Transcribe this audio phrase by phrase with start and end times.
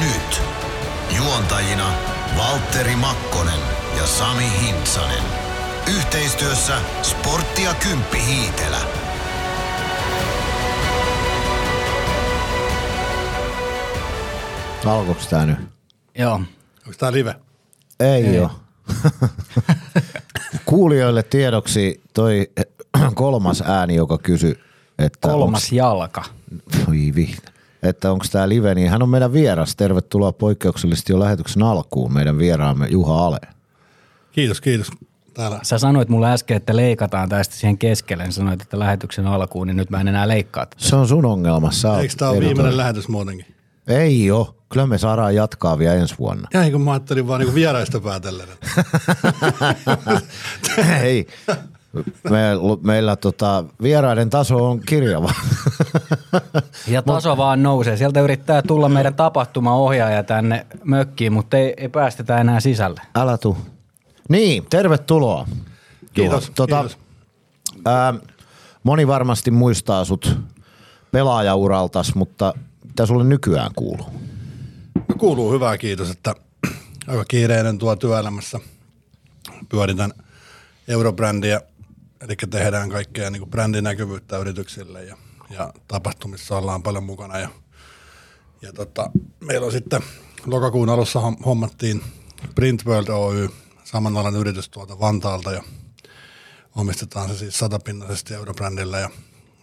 [0.00, 0.42] Nyt.
[1.16, 1.92] Juontajina
[2.38, 3.60] Valtteri Makkonen
[3.96, 5.22] ja Sami Hintsanen.
[5.96, 8.78] Yhteistyössä Sporttia Kymppi Hiitelä.
[14.86, 15.58] Alkoiko tää nyt?
[16.18, 16.34] Joo.
[16.34, 17.34] Onko tää live?
[18.00, 18.38] Ei, Ei.
[18.40, 18.50] ole.
[20.64, 22.50] Kuulijoille tiedoksi toi
[23.14, 24.60] kolmas ääni, joka kysyi,
[24.98, 26.24] että Kolmas onks, jalka.
[26.86, 27.51] Voi vihtä.
[27.82, 29.76] Että onko tämä live, niin hän on meidän vieras.
[29.76, 33.38] Tervetuloa poikkeuksellisesti jo lähetyksen alkuun meidän vieraamme Juha Ale.
[34.32, 34.90] Kiitos, kiitos.
[35.34, 35.60] Täällä.
[35.62, 38.22] Sä sanoit mulle äsken, että leikataan tästä siihen keskelle.
[38.24, 40.66] Niin sanoit, että lähetyksen alkuun, niin nyt mä en enää leikkaa.
[40.66, 40.76] tätä.
[40.84, 41.70] Se on sun ongelma.
[41.70, 43.46] Sä Eikö tää ole viimeinen lähetys muutenkin?
[43.86, 44.56] Ei oo.
[44.68, 46.48] Kyllä me saadaan jatkaa vielä ensi vuonna.
[46.54, 48.48] Jäi kun mä ajattelin vaan niinku vieraista päätellen.
[51.02, 51.26] Ei.
[52.30, 52.40] Me,
[52.82, 55.32] meillä tota, vieraiden taso on kirjava.
[56.88, 57.96] Ja taso vaan nousee.
[57.96, 63.00] Sieltä yrittää tulla meidän tapahtumaohjaaja tänne mökkiin, mutta ei, ei päästetä enää sisälle.
[63.14, 63.56] Älä tuu.
[64.28, 65.48] Niin, tervetuloa.
[66.14, 66.50] Kiitos.
[66.54, 66.98] Tota, kiitos.
[67.84, 68.14] Ää,
[68.82, 70.38] moni varmasti muistaa sut
[71.10, 74.06] pelaajauraltas, mutta mitä sulle nykyään kuuluu?
[75.08, 76.34] No kuuluu hyvää kiitos, että
[77.08, 78.60] aika kiireinen tuo työelämässä.
[79.68, 80.12] Pyöritän
[80.88, 81.60] eurobrändiä,
[82.20, 85.16] eli tehdään kaikkea niin kuin brändinäkyvyyttä yrityksille ja,
[85.52, 87.38] ja tapahtumissa ollaan paljon mukana.
[87.38, 87.48] Ja,
[88.62, 90.02] ja tota, meillä on sitten
[90.46, 92.02] lokakuun alussa hom- hommattiin
[92.54, 93.48] Print World Oy,
[93.84, 95.62] samanlainen yritys tuolta Vantaalta ja
[96.76, 99.10] omistetaan se siis satapinnaisesti eurobrändillä ja,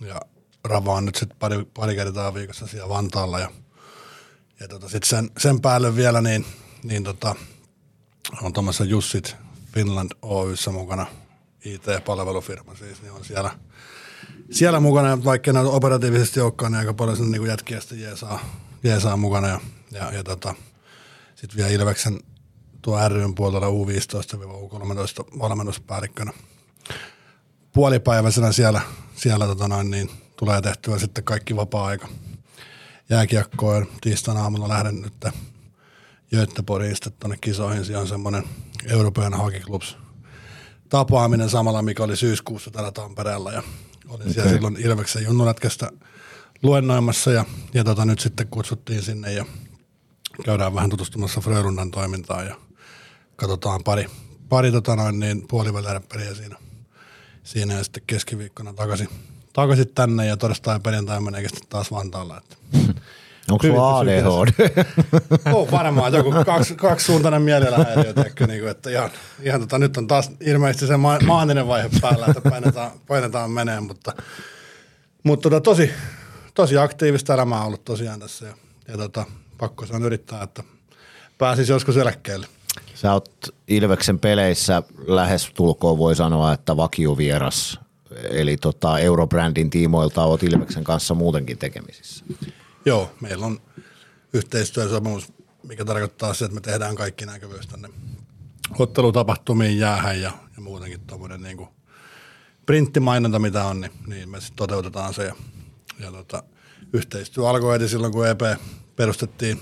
[0.01, 0.21] ja
[0.63, 3.49] ravaan nyt sitten pari, pari kertaa viikossa siellä Vantaalla ja
[4.59, 6.45] ja tota, sit sen, sen päälle vielä niin,
[6.83, 7.35] niin tota,
[8.41, 9.35] on tuommoisessa Jussit
[9.73, 11.05] Finland Oyssä mukana,
[11.65, 13.51] IT-palvelufirma siis, niin on siellä,
[14.51, 18.39] siellä mukana, vaikka ne operatiivisesti olekaan, niin aika paljon sinne niin jätkiä sitten jeesaa,
[18.83, 19.59] jeesaa mukana ja,
[19.91, 20.55] ja, ja tota,
[21.35, 22.19] sitten vielä Ilveksen
[22.81, 26.33] tuo ryn puolella U15-U13 valmennuspäällikkönä
[27.73, 28.81] puolipäiväisenä siellä,
[29.15, 32.07] siellä tota noin, niin tulee tehtyä sitten kaikki vapaa-aika
[33.09, 33.87] jääkiekkoon.
[34.01, 35.13] Tiistaina aamulla lähden nyt
[36.35, 37.85] Göteborgiin sitten tuonne kisoihin.
[37.85, 38.43] Siellä on semmoinen
[38.85, 39.97] European Hockey Clubs
[40.89, 43.51] tapaaminen samalla, mikä oli syyskuussa täällä Tampereella.
[43.51, 43.63] Ja
[44.09, 44.33] olin okay.
[44.33, 45.91] siellä silloin Ilveksen junnulätkästä
[46.63, 49.45] luennoimassa ja, ja tota, nyt sitten kutsuttiin sinne ja
[50.45, 52.55] käydään vähän tutustumassa Frölundan toimintaan ja
[53.35, 54.05] katsotaan pari,
[54.49, 56.01] pari tota noin, niin puoliväliä
[56.33, 56.55] siinä,
[57.43, 59.09] siinä ja sitten keskiviikkona takaisin,
[59.53, 62.37] takaisin tänne ja torstai ja perjantai menee sitten taas Vantaalla.
[62.37, 62.55] Että
[63.51, 64.85] Onko sulla ADHD?
[65.53, 68.13] on varmaan joku kaksi, kaksisuuntainen mielenhäiriö,
[68.47, 69.09] niin kuin, että ihan,
[69.41, 73.83] ihan tota, nyt on taas ilmeisesti se ma- maaninen vaihe päällä, että painetaan, painetaan meneen,
[73.83, 74.13] mutta,
[75.23, 75.91] mutta tota, tosi,
[76.53, 78.53] tosi aktiivista elämää on ollut tosiaan tässä ja,
[78.87, 79.25] ja tota,
[79.57, 80.63] pakko se on yrittää, että
[81.37, 82.47] pääsisi joskus eläkkeelle.
[82.95, 87.79] Sä oot Ilveksen peleissä lähes tulkoon voi sanoa, että vakiovieras.
[88.29, 92.25] Eli tota, Eurobrändin tiimoilta oot Ilveksen kanssa muutenkin tekemisissä.
[92.85, 93.61] Joo, meillä on
[94.33, 97.89] yhteistyösopimus, mikä tarkoittaa se, että me tehdään kaikki näkyvyys tänne
[98.79, 101.69] ottelutapahtumiin, jäähän ja, ja muutenkin tuommoinen niin kuin
[102.65, 105.23] printtimainonta, mitä on, niin, niin me sitten toteutetaan se.
[105.25, 105.35] Ja,
[105.99, 106.43] ja tota,
[106.93, 108.41] yhteistyö alkoi heti silloin, kun EP
[108.95, 109.59] perustettiin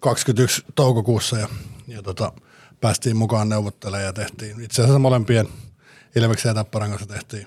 [0.00, 1.48] 21 toukokuussa ja,
[1.86, 2.32] ja tota,
[2.80, 5.48] päästiin mukaan neuvottelemaan ja tehtiin itse asiassa molempien
[6.16, 7.46] Ilveksen ja Tapparan kanssa tehtiin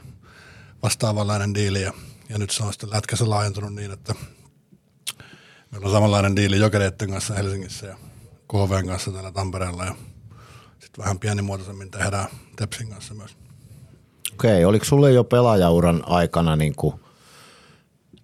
[0.83, 1.93] vastaavanlainen diili ja,
[2.31, 4.15] ja nyt se on sitten lätkässä laajentunut niin, että
[5.71, 7.97] meillä on samanlainen diili Jokereiden kanssa Helsingissä ja
[8.47, 9.95] KVn kanssa täällä Tampereella ja
[10.79, 13.37] sitten vähän pienimuotoisemmin tehdään Tepsin kanssa myös.
[14.33, 16.95] Okei, oliko sulle jo pelaajauran aikana niin kuin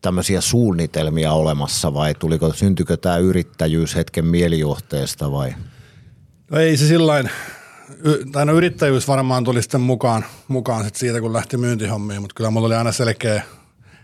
[0.01, 5.55] tämmöisiä suunnitelmia olemassa vai tuliko, syntykö tämä yrittäjyys hetken mielijohteesta vai?
[6.51, 7.29] No ei se sillain,
[8.31, 12.49] tai no yrittäjyys varmaan tuli sitten mukaan, mukaan sit siitä, kun lähti myyntihommiin, mutta kyllä
[12.49, 13.43] mulla oli aina selkeä,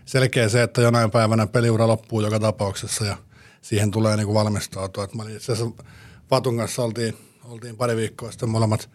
[0.04, 3.16] selkeä se, että jonain päivänä peliura loppuu joka tapauksessa ja
[3.62, 5.04] siihen tulee niinku valmistautua.
[5.04, 5.84] Et mä olin itse asiassa
[6.30, 8.90] Vatun kanssa oltiin, oltiin pari viikkoa sitten molemmat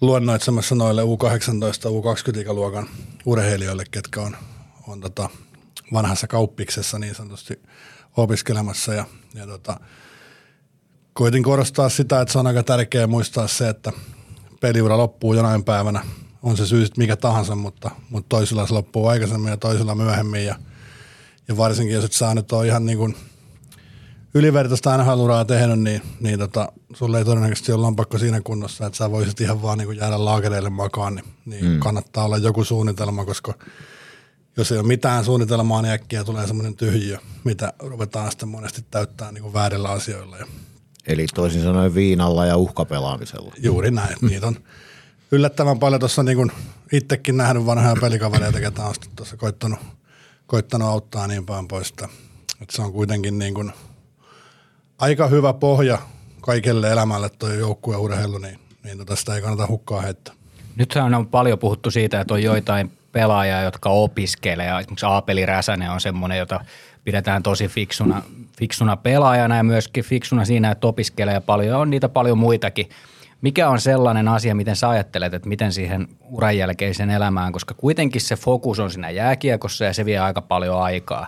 [0.00, 1.06] luennoitsemassa noille U18,
[1.88, 2.88] U20-ikäluokan
[3.26, 4.36] urheilijoille, ketkä on,
[4.88, 5.28] on tota
[5.92, 7.60] vanhassa kauppiksessa niin sanotusti
[8.16, 9.80] opiskelemassa ja, ja tota,
[11.12, 13.92] koitin korostaa sitä, että se on aika tärkeää muistaa se, että
[14.60, 16.04] peliura loppuu jonain päivänä.
[16.46, 20.44] On se syy mikä tahansa, mutta, mutta toisilla se loppuu aikaisemmin ja toisilla myöhemmin.
[20.44, 20.56] Ja,
[21.48, 23.16] ja varsinkin jos et sä nyt ole ihan niin kuin
[24.34, 29.10] ylivertaista NHL-uraa tehnyt, niin, niin tota, sulle ei todennäköisesti ole lompakko siinä kunnossa, että sä
[29.10, 31.78] voisit ihan vaan niin kuin jäädä laakereille makaan, niin, niin mm.
[31.78, 33.54] kannattaa olla joku suunnitelma, koska
[34.56, 39.32] jos ei ole mitään suunnitelmaa, niin äkkiä tulee semmoinen tyhjiö, mitä ruvetaan sitten monesti täyttää
[39.32, 40.38] niin kuin väärillä asioilla.
[40.38, 40.46] Ja
[41.06, 43.54] Eli toisin sanoen viinalla ja uhkapelaamisella.
[43.58, 44.16] juuri näin.
[44.22, 44.56] Niitä on
[45.32, 46.52] yllättävän paljon tuossa niin kuin
[46.92, 49.78] itsekin nähnyt vanhoja pelikavereita, ketä on tuossa koittanut,
[50.46, 51.90] koittanut auttaa niin päin pois.
[51.90, 52.08] Että,
[52.62, 53.72] että se on kuitenkin niin kuin
[54.98, 55.98] aika hyvä pohja
[56.40, 60.34] kaikelle elämälle tuo joukkueurheilu, niin, niin tota sitä ei kannata hukkaa heittää.
[60.76, 64.78] Nythän on paljon puhuttu siitä, että on joitain pelaajia, jotka opiskelee.
[64.78, 66.60] Esimerkiksi Aapeli Räsänen on semmoinen, jota
[67.04, 68.22] pidetään tosi fiksuna,
[68.58, 71.80] fiksuna pelaajana ja myöskin fiksuna siinä, että opiskelee paljon.
[71.80, 72.88] On niitä paljon muitakin.
[73.40, 78.20] Mikä on sellainen asia, miten sä ajattelet, että miten siihen uran jälkeiseen elämään, koska kuitenkin
[78.20, 81.26] se fokus on siinä jääkiekossa ja se vie aika paljon aikaa.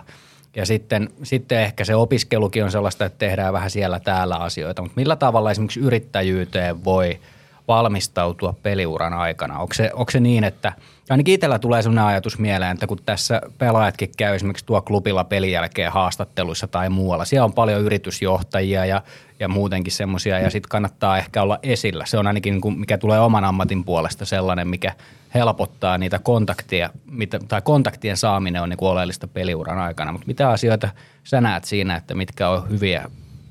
[0.55, 4.95] Ja sitten, sitten ehkä se opiskelukin on sellaista, että tehdään vähän siellä täällä asioita, mutta
[4.95, 7.19] millä tavalla esimerkiksi yrittäjyyteen voi
[7.69, 9.59] valmistautua peliuran aikana?
[9.59, 10.73] Onko se, onko se niin, että
[11.09, 15.51] ainakin itsellä tulee sellainen ajatus mieleen, että kun tässä pelaajatkin käy esimerkiksi tuo klubilla pelin
[15.51, 19.01] jälkeen haastatteluissa tai muualla, siellä on paljon yritysjohtajia ja,
[19.39, 22.05] ja muutenkin semmoisia ja sitten kannattaa ehkä olla esillä.
[22.05, 24.93] Se on ainakin, niin kuin, mikä tulee oman ammatin puolesta sellainen, mikä
[25.33, 30.11] helpottaa niitä kontaktia, mitä, tai kontaktien saaminen on niin kuin oleellista peliuran aikana.
[30.11, 30.89] Mutta mitä asioita
[31.23, 33.05] sä näet siinä, että mitkä on hyviä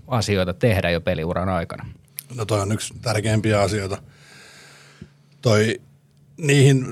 [0.09, 1.85] asioita tehdä jo peliuran aikana?
[2.35, 4.03] No toi on yksi tärkeimpiä asioita.
[5.43, 5.81] Toi
[6.37, 6.85] niihin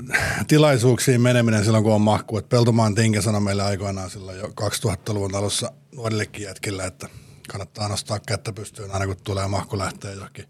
[0.47, 2.37] tilaisuuksiin meneminen silloin, kun on mahku.
[2.37, 7.09] Et Peltomaan Tinke sanoi meille aikoinaan silloin jo 2000-luvun alussa nuorillekin jätkillä, että
[7.47, 10.45] kannattaa nostaa kättä pystyyn aina kun tulee mahku lähteä johonkin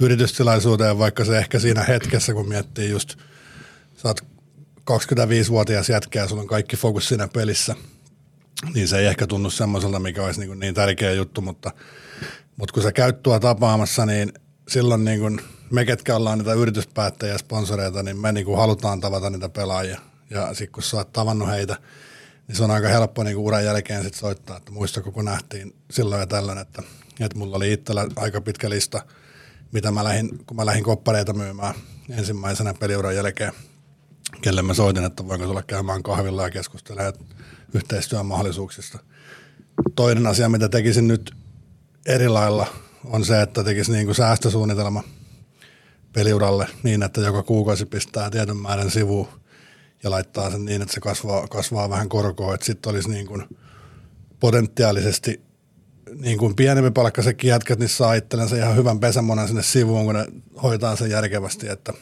[0.00, 3.18] yritystilaisuuteen, vaikka se ehkä siinä hetkessä, kun miettii just,
[3.96, 4.20] sä oot
[4.90, 7.74] 25-vuotias jätkä ja sulla on kaikki fokus siinä pelissä,
[8.74, 11.70] niin se ei ehkä tunnu semmoiselta, mikä olisi niin, niin tärkeä juttu, mutta,
[12.56, 14.32] mutta kun sä käyt tuo tapaamassa, niin
[14.68, 15.40] silloin niin kuin
[15.70, 20.00] me, ketkä ollaan niitä yrityspäättäjiä ja sponsoreita, niin me niin kuin halutaan tavata niitä pelaajia.
[20.30, 21.76] Ja sitten kun sä oot tavannut heitä,
[22.48, 26.20] niin se on aika helppo niin uran jälkeen sit soittaa, että muistako kun nähtiin silloin
[26.20, 26.82] ja tällöin, että,
[27.20, 29.02] että mulla oli itsellä aika pitkä lista,
[29.72, 31.74] mitä mä lähdin, kun mä lähdin koppareita myymään
[32.10, 33.52] ensimmäisenä peliuran jälkeen,
[34.40, 37.14] kelle mä soitin, että voinko tulla käymään kahvilla ja keskustelemaan
[37.74, 38.98] yhteistyön mahdollisuuksista.
[39.94, 41.41] Toinen asia, mitä tekisin nyt
[42.06, 42.66] eri lailla,
[43.04, 45.04] on se, että tekisi niin kuin säästösuunnitelma
[46.12, 49.28] peliuralle niin, että joka kuukausi pistää tietyn määrän sivuun
[50.02, 53.44] ja laittaa sen niin, että se kasvaa, kasvaa vähän korkoa, että sitten olisi niin kuin
[54.40, 55.40] potentiaalisesti
[56.14, 60.26] niin kuin pienempi palkkaisetkin jätkät, niin saa itsellensä ihan hyvän pesämonen sinne sivuun, kun ne
[60.62, 61.92] hoitaa sen järkevästi, että,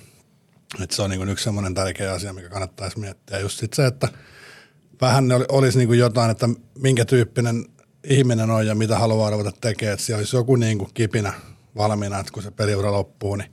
[0.82, 3.38] että se on niin kuin yksi semmoinen tärkeä asia, mikä kannattaisi miettiä.
[3.38, 4.08] Just sit se, että
[5.00, 6.48] vähän ne olisi niin kuin jotain, että
[6.78, 7.64] minkä tyyppinen
[8.04, 11.32] ihminen on ja mitä haluaa ruveta tekemään, että siellä olisi joku niin kuin kipinä
[11.76, 13.50] valmiina, että kun se peliura loppuu, niin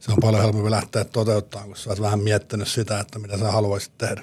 [0.00, 3.52] se on paljon helpompi lähteä toteuttamaan, kun sä oot vähän miettinyt sitä, että mitä sä
[3.52, 4.22] haluaisit tehdä.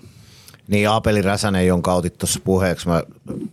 [0.67, 3.03] Niin Aapeli Räsänen, jonka otit tuossa puheeksi, mä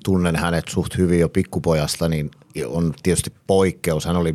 [0.05, 2.31] tunnen hänet suht hyvin jo pikkupojasta, niin
[2.67, 4.05] on tietysti poikkeus.
[4.05, 4.35] Hän oli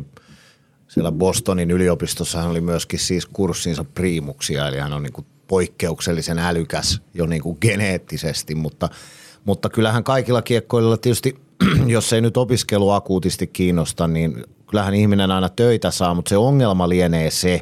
[0.88, 7.00] siellä Bostonin yliopistossa, hän oli myöskin siis kurssinsa priimuksia, eli hän on niin poikkeuksellisen älykäs
[7.14, 8.88] jo niin kuin geneettisesti, mutta,
[9.44, 11.43] mutta kyllähän kaikilla kiekkoilla tietysti,
[11.86, 16.88] jos ei nyt opiskelu akuutisti kiinnosta, niin kyllähän ihminen aina töitä saa, mutta se ongelma
[16.88, 17.54] lienee se,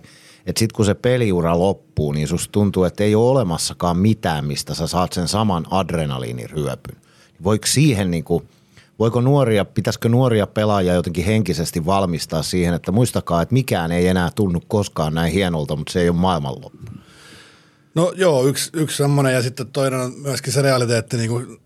[0.46, 4.74] että sitten kun se peliura loppuu, niin susta tuntuu, että ei ole olemassakaan mitään, mistä
[4.74, 6.96] sä saat sen saman adrenaliiniryöpyn.
[7.44, 8.48] Voiko siihen niin kuin,
[8.98, 14.30] voiko nuoria, pitäisikö nuoria pelaajia jotenkin henkisesti valmistaa siihen, että muistakaa, että mikään ei enää
[14.34, 16.78] tunnu koskaan näin hienolta, mutta se ei ole maailmanloppu.
[17.94, 21.60] No joo, yksi, yksi semmoinen ja sitten toinen on myöskin se realiteetti niin kuin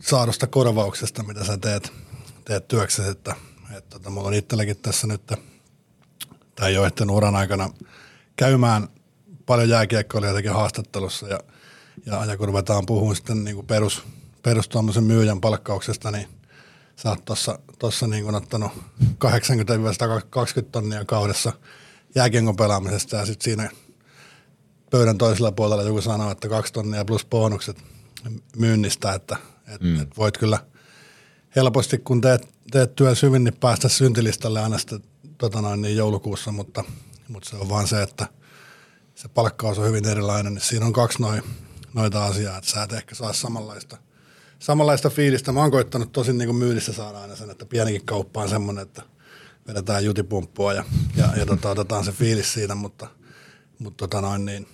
[0.00, 1.92] saadusta korvauksesta, mitä sä teet,
[2.44, 3.36] teet työksesi, että,
[3.76, 5.32] että tota, mulla on itselläkin tässä nyt
[6.54, 7.70] tai jo ehtinyt uran aikana
[8.36, 8.88] käymään.
[9.46, 11.40] Paljon jääkiekkoilijoitakin haastattelussa ja,
[12.06, 14.02] ja, ja kun ruvetaan puhumaan sitten niin kuin perus,
[14.42, 14.68] perus
[15.00, 16.28] myyjän palkkauksesta, niin
[16.96, 18.72] sä oot tuossa, tossa niin kuin ottanut
[19.04, 19.06] 80-120
[20.72, 21.52] tonnia kaudessa
[22.14, 23.70] jääkiekon pelaamisesta ja sitten siinä
[24.90, 27.76] pöydän toisella puolella joku sanoo, että kaksi tonnia plus bonukset
[28.56, 29.36] myynnistä, että
[29.70, 30.00] et, mm.
[30.00, 30.58] et voit kyllä
[31.56, 35.02] helposti, kun teet, teet työn syvin, niin päästä syntilistalle aina sitten
[35.38, 36.84] tota noin, niin joulukuussa, mutta,
[37.28, 38.26] mutta se on vaan se, että
[39.14, 41.42] se palkkaus on hyvin erilainen, niin siinä on kaksi noin,
[41.94, 43.96] noita asiaa, että sä et ehkä saa samanlaista,
[44.58, 45.52] samanlaista fiilistä.
[45.52, 48.82] Mä oon koittanut tosin niin kuin myynnissä saada aina sen, että pienikin kauppa on semmoinen,
[48.82, 49.02] että
[49.68, 50.84] vedetään jutipumppua ja,
[51.16, 53.06] ja, ja tota, otetaan se fiilis siitä, mutta,
[53.78, 54.66] mutta tota noin, niin,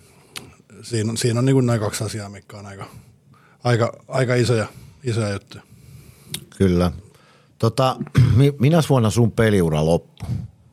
[0.83, 2.87] siinä, on, siinä on niin kuin noin kaksi asiaa, mikä on aika,
[3.65, 4.67] aika, aika isoja,
[5.05, 5.63] isoja juttuja.
[6.57, 6.93] Kyllä.
[7.59, 7.97] Tota,
[8.61, 10.27] minä vuonna sun peliura loppu?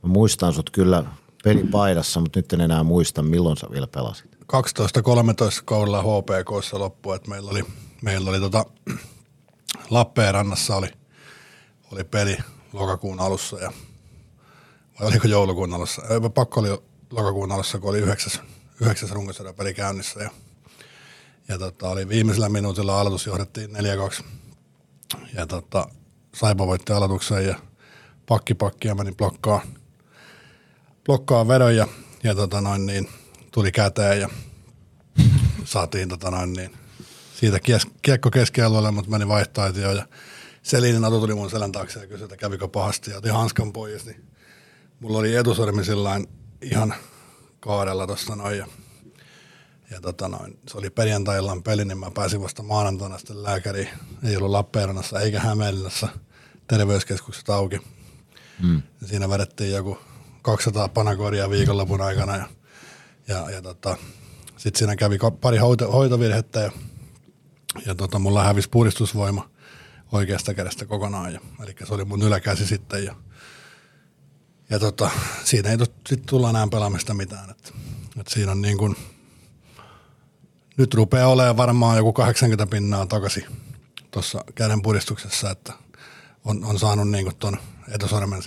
[0.04, 1.04] Mä muistan sut kyllä
[1.44, 4.34] pelipaidassa, mutta nyt en enää muista, milloin sä vielä pelasit.
[4.36, 4.36] 12-13
[5.66, 7.64] kaudella HPKssa loppu, että meillä oli,
[8.02, 8.66] meillä oli tota,
[9.90, 10.88] Lappeenrannassa oli,
[11.92, 12.38] oli peli
[12.74, 13.72] lokakuun alussa ja
[15.00, 16.02] vai oliko joulukuun alussa?
[16.34, 16.70] Pakko oli
[17.12, 18.42] lokakuun alussa, kun oli yhdeksäs,
[18.82, 20.30] yhdeksäs runkosarjan peli käynnissä ja,
[21.48, 23.70] ja tota, oli viimeisellä minuutilla aloitus johdettiin
[24.20, 24.24] 4-2
[25.34, 25.88] ja tota,
[26.36, 27.56] Saipa voitti aloituksen ja
[28.26, 29.62] pakki pakki ja meni blokkaan,
[31.06, 31.88] blokkaan vedon ja,
[32.24, 33.10] ja tota noin, niin,
[33.52, 34.30] tuli käteen ja
[35.66, 36.74] saatiin tota noin, niin,
[37.36, 40.08] siitä kies, kiekko keskialueelle, mutta meni vaihtoaitioon ja
[40.64, 44.06] Selinin Atu tuli mun selän taakse ja kysyi, että kävikö pahasti ja otin hanskan pois,
[44.06, 44.26] niin
[45.00, 45.82] mulla oli etusormi
[46.62, 46.94] ihan
[47.60, 48.68] kaadella tuossa noin ja,
[49.94, 53.90] ja tota noin, se oli perjantaillaan peli, niin mä pääsin vasta maanantaina sitten lääkäriin.
[54.24, 56.08] Ei ollut Lappeenrannassa eikä Hämeenlinnassa
[56.68, 57.80] terveyskeskukset auki.
[58.64, 58.82] Mm.
[59.06, 59.98] Siinä vedettiin joku
[60.42, 62.48] 200 panakoria viikonlopun aikana ja,
[63.28, 63.98] ja, ja tota,
[64.58, 66.72] sitten siinä kävi pari hoito, hoitovirhettä ja,
[67.86, 69.50] ja tota, mulla hävisi puristusvoima
[70.12, 71.34] oikeasta kädestä kokonaan.
[71.34, 73.16] Ja, eli se oli mun yläkäsi sitten ja,
[74.70, 75.10] ja tota,
[75.44, 77.50] siinä ei sitten tulla enää pelaamista mitään.
[77.50, 77.74] Et,
[78.20, 78.96] et siinä on niin kuin,
[80.78, 83.46] nyt rupeaa olemaan varmaan joku 80 pinnaa takaisin
[84.12, 85.74] tuossa käden puristuksessa, että
[86.46, 87.58] on, on saanut niin ton
[87.96, 88.42] etusormen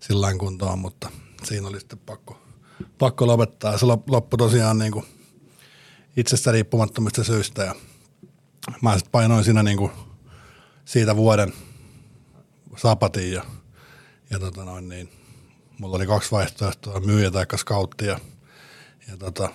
[0.00, 1.10] sillä kuntoon, mutta
[1.44, 2.40] siinä oli sitten pakko,
[2.98, 3.78] pakko lopettaa.
[3.78, 5.04] Se loppui tosiaan niin kuin
[6.16, 7.74] itsestä riippumattomista syistä ja
[8.82, 9.92] mä sitten painoin siinä niin kuin
[10.84, 11.52] siitä vuoden
[12.76, 13.44] sapatin ja,
[14.30, 15.10] ja tota noin niin,
[15.78, 18.20] mulla oli kaksi vaihtoehtoa, myyjä tai scoutti ja,
[19.08, 19.48] ja tota,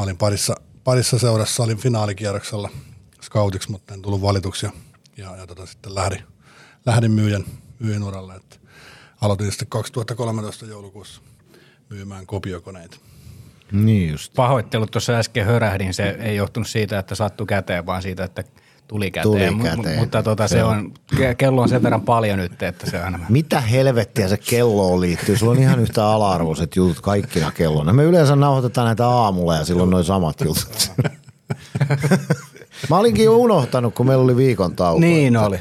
[0.00, 0.54] mä olin parissa,
[0.84, 2.70] parissa seurassa, olin finaalikierroksella
[3.22, 4.72] scoutiksi, mutta en tullut valituksi ja,
[5.16, 6.22] ja, ja tota, sitten lähdin,
[6.86, 7.44] lähdin myyjän,
[7.78, 8.56] myyjän uralle, että
[9.20, 11.20] aloitin sitten 2013 joulukuussa
[11.90, 12.96] myymään kopiokoneita.
[13.72, 14.34] Niin just.
[14.34, 18.44] Pahoittelut tuossa äsken hörähdin, se ei johtunut siitä, että sattui käteen, vaan siitä, että
[18.90, 19.52] tuli käteen.
[19.58, 19.96] Tuli käteen.
[19.96, 20.92] M- mutta tota, se, se on,
[21.38, 23.18] kello on sen verran paljon nyt, että se on...
[23.28, 25.36] Mitä helvettiä se kelloon liittyy?
[25.36, 27.92] Sulla on ihan yhtä ala-arvoiset jutut kaikkina kellona.
[27.92, 30.92] Me yleensä nauhoitetaan näitä aamulla ja silloin noin samat jutut.
[32.90, 35.00] Mä olinkin jo unohtanut, kun meillä oli viikon tauko.
[35.00, 35.46] Niin että...
[35.46, 35.60] oli.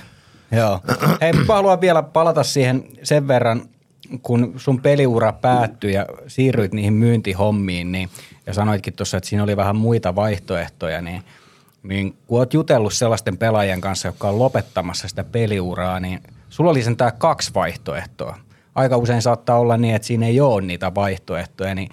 [0.52, 0.80] Joo.
[1.22, 3.62] Hei, mä haluan vielä palata siihen sen verran,
[4.22, 8.10] kun sun peliura päättyi ja siirryit niihin myyntihommiin, niin,
[8.46, 11.24] ja sanoitkin tuossa, että siinä oli vähän muita vaihtoehtoja, niin,
[11.84, 16.84] niin kun oot jutellut sellaisten pelaajien kanssa, jotka on lopettamassa sitä peliuraa, niin sulla oli
[16.84, 18.40] sen tää kaksi vaihtoehtoa.
[18.76, 21.90] Aika usein saattaa olla niin, että siinä ei ole niitä vaihtoehtoja, niin,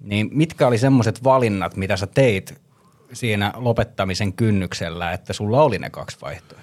[0.00, 2.60] niin mitkä oli semmoiset valinnat, mitä sä teit
[3.12, 6.62] siinä lopettamisen kynnyksellä, että sulla oli ne kaksi vaihtoehtoa?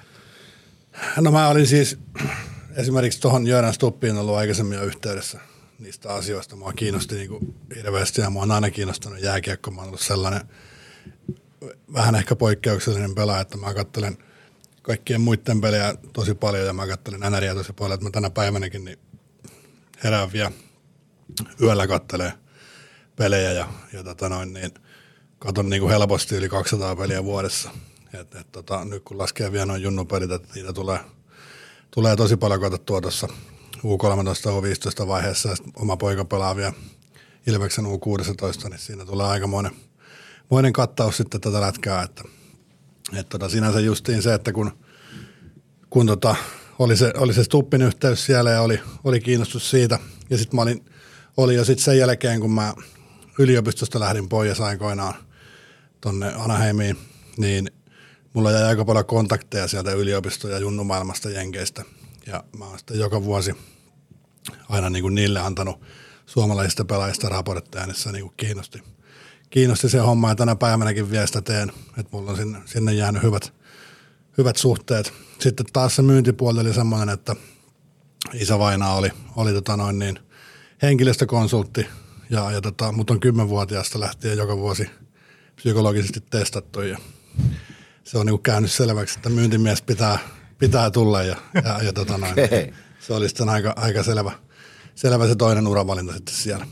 [1.18, 2.00] No mä olin siis
[2.76, 5.40] esimerkiksi tuohon Jöran Stuppiin ollut aikaisemmin jo yhteydessä
[5.80, 6.56] niistä asioista.
[6.56, 9.72] Mua kiinnosti niin kuin hirveästi ja mua on aina kiinnostanut jääkiekko.
[9.72, 10.42] Mä oon ollut sellainen
[11.94, 14.18] vähän ehkä poikkeuksellinen pelaaja, että mä katselen
[14.82, 18.86] kaikkien muiden pelejä tosi paljon ja mä katselen NRiä tosi paljon, että mä tänä päivänäkin
[18.86, 19.00] niin
[20.04, 20.52] herään vielä
[21.62, 22.34] yöllä kattelee
[23.16, 24.72] pelejä ja, ja tota noin, niin
[25.40, 27.70] katon niin kuin helposti yli 200 peliä vuodessa.
[28.14, 31.00] Et, et, tota, nyt kun laskee vielä noin junnupelit, että niitä tulee–
[31.92, 33.28] tulee tosi paljon katsottua tuossa
[33.78, 36.74] U13 U15 vaiheessa ja oma poika pelaa vielä
[37.48, 39.48] Ilveksen U16, niin siinä tulee aika
[40.50, 42.24] monen kattaus sitten tätä lätkää, että,
[43.14, 44.72] että tota, sinänsä justiin se, että kun,
[45.90, 46.36] kun tota,
[46.80, 50.62] oli, se, oli se Stuppin yhteys siellä ja oli, oli kiinnostus siitä ja sitten mä
[50.62, 50.86] olin,
[51.38, 52.74] oli jo sitten sen jälkeen, kun mä
[53.40, 55.14] yliopistosta lähdin pois aikoinaan
[56.02, 56.98] tonne Anaheimiin,
[57.38, 57.72] niin
[58.34, 61.84] mulla jäi aika paljon kontakteja sieltä yliopisto- ja junnumaailmasta Jenkeistä.
[62.28, 63.56] Ja mä oon sitten joka vuosi
[64.70, 65.82] aina niin kuin niille antanut
[66.26, 68.84] suomalaisista pelaajista raportteja, niin se niin kuin kiinnosti,
[69.50, 70.30] kiinnosti se homma.
[70.30, 73.54] Ja tänä päivänäkin vielä sitä teen, että mulla on sinne, sinne jäänyt hyvät,
[74.38, 75.14] hyvät suhteet.
[75.40, 77.36] Sitten taas se myyntipuoli oli semmoinen, että
[78.34, 80.20] isä Vaina oli, oli tota noin niin
[80.82, 81.88] henkilöstökonsultti
[82.30, 84.90] ja, ja tota, mut on kymmenvuotiaasta lähtien joka vuosi
[85.56, 86.98] psykologisesti testattu ja
[88.04, 90.20] se on niin käynyt selväksi, että myyntimies pitää,
[90.58, 92.74] pitää tulla ja, ja, ja tota noin, okay.
[93.00, 94.32] se oli sitten aika, aika selvä,
[94.96, 96.68] selvä se toinen uravalinta sitten siellä.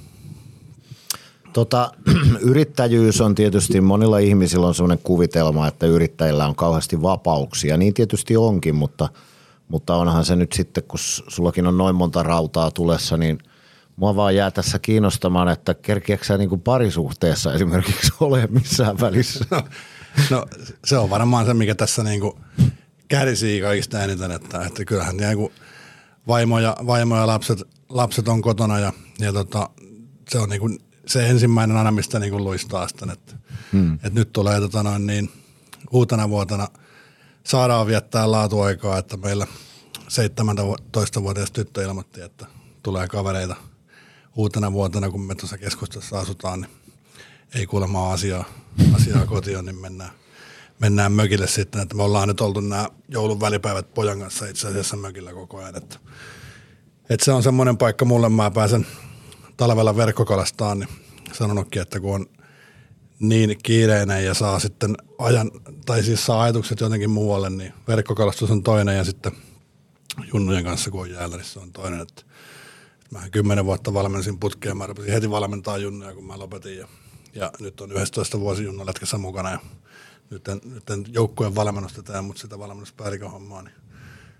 [1.57, 1.91] Tota,
[2.51, 7.77] yrittäjyys on tietysti, monilla ihmisillä on sellainen kuvitelma, että yrittäjillä on kauheasti vapauksia.
[7.77, 9.09] Niin tietysti onkin, mutta,
[9.67, 13.37] mutta onhan se nyt sitten, kun sullakin on noin monta rautaa tulessa, niin
[13.95, 19.45] mua vaan jää tässä kiinnostamaan, että kerkiäksä niin kuin parisuhteessa esimerkiksi ole missään välissä?
[20.29, 20.45] No
[20.85, 22.39] se on varmaan se, mikä tässä niinku
[23.07, 25.51] kärsii kaikista eniten, että, että kyllähän niinku
[26.27, 29.69] vaimo ja, vaimo ja lapset, lapset on kotona ja, ja tota,
[30.29, 30.69] se on niinku
[31.07, 33.33] se ensimmäinen aina, mistä niin kuin luistaa sitten, että,
[33.73, 33.93] hmm.
[33.93, 35.29] että nyt tulee tota noin, niin,
[35.91, 36.67] uutena vuotena
[37.43, 39.47] saadaan viettää laatuaikaa, että meillä
[39.99, 42.45] 17-vuotias tyttö ilmoitti, että
[42.83, 43.55] tulee kavereita
[44.35, 46.71] uutena vuotena, kun me tuossa keskustassa asutaan, niin
[47.55, 48.45] ei kuulemma asiaa,
[48.95, 50.11] asiaa kotiin, niin mennään,
[50.79, 54.97] mennään mökille sitten, että me ollaan nyt oltu nämä joulun välipäivät pojan kanssa itse asiassa
[54.97, 55.99] mökillä koko ajan, että,
[57.09, 58.87] että se on semmoinen paikka mulle, mä pääsen
[59.57, 60.89] talvella verkkokalastaan, niin
[61.33, 62.25] sanonutkin, että kun on
[63.19, 65.51] niin kiireinen ja saa sitten ajan,
[65.85, 69.31] tai siis saa ajatukset jotenkin muualle, niin verkkokalastus on toinen ja sitten
[70.33, 72.23] junnujen kanssa kun on jäällä, niin se on toinen, että
[73.11, 76.77] Mä kymmenen vuotta valmensin putkeen, mä rupesin heti valmentaa junnuja, kun mä lopetin.
[76.77, 76.87] Ja,
[77.33, 79.59] ja nyt on 11 vuosi junnulätkässä mukana ja
[80.29, 83.75] nyt, en, nyt en joukkueen valmennusta tee, mutta sitä valmennuspäällikön hommaa, niin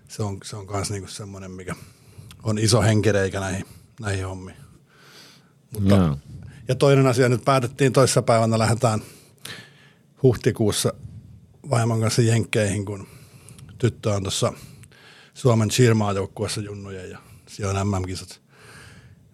[0.08, 1.74] se on, se on kans niinku semmoinen, mikä
[2.42, 3.64] on iso henkireikä näihin,
[4.00, 4.56] näihin hommiin.
[5.70, 6.18] Mutta, yeah.
[6.68, 9.02] Ja toinen asia, nyt päätettiin toissa päivänä lähdetään
[10.22, 10.92] huhtikuussa
[11.70, 13.06] vaimon kanssa jenkkeihin, kun
[13.78, 14.52] tyttö on tuossa
[15.34, 18.40] Suomen cheermaajoukkueessa junnujen ja siellä on MM-kisat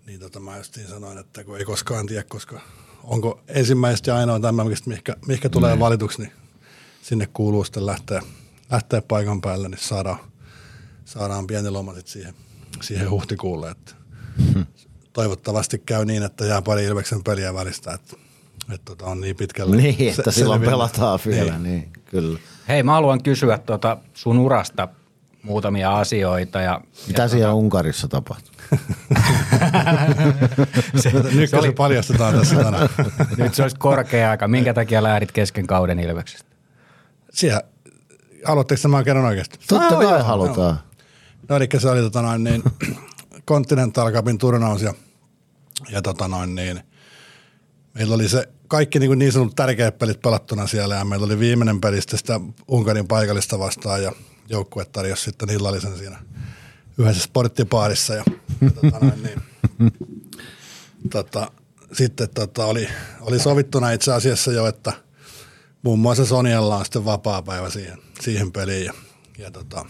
[0.06, 2.60] niin tota mä justiin sanoin, että kun ei koskaan tiedä, koska
[3.04, 5.80] onko ensimmäistä ja ainoa tämä, mihinkä, mihinkä tulee mm.
[5.80, 6.32] valituksi, niin
[7.02, 8.22] sinne kuuluu sitten lähteä,
[8.70, 10.18] lähteä paikan päälle, niin saadaan,
[11.04, 12.34] saadaan pieni loma siihen,
[12.82, 13.70] siihen huhtikuulle.
[13.70, 13.94] Että
[14.54, 14.66] hmm.
[15.14, 18.16] Toivottavasti käy niin, että jää pari Ilveksen peliä välistä, että,
[18.74, 19.76] että tota on niin pitkälle.
[19.76, 21.62] Niin, että se, silloin pelataan vielä, niin.
[21.62, 22.38] niin, kyllä.
[22.68, 24.88] Hei, mä haluan kysyä tuota sun urasta
[25.42, 26.60] muutamia asioita.
[26.60, 27.54] Ja, Mitä ja siellä tuota...
[27.54, 28.54] Unkarissa tapahtui?
[30.96, 31.72] se, nyt se, oli...
[31.72, 32.88] paljastetaan tässä tänään.
[33.38, 34.48] nyt se olisi korkea aika.
[34.48, 36.50] Minkä takia lähdit kesken kauden Ilveksestä?
[37.32, 37.60] Siellä,
[38.44, 39.58] haluatteko tämä kerran oikeasti?
[39.68, 40.74] Totta kai halutaan.
[40.74, 40.80] No,
[41.48, 42.62] no eli se oli tota noin, niin,
[43.46, 44.94] Continental Cupin turnaus ja,
[45.90, 46.80] ja tota noin, niin,
[47.94, 51.80] meillä oli se kaikki niin, niin sanotut tärkeät pelit pelattuna siellä ja meillä oli viimeinen
[51.80, 54.12] peli sitä Unkarin paikallista vastaan ja
[54.48, 56.18] joukkue tarjosi sitten illallisen siinä
[56.98, 58.24] yhdessä sporttipaarissa ja,
[58.60, 59.42] ja tota noin, niin,
[61.12, 61.50] tota,
[61.92, 62.88] sitten tota, oli,
[63.20, 64.92] oli sovittuna itse asiassa jo, että
[65.82, 68.94] muun muassa Sonialla on sitten vapaa-päivä siihen, siihen peliin ja,
[69.38, 69.86] ja tota,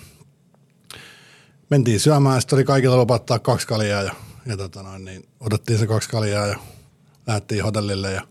[1.75, 4.15] mentiin syömään, sitten oli kaikilla lupattaa kaksi kaljaa ja,
[4.47, 6.59] ja tota noin, niin otettiin se kaksi kaljaa ja
[7.27, 8.23] lähdettiin hotellille ja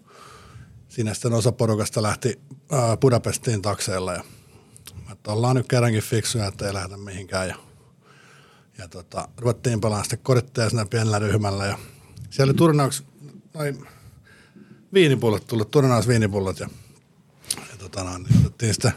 [0.90, 2.40] siinä sitten osa porukasta lähti
[2.72, 4.24] ää, Budapestiin takseilla ja
[5.12, 7.56] että ollaan nyt kerrankin fiksuja, että ei lähdetä mihinkään ja,
[8.78, 11.78] ja tota, ruvettiin pelaamaan sitten koritteja siinä pienellä ryhmällä ja
[12.30, 13.04] siellä oli turnauks,
[13.54, 13.88] noin
[14.94, 16.70] viinipullot tullut, turnaus viinipullot ja,
[17.58, 18.94] ja tota niin otettiin sitten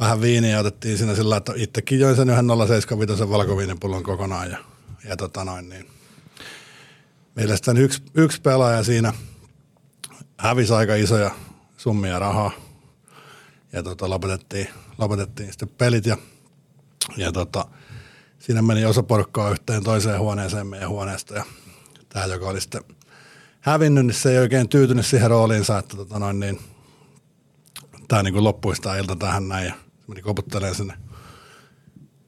[0.00, 4.58] vähän viiniä otettiin siinä sillä, että itsekin join sen yhden 075 valkoviinipullon kokonaan ja,
[5.08, 5.86] ja tota noin, niin
[7.56, 9.12] sitten yksi, yksi pelaaja siinä
[10.38, 11.30] hävisi aika isoja
[11.76, 12.50] summia rahaa.
[13.72, 16.16] Ja tota, lopetettiin, lopetettiin sitten pelit ja,
[17.16, 17.66] ja tota,
[18.38, 21.44] siinä meni osa porukkaa yhteen toiseen huoneeseen meidän huoneesta ja
[22.08, 22.82] tämä, joka oli sitten
[23.60, 26.60] hävinnyt, niin se ei oikein tyytynyt siihen rooliinsa, että tota noin, niin,
[28.08, 29.74] tämä niin loppuisi tämä ilta tähän näin ja
[30.06, 30.94] meni koputtelemaan sinne,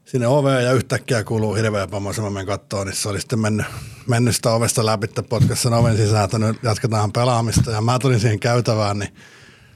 [0.05, 3.65] sinne oveen ja yhtäkkiä kuuluu hirveä pomo, mä kattoon, niin se oli sitten mennyt,
[4.07, 8.19] mennyt sitä ovesta läpi, potkassa sen oven sisään, että nyt jatketaan pelaamista ja mä tulin
[8.19, 9.13] siihen käytävään, niin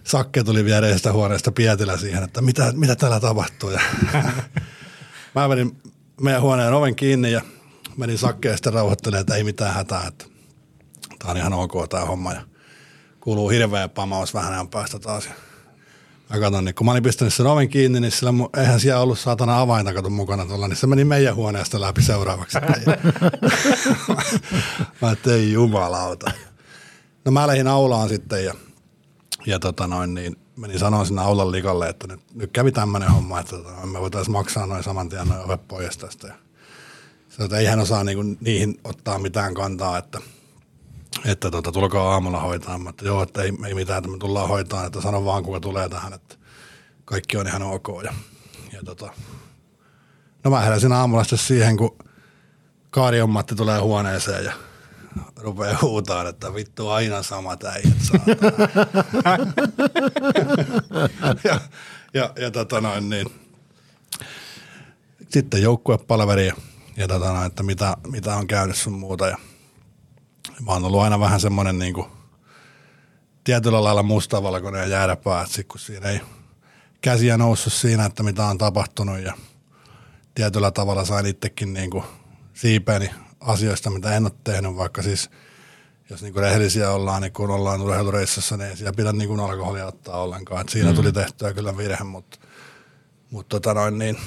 [0.04, 3.70] Sakke tuli viereisestä huoneesta Pietilä siihen, että mitä, mitä täällä tapahtuu.
[3.70, 3.82] Ja
[5.36, 5.78] mä menin
[6.22, 7.42] meidän huoneen oven kiinni ja
[7.98, 8.74] menin Sakkeen sitten
[9.20, 10.26] että ei mitään hätää, että
[11.20, 12.34] tämä on ihan ok tämä homma.
[12.34, 12.42] Ja
[13.20, 15.30] kuuluu hirveä pamaus vähän ajan päästä taas.
[16.34, 19.02] Mä katson, niin kun mä olin pistänyt sen oven kiinni, niin sillä mun, eihän siellä
[19.02, 22.58] ollut saatana avainta kato mukana tuolla, niin se meni meidän huoneesta läpi seuraavaksi.
[25.02, 26.32] mä ei jumalauta.
[27.26, 28.54] No mä lähdin aulaan sitten ja
[29.46, 33.40] ja tota noin, niin menin sanoa sinne aulan likalle, että nyt, nyt kävi tämmöinen homma,
[33.40, 36.28] että tota, me voitaisiin maksaa noin saman tien noin ovet pois tästä.
[36.28, 36.34] Ja
[37.30, 40.20] se, että ei hän osaa niinku niihin ottaa mitään kantaa, että,
[41.26, 42.78] että tota, tulkaa aamulla hoitaa.
[42.78, 45.60] Mä, että joo, että ei, ei mitään, että me tullaan hoitaa, että sano vaan kuka
[45.60, 46.36] tulee tähän, että
[47.06, 47.88] kaikki on ihan ok.
[48.04, 48.14] Ja,
[48.74, 49.10] ja tota,
[50.44, 51.98] no mä heräsin aamulla sitten siihen, kun
[52.90, 54.54] Kaarion Matti tulee huoneeseen ja
[55.38, 57.98] rupeaa huutaan, että vittu aina samat äijät
[61.44, 61.60] ja,
[62.14, 63.28] ja, ja tota noin, niin.
[65.30, 66.56] Sitten joukkuepalveri ja,
[66.98, 69.28] ja tota noin, että mitä, mitä on käynyt sun muuta.
[69.28, 69.38] Ja
[70.62, 72.08] mä oon ollut aina vähän semmoinen niin kuin,
[73.44, 76.22] tietyllä lailla mustavalkoinen ja jäädäpää, että sit kun siinä ei
[77.02, 79.34] käsiä noussut siinä, että mitä on tapahtunut ja
[80.36, 82.04] tietyllä tavalla sain itsekin niin kuin
[82.54, 85.30] siipeeni asioista, mitä en ole tehnyt, vaikka siis
[86.10, 89.40] jos niin kuin rehellisiä ollaan, niin kun ollaan urheilureissassa, niin ei siellä pidä niin kuin
[89.40, 90.62] alkoholia ottaa ollenkaan.
[90.62, 90.96] Et siinä mm.
[90.96, 92.38] tuli tehtyä kyllä virhe, mutta,
[93.32, 94.18] mutta tota noin, niin,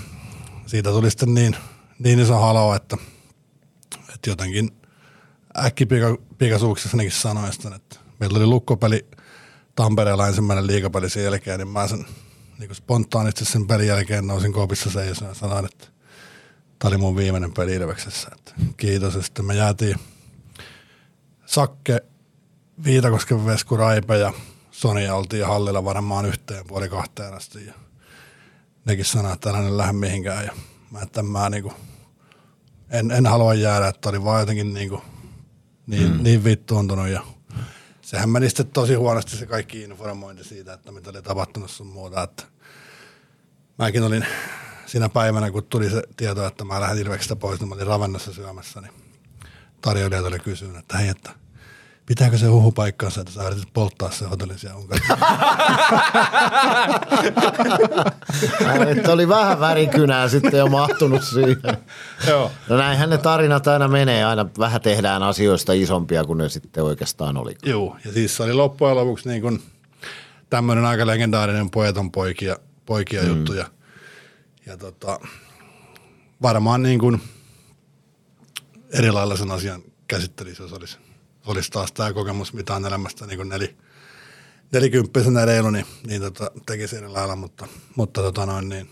[0.67, 1.57] siitä tuli sitten niin,
[1.99, 2.97] niin iso halo, että,
[4.15, 4.77] että jotenkin
[5.65, 9.07] äkkipikaisuuksissa sanoin sitä, että meillä oli lukkopeli
[9.75, 12.07] Tampereella ensimmäinen liikapeli sen jälkeen, niin mä sen
[12.59, 15.87] niin spontaanisti sen pelin jälkeen nousin kopissa seisoon ja sanoin, että
[16.79, 18.29] tämä oli mun viimeinen peli Ilveksessä.
[18.33, 19.15] Että kiitos.
[19.15, 19.97] Ja sitten me jäätiin
[21.47, 22.01] Sakke,
[22.85, 24.33] Viitakosken Vesku Raipe ja
[24.71, 27.67] Sonia oltiin hallilla varmaan yhteen puoli kahteen asti.
[27.67, 27.75] Ja
[28.85, 30.45] nekin sanoi, että nyt lähde mihinkään.
[30.45, 30.53] Ja
[30.91, 31.75] mä, että mä niin kuin,
[32.91, 35.03] en, en halua jäädä, että oli vaan jotenkin niin, kuin,
[35.87, 36.23] niin, mm.
[36.23, 37.23] niin vittuuntunut ja
[38.03, 42.23] sehän meni sitten tosi huonosti se kaikki informointi siitä, että mitä oli tapahtunut sun muuta.
[42.23, 42.43] Että
[43.79, 44.27] mäkin olin
[44.87, 48.33] siinä päivänä, kun tuli se tieto, että mä lähdin Ilveksestä pois, niin mä olin ravennossa
[48.33, 48.93] syömässä, niin
[49.81, 51.31] tarjoilijat oli kysynyt, että hei, että
[52.07, 55.19] pitääkö se huhu paikkaansa, että sä yritit polttaa se hotellin siellä Unkarissa?
[58.91, 61.79] että oli vähän värikynää sitten jo mahtunut siihen.
[62.29, 62.51] Joo.
[62.69, 67.37] No näinhän ne tarinat aina menee, aina vähän tehdään asioista isompia kuin ne sitten oikeastaan
[67.37, 67.57] oli.
[67.65, 69.63] Joo, ja siis se oli loppujen lopuksi niin kuin
[70.51, 73.29] tämmöinen aika legendaarinen poeton poikia, poikia mm.
[73.29, 73.67] juttu ja,
[74.67, 75.21] ja tota,
[76.43, 77.21] varmaan niin kuin
[78.93, 81.06] eri lailla sen asian käsittelisi, jos olisi
[81.47, 83.69] olisi taas tämä kokemus, mitä on elämästä niin kuin nel,
[84.73, 88.91] nelikymppisenä reilu, niin, niin tota, tekisi eri lailla, mutta, mutta tota noin, niin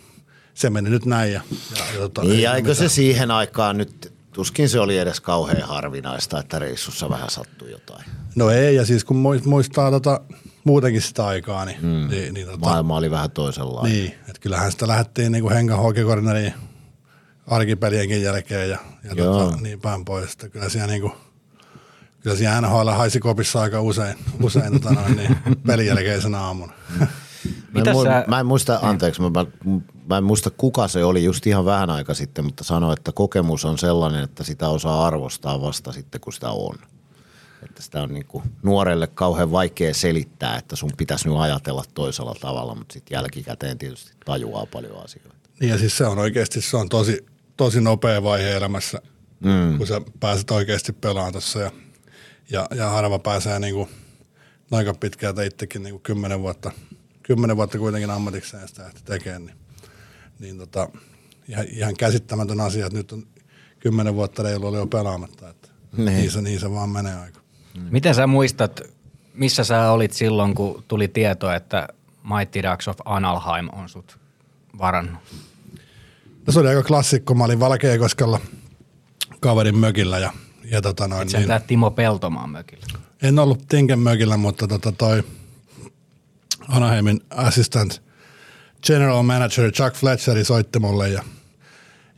[0.54, 1.32] se meni nyt näin.
[1.32, 1.40] Ja,
[1.76, 6.40] ja, ja tota, niin, eikö se siihen aikaan nyt, tuskin se oli edes kauhean harvinaista,
[6.40, 8.04] että reissussa vähän sattui jotain.
[8.34, 10.20] No ei, ja siis kun muistaa tota,
[10.64, 12.08] muutenkin sitä aikaa, niin, hmm.
[12.08, 13.92] niin, niin tota, maailma oli vähän toisenlainen.
[13.92, 16.54] Niin, että kyllähän sitä lähdettiin niin kuin Henka Hokekorneriin
[17.46, 20.32] arkipelienkin jälkeen ja, ja tota, niin päin pois.
[20.32, 21.12] Että kyllä siellä niin kuin–
[22.24, 26.72] Kyllä siellä NHL haisi kopissa aika usein, usein tota noin, niin pelin jälkeisenä aamuna.
[27.72, 28.24] Mä en, sä...
[28.26, 29.30] mä en muista, anteeksi, mä,
[30.06, 33.64] mä en muista kuka se oli just ihan vähän aika sitten, mutta sanoi, että kokemus
[33.64, 36.74] on sellainen, että sitä osaa arvostaa vasta sitten, kun sitä on.
[37.62, 42.34] Että sitä on niin kuin nuorelle kauhean vaikea selittää, että sun pitäisi nyt ajatella toisella
[42.40, 45.34] tavalla, mutta sitten jälkikäteen tietysti tajuaa paljon asioita.
[45.60, 49.02] Niin ja siis se on oikeasti, se on tosi, tosi nopea vaihe elämässä,
[49.40, 49.78] mm.
[49.78, 51.70] kun sä pääset oikeasti pelaamaan tuossa ja–
[52.50, 53.88] ja, ja harva pääsee niin kuin,
[54.70, 56.70] aika pitkältä itsekin niin kuin kymmenen vuotta,
[57.22, 59.56] kymmenen vuotta kuitenkin ammatikseen sitä ehti tekemään, niin,
[60.38, 60.88] niin tota,
[61.48, 63.26] ihan, ihan käsittämätön asia, että nyt on
[63.80, 66.06] kymmenen vuotta reilu oli jo pelaamatta, että niin.
[66.06, 67.40] Niin, se, niin se vaan menee aika.
[67.74, 67.86] Mm.
[67.90, 68.80] Miten sä muistat,
[69.34, 71.88] missä sä olit silloin, kun tuli tieto, että
[72.22, 74.18] Mighty Ducks of Analheim on sut
[74.78, 75.20] varannut?
[76.46, 77.34] No se oli aika klassikko.
[77.34, 78.40] Mä olin Valkeakoskella
[79.40, 80.32] kaverin mökillä ja
[80.70, 82.86] ja tota noin, niin, tämä Timo Peltomaan mökillä?
[83.22, 85.24] En ollut Tinken mökillä, mutta tota toi
[86.68, 88.02] Anaheimin assistant
[88.86, 91.22] general manager Chuck Fletcher soitti mulle ja,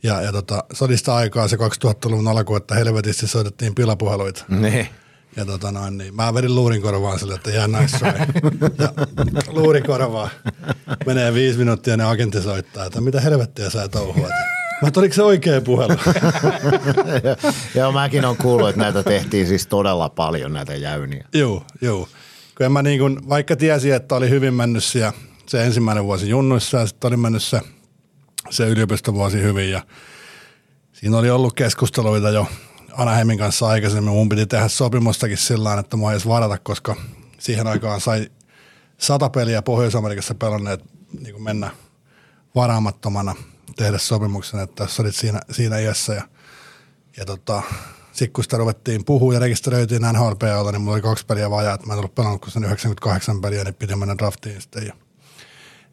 [0.03, 4.45] ja, ja tota, se oli sitä aikaa se 2000-luvun alku, että helvetisti soitettiin pilapuheluita.
[4.49, 4.89] Ne.
[5.35, 8.11] Ja tota noin, niin mä vedin luurin korvaan sille, että jää nice try.
[8.83, 8.93] ja
[9.47, 10.29] luuri korvaa.
[11.05, 14.31] Menee viisi minuuttia ja ne agentti soittaa, että mitä helvettiä sä touhuat.
[14.81, 15.93] Mä oliko se oikea puhelu?
[17.75, 21.25] joo, mäkin on kuullut, että näitä tehtiin siis todella paljon, näitä jäyniä.
[21.33, 22.09] Joo, joo.
[22.57, 25.13] Kun mä niin kun, vaikka tiesin, että oli hyvin mennyt siellä,
[25.47, 27.61] se ensimmäinen vuosi junnuissa ja sitten oli mennyt se,
[28.49, 29.81] se yliopistovuosi hyvin ja
[30.93, 32.47] siinä oli ollut keskusteluita jo
[32.93, 34.13] Anaheimin kanssa aikaisemmin.
[34.13, 36.95] Mun piti tehdä sopimustakin sillä että mua ei edes varata, koska
[37.39, 38.27] siihen aikaan sai
[38.97, 40.83] sata peliä Pohjois-Amerikassa pelanneet
[41.19, 41.71] niin mennä
[42.55, 43.35] varaamattomana–
[43.77, 46.27] tehdä sopimuksen, että tässä olit siinä, siinä iässä ja,
[47.17, 47.63] ja tota,
[48.11, 51.87] sitten kun sitä ruvettiin puhua ja rekisteröitiin NHLPAlla, niin mulla oli kaksi peliä vajaa, että
[51.87, 54.87] mä en ollut pelannut kuin sen 98 peliä, niin piti mennä draftiin sitten.
[54.87, 54.93] Ja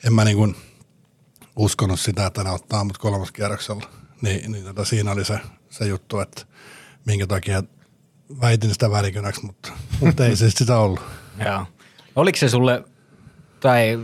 [0.05, 0.57] en mä niin kuin
[1.57, 3.91] uskonut sitä, että ne ottaa mut kolmoskierroksella.
[4.23, 6.43] Niin, niin tota, siinä oli se, se juttu, että
[7.07, 7.63] minkä takia
[8.41, 11.01] väitin sitä värikynäksi, mutta, mutta ei se sitä ollut.
[11.47, 11.67] Joo.
[12.17, 12.85] Oliko se sulle,
[13.61, 13.99] tai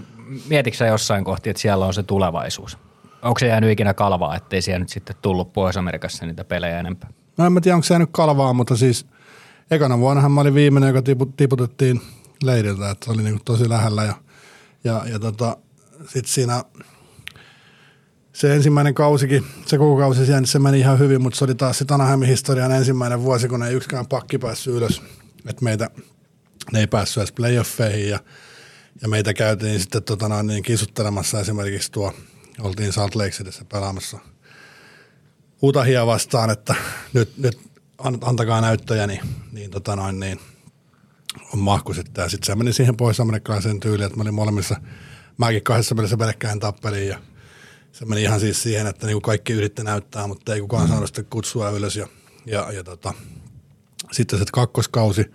[0.48, 2.78] mietitkö jossain kohti, että siellä on se tulevaisuus?
[3.22, 7.10] Onko se jäänyt ikinä kalvaa, ettei siellä nyt sitten tullut Pohjois-Amerikassa niitä pelejä enempää?
[7.36, 9.06] No en mä tiedä, onko se jäänyt kalvaa, mutta siis
[9.70, 11.02] ekana vuonnahan mä olin viimeinen, joka
[11.36, 12.00] tiputettiin
[12.42, 14.14] leiriltä, että se oli niinku tosi lähellä ja,
[14.84, 15.56] ja, ja tota,
[16.04, 16.64] sitten siinä
[18.32, 21.54] se ensimmäinen kausikin, se koko kausi siellä, niin se meni ihan hyvin, mutta se oli
[21.54, 25.02] taas sitten Anaheimin historian ensimmäinen vuosi, kun ei yksikään pakki päässyt ylös,
[25.46, 25.90] että meitä
[26.72, 28.18] ne ei päässyt edes playoffeihin ja,
[29.02, 32.12] ja meitä käytiin sitten tota, niin kisuttelemassa esimerkiksi tuo–
[32.60, 34.18] oltiin Salt Lake Cityssä pelaamassa
[35.62, 36.74] Utahia vastaan, että
[37.12, 37.58] nyt, nyt
[37.98, 39.20] antakaa näyttöjä, niin,
[39.52, 40.40] niin, tota noin, niin
[41.54, 42.22] on mahku sitten.
[42.22, 44.80] Ja sitten se meni siihen pohjois-amerikkalaiseen tyyliin, että mä olin molemmissa,
[45.38, 47.20] mäkin kahdessa pelissä pelkkäin tappeliin ja
[47.92, 51.22] se meni ihan siis siihen, että niinku kaikki yritti näyttää, mutta ei kukaan saanut sitä
[51.22, 52.08] kutsua ylös ja,
[52.46, 53.14] ja, ja tota,
[54.12, 55.30] sitten se kakkoskausi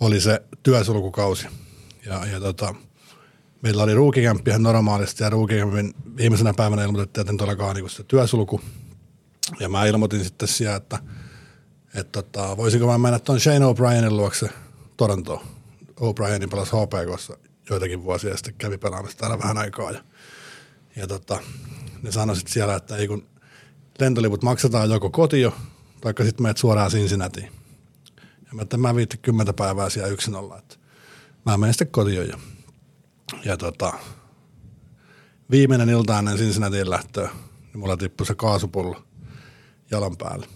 [0.00, 1.46] oli se työsulkukausi
[2.06, 2.74] ja, ja tota,
[3.62, 8.04] meillä oli ruukikämppi ihan normaalisti ja ruukikämpin viimeisenä päivänä ilmoitettiin, että nyt alkaa niinku se
[8.04, 8.60] työsulku
[9.60, 10.98] ja mä ilmoitin sitten siellä, että,
[11.94, 14.50] että tota, voisinko mä mennä tuon Shane O'Brienin luokse
[14.96, 15.40] Torontoon.
[16.00, 17.36] O'Brienin pelasi HPKssa
[17.70, 19.90] joitakin vuosia sitten kävi pelaamassa täällä vähän aikaa.
[19.90, 20.04] Ja,
[20.96, 21.38] ja tota,
[22.02, 23.26] ne sanoi sitten siellä, että ei kun
[23.98, 25.54] lentoliput maksetaan joko kotio,
[26.00, 27.52] tai sitten menet suoraan Cincinnatiin.
[28.20, 30.76] Ja mä, että mä viitti kymmentä päivää siellä yksin olla, että
[31.46, 32.40] mä menen sitten kotioon.
[33.44, 33.92] Ja, tota,
[35.50, 37.30] viimeinen ilta ennen Cincinnatiin lähtöä,
[37.72, 39.02] niin mulla tippui se kaasupullo
[39.90, 40.46] jalan päälle.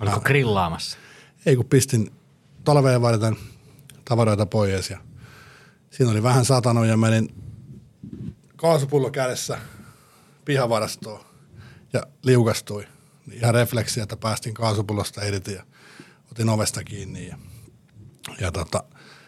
[0.00, 0.98] Oliko grillaamassa?
[1.46, 2.12] Ei kun pistin
[2.64, 3.36] talveen varten
[4.04, 4.98] tavaroita pois ja
[5.90, 7.34] siinä oli vähän satanut ja menin
[8.56, 9.58] kaasupullo kädessä
[10.44, 11.20] pihavarastoon
[11.92, 12.86] ja liukastui.
[13.32, 15.64] Ihan refleksi, että päästin kaasupullosta irti ja
[16.32, 17.38] otin ovesta kiinni ja,
[18.40, 18.84] ja tota,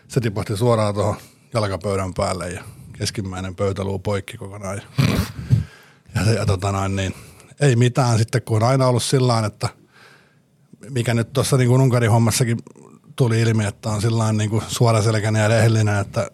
[0.09, 1.17] se tipahti suoraan tuohon
[1.55, 2.65] jalkapöydän päälle ja
[2.99, 4.77] keskimmäinen pöytäluu poikki kokonaan.
[4.77, 4.83] Ja,
[6.15, 7.15] ja, ja tota noin, niin,
[7.61, 9.69] ei mitään sitten, kun on aina ollut sillä että
[10.91, 12.59] mikä nyt tuossa niin kuin Unkarin hommassakin
[13.17, 16.31] tuli ilmi, että on sillä niin kuin suoraselkäinen ja rehellinen, että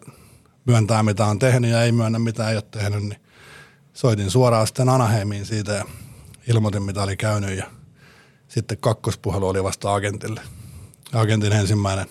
[0.65, 3.21] myöntää mitä on tehnyt ja ei myönnä mitä ei ole tehnyt, niin
[3.93, 5.85] soitin suoraan sitten Anaheimiin siitä ja
[6.47, 7.65] ilmoitin mitä oli käynyt ja
[8.47, 10.41] sitten kakkospuhelu oli vasta agentille.
[11.13, 12.05] Agentin ensimmäinen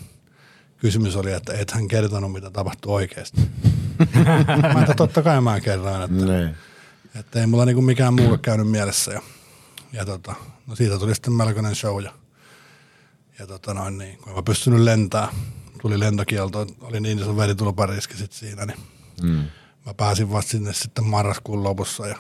[0.87, 3.41] kysymys oli, että et hän kertonut mitä tapahtui oikeasti.
[4.75, 6.55] mä että totta kai mä kerroin, että, Ne.
[7.15, 9.23] että ei mulla niinku mikään muu käynyt mielessä ja,
[9.93, 10.35] ja tota,
[10.67, 12.13] no siitä tuli sitten melkoinen show ja,
[13.39, 15.29] ja tota noin niin, kun en mä pystynyt lentää,
[15.83, 18.79] tuli lentokielto, oli niin iso veritulpariski sitten siinä, niin
[19.23, 19.45] mm.
[19.87, 22.19] mä pääsin vasta sinne sitten marraskuun lopussa ja,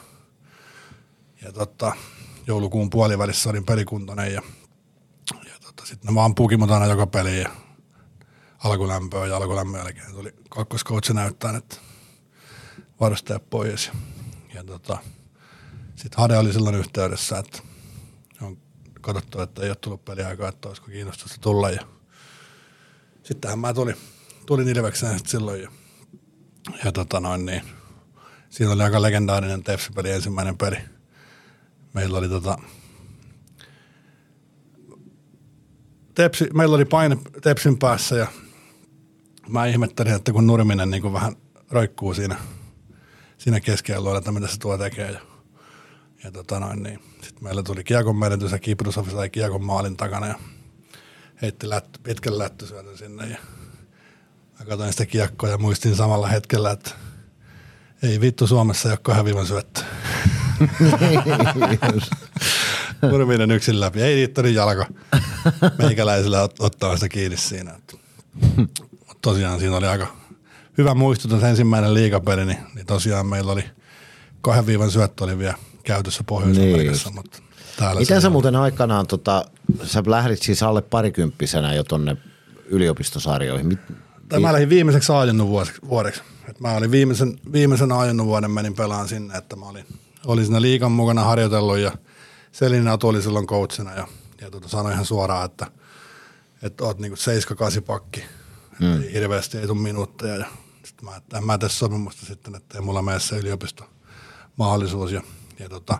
[1.43, 1.93] ja tota,
[2.47, 4.43] joulukuun puolivälissä olin pelikuntoinen ja,
[5.45, 7.66] ja tota, sitten ne vaan puki mut aina joka peliin ja
[8.59, 10.13] alkulämpöä ja alkulämmön jälkeen.
[10.13, 11.77] Tuli kakkoskoutsi näyttää, että
[13.01, 13.87] varustaja pois.
[13.87, 13.93] Ja,
[14.55, 14.99] ja tota,
[15.97, 17.59] sitten Hade oli silloin yhteydessä, että
[18.41, 18.59] on
[19.01, 21.71] katsottu, että ei ole tullut peliaikaa, että olisiko kiinnostusta tulla.
[21.71, 21.87] Ja
[23.23, 23.97] sittenhän mä tulin,
[24.47, 25.71] tulin Ilvekseen silloin ja,
[26.85, 27.63] ja tota noin niin,
[28.51, 30.77] siinä oli aika legendaarinen Tepsi-peli, ensimmäinen peli.
[31.95, 32.59] Meillä oli tota,
[36.15, 38.27] Tepsi, meillä oli paine Tepsin päässä ja
[39.49, 41.37] mä ihmettelin, että kun Nurminen niin kuin vähän
[41.71, 42.37] roikkuu siinä,
[43.39, 45.11] siinä keskialueella, että mitä se tuo tekee.
[45.11, 45.21] Ja,
[46.25, 47.01] ja tota noin, niin.
[47.23, 50.35] Sitten meillä tuli kiekon menetys ja Kiprusov sai kiekon maalin takana ja
[51.43, 53.27] heitti lätty, pitkän lättysyötön sinne.
[53.27, 53.37] Ja
[54.59, 56.91] mä katsoin sitä kiekkoa ja muistin samalla hetkellä, että
[58.03, 59.81] ei vittu Suomessa ei ole kahden viivan syöttö.
[63.11, 64.03] Nurminen yksin läpi.
[64.03, 64.87] Ei Riittoni jalka
[65.79, 67.81] meikäläisellä ot- ottaa sitä kiinni siinä.
[69.23, 70.07] Tosiaan siinä oli aika
[70.79, 73.65] hyvä muistutus ensimmäinen liigapeli, niin, niin tosiaan meillä oli
[74.41, 77.39] kahden viivan syöttö oli vielä käytössä Pohjois-Amerikassa, Niin mutta
[77.77, 79.45] täällä Miten sä muuten aikanaan, tota,
[79.85, 82.17] sä lähdit siis alle parikymppisenä jo tonne
[82.67, 83.67] yliopistosarjoihin.
[83.67, 83.79] Mit,
[84.29, 85.81] Tai mä lähdin viimeiseksi aajennut vuodeksi.
[85.89, 86.23] vuodeksi.
[86.49, 89.85] Et mä olin viimeisen, viimeisen aajennut vuoden menin pelaan sinne, että mä olin,
[90.27, 91.93] olin siinä liikan mukana harjoitellut ja
[92.53, 94.09] Selin Atu oli silloin coachina ja,
[94.41, 95.67] ja tota sanoi ihan suoraan, että,
[96.63, 97.17] että oot niinku
[97.79, 98.25] 7-8 pakki.
[98.81, 99.03] Mm.
[99.03, 100.47] Ei hirveästi ei tule minuutteja ja
[100.85, 103.85] sitten mä, että mä tee sopimusta sitten, että ei mulla mene se yliopisto
[104.57, 105.23] mahdollisuus ja,
[105.59, 105.99] ja tota,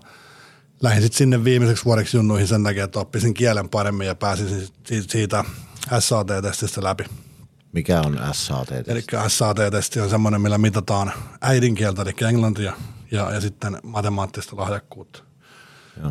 [0.83, 4.49] lähdin sitten sinne viimeiseksi vuodeksi junnuihin sen takia, että oppisin kielen paremmin ja pääsin
[4.85, 5.45] siitä, siitä
[5.99, 7.05] SAT-testistä läpi.
[7.73, 8.69] mikä on SAT?
[8.89, 12.73] Eli SAT-testi on semmoinen, millä mitataan äidinkieltä, eli englantia,
[13.11, 15.23] ja, ja sitten matemaattista lahjakkuutta.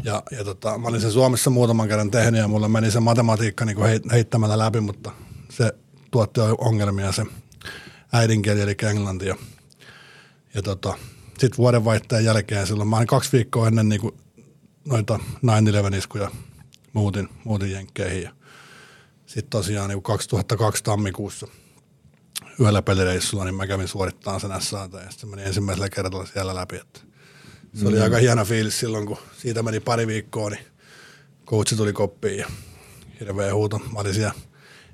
[0.03, 3.65] Ja, ja tota, mä olin sen Suomessa muutaman kerran tehnyt ja mulla meni se matematiikka
[3.65, 5.11] niin kuin heittämällä läpi, mutta
[5.49, 5.75] se
[6.15, 7.25] tuotti ongelmia se
[8.13, 9.27] äidinkieli eli englanti.
[9.27, 9.35] Ja,
[10.53, 10.93] ja tota,
[11.37, 14.15] sitten vuodenvaihteen jälkeen silloin, mä olin kaksi viikkoa ennen niin kuin
[14.85, 15.19] noita
[15.91, 16.31] 9-11 iskuja
[16.93, 18.23] muutin, muutin jenkkeihin.
[18.23, 18.31] Ja
[19.25, 21.47] sitten tosiaan niin kuin 2002 tammikuussa
[22.59, 26.75] yhdellä pelireissulla, niin mä kävin suorittamaan sen SAT ja sitten menin ensimmäisellä kerralla siellä läpi.
[26.75, 26.99] Että
[27.73, 30.65] se oli aika hieno fiilis silloin, kun siitä meni pari viikkoa, niin
[31.45, 32.47] coachi tuli koppiin ja
[33.19, 33.79] hirveä huuto.
[33.79, 34.33] Mä olin siellä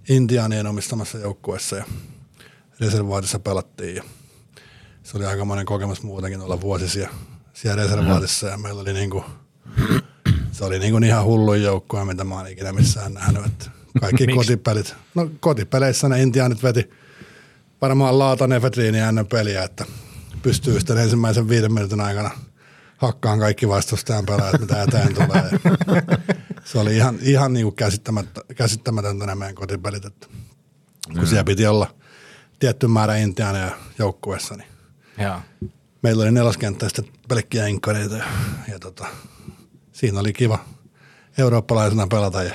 [0.10, 1.86] Intiaanien omistamassa joukkueessa ja
[2.80, 4.04] reservaatissa pelattiin ja
[5.04, 7.14] se oli aika monen kokemus muutenkin olla vuosi siellä,
[7.54, 9.26] siellä reservaatissa ja meillä oli niinku,
[10.52, 13.46] se oli niinku ihan hullu joukkue, mitä mä oon ikinä missään nähnyt.
[13.46, 14.96] Että Kaikki kotipelit.
[15.16, 16.90] No kotipeleissä ne intiaanit veti
[17.82, 19.86] varmaan laatan efetriiniä ennen peliä, että
[20.42, 22.32] pystyy sitten ensimmäisen viiden minuutin aikana
[23.02, 25.50] hakkaan kaikki vastustajan pelaajat, mitä eteen tulee.
[26.64, 30.28] se oli ihan, ihan niin käsittämättä, käsittämätöntä nämä meidän kotipelit, että
[31.14, 31.88] kun siellä piti olla
[32.60, 34.68] tietty määrä intiaaneja joukkueessa, niin
[35.18, 35.40] Joo.
[36.02, 38.26] meillä oli neloskenttä sitten pelkkiä inkkareita ja,
[38.68, 39.06] ja tota,
[39.92, 40.60] siinä oli kiva
[41.38, 42.54] eurooppalaisena pelata ja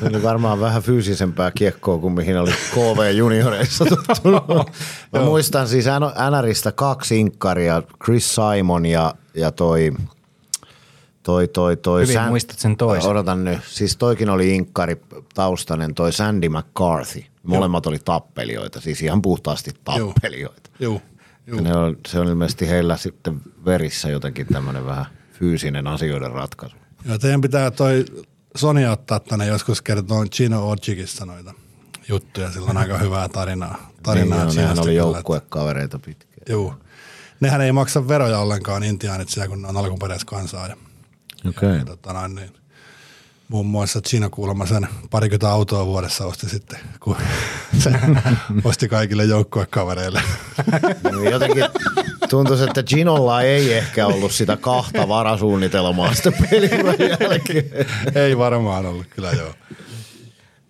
[0.00, 4.70] Se oli varmaan vähän fyysisempää kiekkoa kuin mihin oli KV junioreissa tottunut.
[5.12, 5.84] Mä muistan siis
[6.30, 9.92] NRistä kaksi inkkaria, Chris Simon ja, ja toi,
[11.22, 13.10] toi, toi, toi Hyvin muistat sen toisen.
[13.10, 13.58] Odotan nyt.
[13.66, 14.96] Siis toikin oli inkkari
[15.34, 17.24] taustainen, toi Sandy McCarthy.
[17.42, 20.06] Molemmat oli tappelijoita, siis ihan puhtaasti Joo.
[20.06, 20.70] tappelijoita.
[20.80, 21.02] juu.
[21.46, 26.76] Ja ne on, se on ilmeisesti heillä sitten verissä jotenkin tämmöinen vähän fyysinen asioiden ratkaisu.
[27.04, 28.04] Ja teidän pitää toi
[28.56, 31.54] Sonia ottaa tänne joskus kertoa Gino Ojikista noita
[32.08, 32.50] juttuja.
[32.50, 33.90] Sillä on aika hyvää tarinaa.
[34.02, 36.32] tarinaa niin, joo, nehän oli joukkuekavereita pitkään.
[36.48, 36.74] Juu.
[37.42, 40.68] Nehän ei maksa veroja ollenkaan intiaanit siellä, kun ne on alkuperäiskansaa.
[40.68, 40.76] Ja,
[41.48, 41.78] Okei.
[41.78, 42.50] ja tota, noin, niin,
[43.48, 47.16] muun muassa Gino kuulemma sen parikymmentä autoa vuodessa osti sitten, kun
[47.82, 47.92] se
[48.64, 50.22] osti kaikille joukkuekavereille.
[51.12, 51.64] Niin Jotenkin
[52.30, 57.64] tuntuisi, että Ginolla ei ehkä ollut sitä kahta varasuunnitelmaa sitten peliuran jälkeen.
[58.14, 59.54] ei varmaan ollut, kyllä joo.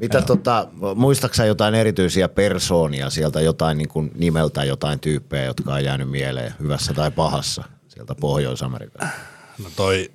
[0.03, 5.85] Mitä tota, muistaaksä jotain erityisiä persoonia sieltä, jotain niin kuin nimeltä jotain tyyppejä, jotka on
[5.85, 9.09] jäänyt mieleen hyvässä tai pahassa sieltä Pohjois-Amerikasta?
[9.63, 10.13] No toi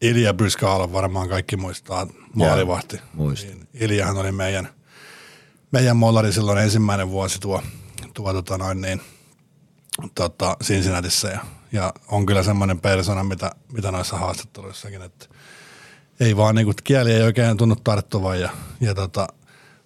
[0.00, 3.00] Ilja Bryskaala varmaan kaikki muistaa, maalivahti.
[3.16, 4.68] Niin Iljahan oli meidän,
[5.72, 7.62] meidän mollari silloin ensimmäinen vuosi tuo,
[8.14, 9.00] tuo tota noin niin,
[10.14, 10.56] tota,
[11.32, 11.40] ja,
[11.72, 15.26] ja, on kyllä semmoinen persona, mitä, mitä noissa haastatteluissakin, että
[16.20, 18.50] ei vaan niinku, kieli ei oikein tunnu tarttuvan ja,
[18.80, 19.28] ja tota,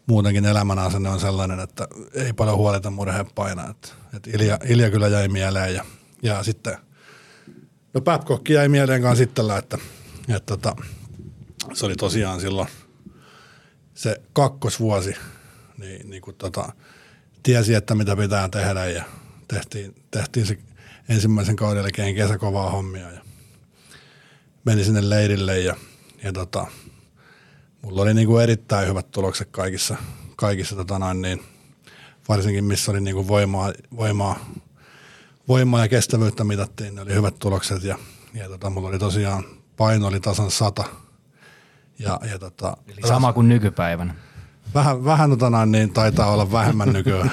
[0.06, 3.70] muutenkin elämän asenne on sellainen, että ei paljon huolita murheen painaa.
[3.70, 5.84] Että, että Ilja, Ilja, kyllä jäi mieleen ja,
[6.22, 6.76] ja sitten
[7.94, 9.78] No Babcock jäi mieleen kanssa itsellä, että,
[10.28, 10.76] että tota,
[11.72, 12.68] se oli tosiaan silloin
[13.94, 15.16] se kakkosvuosi,
[15.78, 16.72] niin, niin kuin tota,
[17.42, 19.04] tiesi, että mitä pitää tehdä ja
[19.48, 20.58] tehtiin, tehtiin se
[21.08, 23.20] ensimmäisen kauden jälkeen kesäkovaa hommia ja
[24.64, 25.76] meni sinne leirille ja,
[26.24, 26.66] ja tota,
[27.82, 29.96] mulla oli niin kuin erittäin hyvät tulokset kaikissa,
[30.36, 31.44] kaikissa tota noin niin,
[32.28, 34.38] varsinkin missä oli niin kuin voimaa, voimaa
[35.48, 37.98] voimaa ja kestävyyttä mitattiin, ne oli hyvät tulokset ja,
[38.34, 39.44] ja tota, mulla oli tosiaan
[39.76, 40.84] paino oli tasan sata.
[41.98, 44.14] Ja, ja tota, Eli sama kuin nykypäivänä.
[44.74, 47.30] vähän, vähän tota noin, niin taitaa olla vähemmän nykyään.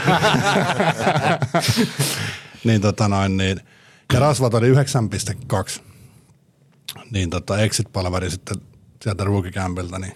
[2.65, 3.59] niin, tota noin, niin,
[4.13, 5.81] ja rasvat oli 9,2.
[7.11, 8.57] Niin tota, exit-palveri sitten
[9.03, 9.51] sieltä rookie
[9.99, 10.13] niin,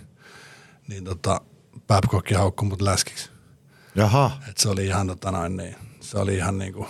[0.87, 1.41] niin tota,
[1.87, 3.29] Babcock haukkui mut läskiksi.
[3.95, 6.87] Jaha, Et se oli ihan, tota noin, niin, se oli ihan niinku,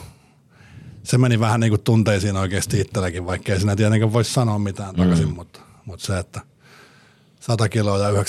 [1.04, 5.28] se meni vähän niinku tunteisiin oikeasti itselläkin, vaikka ei siinä tietenkään voi sanoa mitään takaisin,
[5.28, 5.34] mm.
[5.34, 6.42] mutta, mutta se, että
[7.40, 8.20] 100 kiloa ja 9,2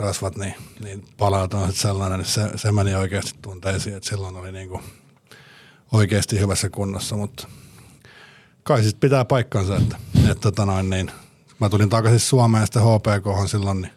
[0.00, 4.36] rasvat, niin, niin palaut on sit sellainen, että se, se meni oikeasti tunteisiin, että silloin
[4.36, 4.80] oli niinku
[5.92, 7.48] oikeasti hyvässä kunnossa, mutta
[8.62, 11.10] kai sitten pitää paikkansa, että, että tota noin, niin,
[11.60, 13.92] mä tulin takaisin Suomeen ja sitten HPK silloin, niin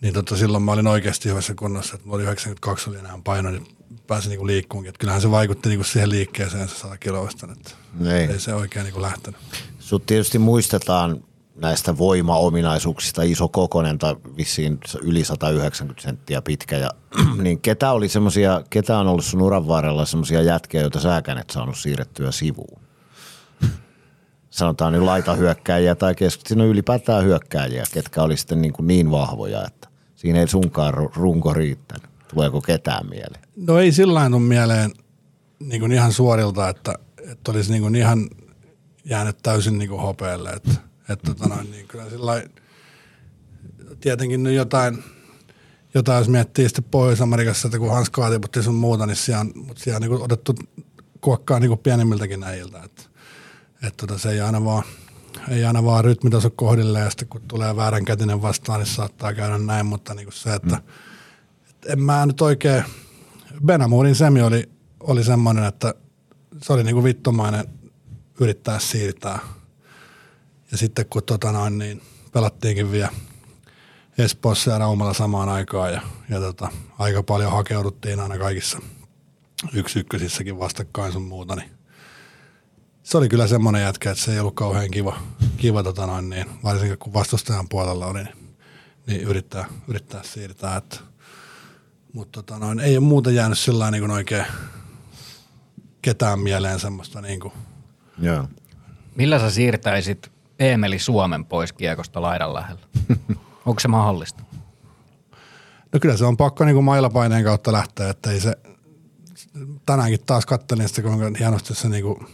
[0.00, 3.50] niin tota, silloin mä olin oikeasti hyvässä kunnossa, että mulla oli 92 oli enää paino,
[3.50, 3.66] niin
[4.06, 4.88] pääsin niinku liikkuunkin.
[4.88, 7.70] Että kyllähän se vaikutti niinku siihen liikkeeseen se 100 kiloista, että
[8.10, 8.26] Ei.
[8.26, 9.40] ei se oikein niinku lähtenyt.
[9.78, 11.24] Sut tietysti muistetaan
[11.56, 16.76] näistä voimaominaisuuksista iso kokonen tai vissiin yli 190 senttiä pitkä.
[16.76, 16.90] Ja,
[17.42, 21.50] niin ketä oli semmosia, ketä on ollut sun uran varrella semmosia jätkiä, joita säkään et
[21.50, 22.85] saanut siirrettyä sivuun?
[24.56, 29.88] Sanotaan nyt laitahyökkääjiä tai keskitin ylipäätään hyökkääjiä, ketkä oli sitten niin, kuin niin vahvoja, että
[30.14, 32.10] siinä ei sunkaan ru- runko riittänyt.
[32.34, 33.42] Tuleeko ketään mieleen?
[33.56, 34.90] No ei sillä lailla mieleen
[35.58, 36.94] niin kuin ihan suorilta, että,
[37.30, 38.28] että olisi niin kuin ihan
[39.04, 40.50] jäänyt täysin niin kuin hopealle.
[40.50, 40.74] Että,
[41.08, 42.42] että tota noin, niin kyllä sillä
[44.00, 45.04] tietenkin nyt jotain,
[45.94, 49.82] jotain jos miettii sitten Pohjois-Amerikassa, että kun Hans Kaatiputti sun muuta, niin siellä on, mutta
[49.82, 50.54] siellä on niin kuin otettu
[51.20, 52.82] kuokkaa niin kuin pienimmiltäkin äijiltä.
[52.84, 53.02] Että,
[53.82, 54.84] että tota, se ei aina vaan,
[55.48, 59.58] ei aina vaan rytmitaso kohdille ja sitten kun tulee väärän kätinen vastaan, niin saattaa käydä
[59.58, 60.82] näin, mutta niin kuin se, että mm.
[61.70, 62.84] et en mä nyt oikein,
[63.64, 64.70] Benamurin semi oli,
[65.00, 65.94] oli semmoinen, että
[66.62, 67.64] se oli niin kuin vittomainen
[68.40, 69.38] yrittää siirtää.
[70.70, 72.02] Ja sitten kun tota noin, niin
[72.32, 73.12] pelattiinkin vielä
[74.18, 76.68] Espoossa ja Raumalla samaan aikaan ja, ja tota,
[76.98, 78.78] aika paljon hakeuduttiin aina kaikissa
[79.72, 81.75] yksi ykkösissäkin vastakkain sun muuta, niin
[83.06, 85.16] se oli kyllä semmoinen jätkä, että se ei ollut kauhean kiva,
[85.56, 88.24] kiva tota noin, niin, varsinkin kun vastustajan puolella oli.
[88.24, 88.36] Niin
[89.06, 90.76] niin yrittää, yrittää siirtää.
[90.76, 90.96] Että,
[92.12, 94.46] mutta tota noin, ei ole muuta jäänyt sillä niin oikein
[96.02, 97.52] ketään mieleen semmoista niin kuin,
[98.18, 98.48] Joo.
[99.14, 102.86] Millä sä siirtäisit Eemeli Suomen pois kiekosta laidan lähellä?
[103.66, 104.42] Onko se mahdollista?
[105.92, 108.56] No kyllä se on pakko niin kuin mailapaineen kautta lähteä, että ei se,
[109.86, 112.26] tänäänkin taas katselin sitä, kuinka hienosti se niin kuin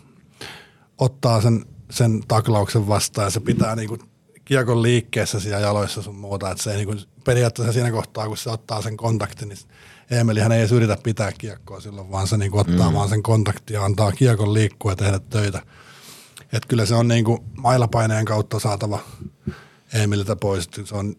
[1.03, 4.00] ottaa sen, sen taklauksen vastaan ja se pitää niin kuin
[4.44, 8.36] kiekon liikkeessä siellä jaloissa sun muuta, että se ei niin kuin, periaatteessa siinä kohtaa, kun
[8.36, 9.59] se ottaa sen kontaktin, niin
[10.11, 12.96] Emelihän ei edes yritä pitää kiekkoa silloin, vaan se niin kuin ottaa mm.
[12.96, 15.62] vaan sen kontaktin ja antaa kiekon liikkua ja tehdä töitä.
[16.53, 18.98] Että kyllä se on niin kuin mailapaineen kautta saatava
[19.94, 20.68] Emililtä pois.
[20.84, 21.16] Se on,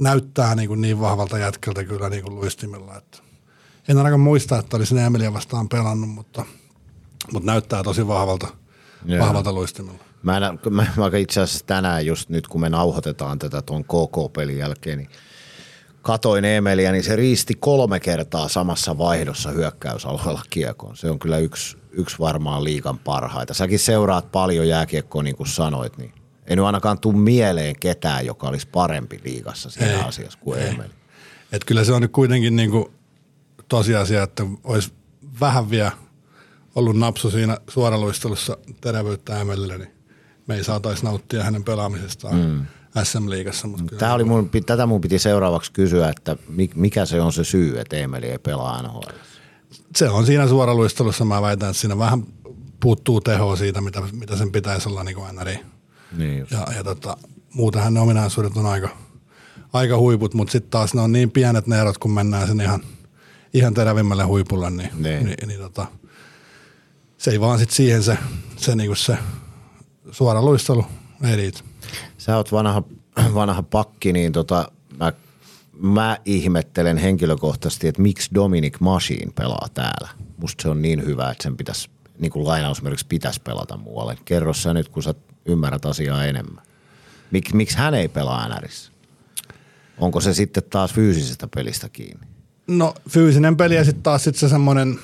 [0.00, 2.96] näyttää niin, kuin niin vahvalta jätkältä kyllä niin kuin luistimilla.
[2.96, 3.18] Että
[3.88, 6.44] en ainakaan muista, että olisin Emilia vastaan pelannut, mutta,
[7.32, 8.48] mutta näyttää tosi vahvalta,
[9.04, 9.26] Joo.
[9.26, 10.04] vahvalta luistimilla.
[10.22, 14.58] Mä, en, mä, mä itse asiassa tänään just nyt, kun me nauhoitetaan tätä tuon KK-pelin
[14.58, 15.10] jälkeen, niin
[16.02, 20.96] katoin Emeliä, niin se riisti kolme kertaa samassa vaihdossa hyökkäysalueella kiekon.
[20.96, 23.54] Se on kyllä yksi, yksi varmaan liikan parhaita.
[23.54, 26.12] Säkin seuraat paljon jääkiekkoa, niin kuin sanoit, niin
[26.46, 30.68] ei nyt ainakaan tule mieleen ketään, joka olisi parempi liigassa siinä Ei, asiassa kuin ei.
[30.68, 30.90] Emeli.
[31.52, 32.86] Et kyllä se on nyt kuitenkin niin kuin
[33.68, 34.92] tosiasia, että olisi
[35.40, 35.92] vähän vielä
[36.74, 39.90] ollut napsu siinä suoraluistelussa terävyyttä Emelille, niin
[40.46, 42.66] me ei saataisi nauttia hänen pelaamisestaan mm.
[43.04, 43.66] SM-liigassa.
[43.68, 47.44] Mutta Tämä oli mun, tätä mun piti seuraavaksi kysyä, että mi- mikä se on se
[47.44, 49.00] syy, että Emeli ei pelaa NHL.
[49.96, 52.22] se on siinä suoraluistelussa, mä väitän, että siinä vähän
[52.80, 55.58] puuttuu tehoa siitä, mitä, mitä sen pitäisi olla niin kuin NRI.
[56.16, 56.52] Niin just.
[56.52, 57.16] Ja, ja tota,
[57.54, 58.88] muutenhan ne ominaisuudet on aika,
[59.72, 62.80] aika huiput, mutta sitten taas ne on niin pienet ne erot, kun mennään sen ihan,
[63.54, 65.24] ihan terävimmälle huipulle, niin, Niin.
[65.26, 65.86] niin, niin tota,
[67.20, 68.18] se ei vaan sitten siihen se,
[68.56, 69.18] se, niinku se
[70.10, 70.84] suora luistelu
[71.24, 71.60] ei riitä.
[72.18, 72.82] Sä oot vanha,
[73.34, 75.12] vanha pakki, niin tota, mä,
[75.80, 80.08] mä ihmettelen henkilökohtaisesti, että miksi Dominic Machine pelaa täällä.
[80.36, 84.18] Musta se on niin hyvä, että sen pitäisi, niin kuin lainausmerkiksi pitäisi pelata muualle.
[84.24, 85.14] Kerro sä nyt, kun sä
[85.44, 86.64] ymmärrät asiaa enemmän.
[87.30, 88.92] Mik, miksi hän ei pelaa NRissä?
[89.98, 92.26] Onko se sitten taas fyysisestä pelistä kiinni?
[92.66, 94.98] No fyysinen peli ja sitten taas sit se semmoinen,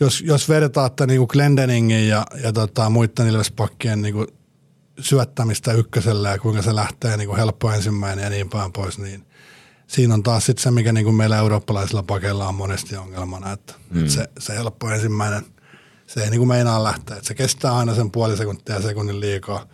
[0.00, 4.26] jos, jos vertaatte niinku Glendeningin ja, ja tota, muiden Ilvespakkien niinku
[5.00, 9.26] syöttämistä ykkösellä ja kuinka se lähtee niinku helppo ensimmäinen ja niin päin pois, niin
[9.86, 14.08] siinä on taas sitten se, mikä niinku meillä eurooppalaisilla pakeilla on monesti ongelmana, että mm.
[14.08, 15.46] se, se helppo ensimmäinen,
[16.06, 17.16] se ei niinku meinaa lähteä.
[17.16, 19.66] Et se kestää aina sen puoli sekuntia ja sekunnin liikaa.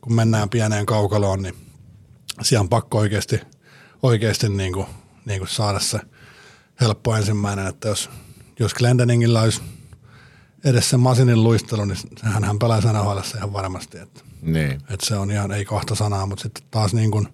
[0.00, 1.54] Kun mennään pieneen kaukaloon, niin
[2.42, 3.40] siellä on pakko oikeasti,
[4.02, 4.86] oikeasti niin kuin,
[5.24, 6.00] niin kuin saada se
[6.80, 8.10] helppo ensimmäinen, että jos,
[8.58, 9.62] jos Glendeningillä olisi
[10.64, 14.72] edes se Masinin luistelu, niin hän, hän pelaa NHL ihan varmasti, että, Niin.
[14.72, 17.28] että se on ihan, ei kahta sanaa, mutta sitten taas niin kuin,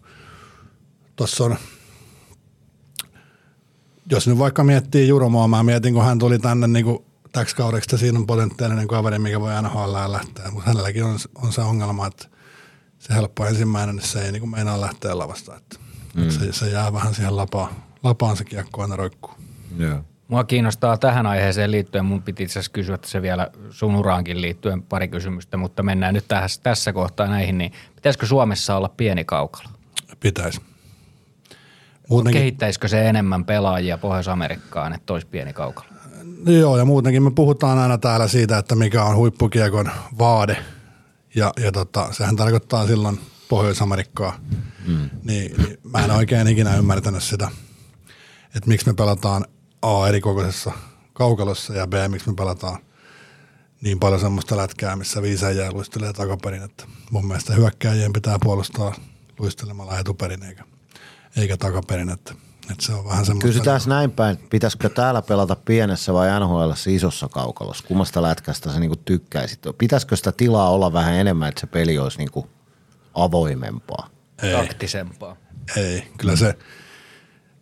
[1.16, 1.56] tuossa on,
[4.10, 6.98] jos nyt vaikka miettii Juromoa, mä mietin, kun hän tuli tänne niin kuin
[7.32, 11.52] täksi kaudeksi, että siinä on potentiaalinen kaveri, mikä voi NHL lähteä, mutta hänelläkin on, on
[11.52, 12.28] se ongelma, että
[12.98, 15.76] se helppo ensimmäinen, niin se ei niin kuin meinaa lähteä lavasta, että,
[16.14, 16.22] mm.
[16.22, 17.70] että se, se, jää vähän siihen lapaan,
[18.02, 19.34] lapaan se kiekko aina roikkuu.
[19.78, 20.04] Joo.
[20.30, 24.82] Mua kiinnostaa tähän aiheeseen liittyen, mun piti itse asiassa kysyä se vielä sun uraankin liittyen
[24.82, 29.68] pari kysymystä, mutta mennään nyt tähän, tässä kohtaa näihin, niin pitäisikö Suomessa olla pieni kaukalo?
[30.20, 30.60] Pitäisi.
[32.32, 35.86] Kehittäisikö se enemmän pelaajia Pohjois-Amerikkaan, että olisi pieni kaukalo?
[36.46, 40.56] Joo, ja muutenkin me puhutaan aina täällä siitä, että mikä on huippukiekon vaade.
[41.34, 44.38] Ja, ja tota, sehän tarkoittaa silloin Pohjois-Amerikkaa.
[44.86, 45.10] Mm.
[45.24, 47.48] Niin, niin mä en oikein ikinä ymmärtänyt sitä,
[48.56, 49.44] että miksi me pelataan
[49.82, 50.72] A eri kokoisessa
[51.12, 52.78] kaukalossa ja B, miksi me pelataan
[53.80, 56.62] niin paljon semmoista lätkää, missä viisäjää luistelee takaperin.
[56.62, 58.94] Että mun mielestä hyökkääjien pitää puolustaa
[59.38, 60.64] luistelemalla etuperin eikä,
[61.36, 62.08] eikä takaperin.
[62.08, 62.34] Että,
[62.70, 63.46] että se on vähän semmoista.
[63.46, 67.84] Kysytään näin päin, pitäisikö täällä pelata pienessä vai NHL isossa kaukalossa?
[67.88, 69.60] Kummasta lätkästä sä niinku tykkäisit?
[69.78, 72.46] Pitäisikö sitä tilaa olla vähän enemmän, että se peli olisi niinku
[73.14, 74.10] avoimempaa?
[74.42, 74.52] Ei.
[74.52, 75.36] Taktisempaa.
[75.76, 76.58] Ei, kyllä se,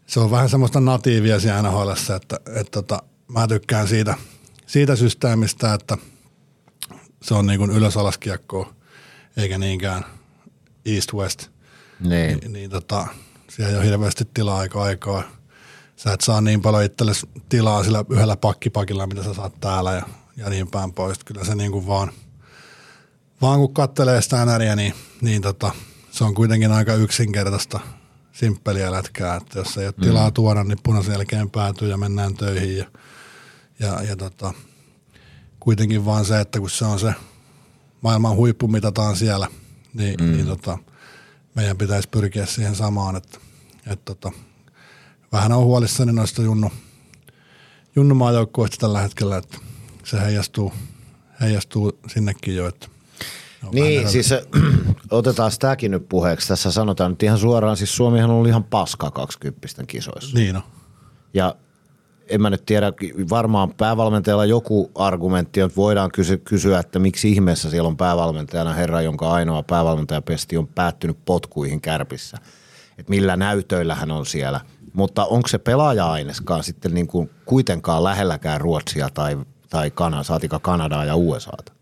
[0.08, 4.14] se on vähän semmoista natiivia siellä nhl että, että tota, mä tykkään siitä,
[4.66, 5.98] siitä systeemistä, että
[7.22, 8.74] se on niin kuin ylös-alas kiekkoa,
[9.36, 10.04] eikä niinkään
[10.86, 11.48] east-west.
[12.00, 12.38] Niin.
[12.38, 13.06] Niin, niin tota,
[13.50, 15.22] siellä ei ole hirveästi tilaa aika aikaa.
[15.96, 20.02] Sä et saa niin paljon itsellesi tilaa sillä yhdellä pakkipakilla, mitä sä saat täällä ja,
[20.36, 21.24] ja niin päin pois.
[21.24, 22.12] Kyllä se niin kuin vaan,
[23.42, 25.72] vaan kun kattelee sitä näriä, niin, niin tota,
[26.10, 27.80] se on kuitenkin aika yksinkertaista,
[28.38, 32.78] simppeliä lätkää, että jos ei ole tilaa tuoda, niin punaisen jälkeen päätyy ja mennään töihin
[32.78, 32.84] ja,
[33.78, 34.54] ja, ja tota,
[35.60, 37.14] kuitenkin vaan se, että kun se on se
[38.00, 39.48] maailman huippu mitataan siellä,
[39.94, 40.32] niin, mm.
[40.32, 40.78] niin tota,
[41.54, 43.38] meidän pitäisi pyrkiä siihen samaan, että,
[43.86, 44.32] että tota,
[45.32, 46.70] vähän on huolissani noista junnu,
[47.96, 48.16] junnu
[48.78, 49.58] tällä hetkellä, että
[50.04, 50.72] se heijastuu,
[51.40, 52.88] heijastuu sinnekin jo, että
[53.72, 54.34] niin, siis
[55.10, 56.48] otetaan sitäkin nyt puheeksi.
[56.48, 60.38] Tässä sanotaan nyt ihan suoraan, siis Suomihan on ollut ihan paska 20 kisoissa.
[60.38, 60.62] Niin on.
[61.34, 61.54] Ja
[62.28, 62.92] en mä nyt tiedä,
[63.30, 69.00] varmaan päävalmentajalla joku argumentti, että voidaan kysy- kysyä, että miksi ihmeessä siellä on päävalmentajana herra,
[69.00, 72.38] jonka ainoa päävalmentajapesti on päättynyt potkuihin kärpissä.
[72.98, 74.60] Että millä näytöillä hän on siellä.
[74.92, 79.38] Mutta onko se pelaaja-aineskaan sitten niin kuin kuitenkaan lähelläkään Ruotsia tai,
[79.70, 81.77] tai Kana, saatika Kanadaa ja USAta?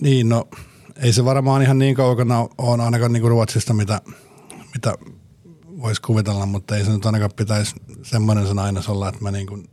[0.00, 0.48] Niin, no
[0.96, 4.00] ei se varmaan ihan niin kaukana ole ainakaan niin kuin Ruotsista, mitä,
[4.74, 4.94] mitä
[5.82, 9.46] voisi kuvitella, mutta ei se nyt ainakaan pitäisi semmoinen sana aina olla, että me niin
[9.46, 9.68] kuin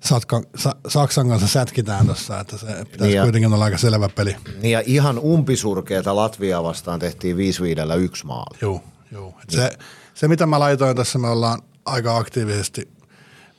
[0.00, 4.08] Satka, Sa, Saksan kanssa sätkitään tuossa, että se pitäisi niin ja, kuitenkin olla aika selvä
[4.08, 4.36] peli.
[4.62, 8.58] Niin ja ihan umpisurkeeta Latvia vastaan tehtiin 5 viidellä yksi maali.
[8.60, 9.30] Joo, joo.
[9.30, 9.40] Niin.
[9.48, 9.78] Se,
[10.14, 12.88] se, mitä mä laitoin tässä, me ollaan aika aktiivisesti,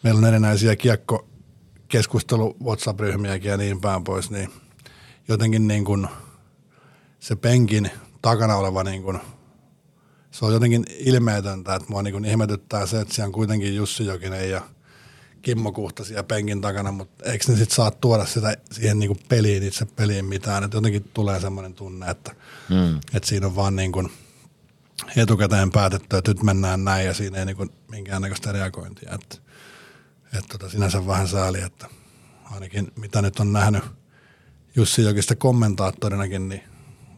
[0.03, 1.27] meillä on erinäisiä kiekko
[1.87, 4.49] keskustelu WhatsApp-ryhmiäkin ja niin päin pois, niin
[5.31, 6.07] jotenkin niin kuin
[7.19, 9.19] se penkin takana oleva niin kuin,
[10.31, 14.05] se on jotenkin ilmeetöntä, että mua niin kuin ihmetyttää se, että siellä on kuitenkin Jussi
[14.05, 14.61] Jokinen ja
[15.41, 19.63] Kimmo Kuhtasia penkin takana, mutta eikö ne sitten saa tuoda sitä siihen niin kuin peliin,
[19.63, 22.35] itse peliin mitään, että jotenkin tulee semmoinen tunne, että,
[22.69, 22.97] hmm.
[23.13, 24.11] että siinä on vaan niin kuin
[25.17, 29.37] etukäteen päätetty, että nyt mennään näin ja siinä ei niin kuin minkäännäköistä reagointia, että,
[30.25, 31.87] että tota, sinänsä vähän sääli, että
[32.51, 33.83] ainakin mitä nyt on nähnyt–
[34.75, 36.63] Jussi Jokista kommentaattorinakin, niin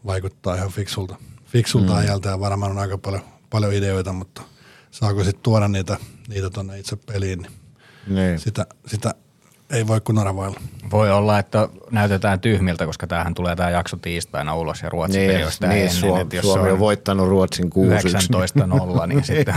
[0.05, 1.97] vaikuttaa ihan fiksulta, fiksulta mm.
[1.97, 4.41] ajalta ja varmaan on aika paljon, paljon ideoita, mutta
[4.91, 5.97] saako sitten tuoda niitä,
[6.27, 7.51] niitä tuonne itse peliin, niin,
[8.15, 8.39] niin.
[8.39, 9.13] Sitä, sitä
[9.73, 10.59] ei voi kun arvailla.
[10.91, 15.29] Voi olla, että näytetään tyhmiltä, koska tämähän tulee tämä jakso tiistaina ulos ja Ruotsi niin,
[15.29, 15.91] niin, ennen.
[15.91, 17.69] Suomi, että jos Suomi on, on voittanut Ruotsin
[19.03, 19.55] 19-0, niin sitten...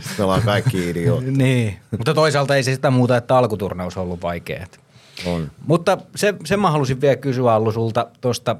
[0.00, 1.36] sitten ollaan kaikki idiootteja.
[1.44, 4.66] niin, mutta toisaalta ei se sitä muuta, että alkuturnaus on ollut vaikea.
[5.26, 5.50] On.
[5.66, 8.56] Mutta se, sen mä halusin vielä kysyä Allu sulta tuosta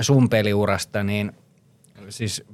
[0.00, 1.32] sun peliurasta, niin
[2.08, 2.44] siis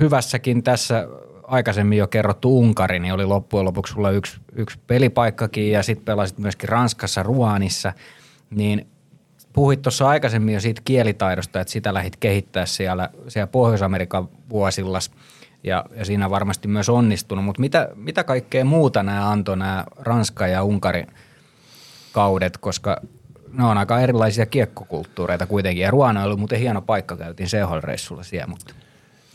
[0.00, 1.08] hyvässäkin tässä
[1.42, 6.38] aikaisemmin jo kerrottu Unkari, niin oli loppujen lopuksi sulla yksi, yksi pelipaikkakin ja sitten pelasit
[6.38, 7.92] myöskin Ranskassa Ruanissa,
[8.50, 8.86] niin
[9.52, 15.10] puhuit tuossa aikaisemmin jo siitä kielitaidosta, että sitä lähdit kehittää siellä, siellä Pohjois-Amerikan vuosillas
[15.64, 20.46] ja, ja siinä varmasti myös onnistunut, mutta mitä, mitä kaikkea muuta nämä antoi nämä Ranska
[20.46, 21.06] ja Unkarin–
[22.12, 23.00] kaudet, koska
[23.52, 25.82] ne on aika erilaisia kiekkokulttuureita kuitenkin.
[25.82, 28.46] Ja Ruana on ollut muuten hieno paikka, käytiin CHL-reissulla siellä.
[28.46, 28.74] Mutta.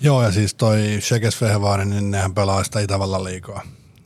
[0.01, 3.61] Joo, ja siis toi Shekes Fehevaaren, niin nehän pelaa sitä Itävallan liikaa.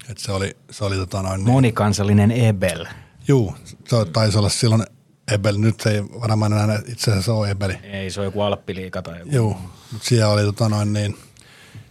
[0.09, 1.53] Et se oli, se oli tota noin, niin.
[1.53, 2.86] Monikansallinen Ebel.
[3.28, 3.55] Juu,
[3.88, 4.84] se taisi olla silloin
[5.32, 5.57] Ebel.
[5.57, 7.78] Nyt se ei varmaan enää itse asiassa ole Ebeli.
[7.84, 9.32] Ei, se on joku Alppiliika tai joku.
[9.32, 9.57] Joo,
[9.91, 11.17] mutta siellä oli tota noin niin,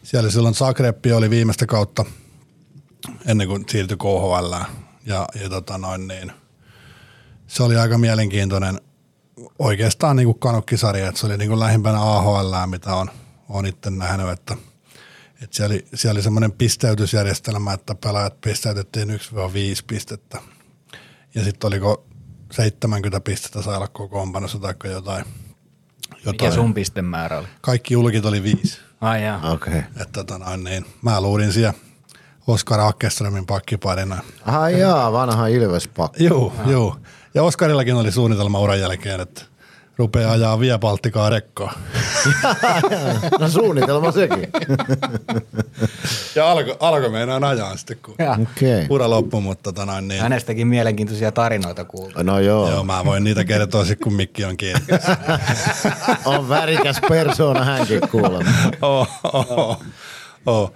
[0.02, 2.04] siellä silloin Zagreb oli viimeistä kautta
[3.26, 4.54] ennen kuin siirtyi KHL.
[5.06, 6.32] Ja, ja tota noin niin,
[7.50, 8.80] se oli aika mielenkiintoinen
[9.58, 13.10] oikeastaan niin kuin kanukkisarja, että se oli niin kuin lähimpänä AHL, mitä on,
[13.48, 14.56] on itse nähnyt, että,
[15.42, 19.14] että siellä oli, siellä oli semmoinen pisteytysjärjestelmä, että pelaajat pistäytettiin 1-5
[19.86, 20.38] pistettä.
[21.34, 22.06] Ja sitten oliko
[22.50, 25.24] 70 pistettä saa olla kokoonpanossa tai jotain.
[26.10, 26.24] jotain.
[26.24, 27.48] Mikä sun pistemäärä oli?
[27.60, 28.78] Kaikki julkit oli viisi.
[29.00, 29.50] Ai jaa.
[29.52, 29.78] Okei.
[29.78, 30.02] Okay.
[30.02, 31.74] Että tota, niin, mä luulin siellä
[32.46, 34.18] Oskar Akkeströmin pakkiparina.
[34.44, 36.24] Ai jaa, vanha Ilves-pakki.
[36.24, 36.96] Joo, joo.
[37.34, 39.42] Ja Oskarillakin oli suunnitelma uran jälkeen, että
[39.96, 41.72] rupeaa ajaa Via Baltikaa rekkoa.
[43.40, 44.48] no suunnitelma sekin.
[46.36, 48.86] ja alkoi alko meinaan ajaa sitten, kun okay.
[48.88, 50.22] ura loppui, mutta tota noin, niin.
[50.22, 52.22] Hänestäkin mielenkiintoisia tarinoita kuultu.
[52.22, 52.70] No joo.
[52.70, 54.86] Joo, mä voin niitä kertoa sitten, kun mikki on kiinni.
[56.24, 58.50] on värikäs persoona hänkin kuulemma.
[58.82, 59.82] oh, oh, oh.
[60.46, 60.72] oh.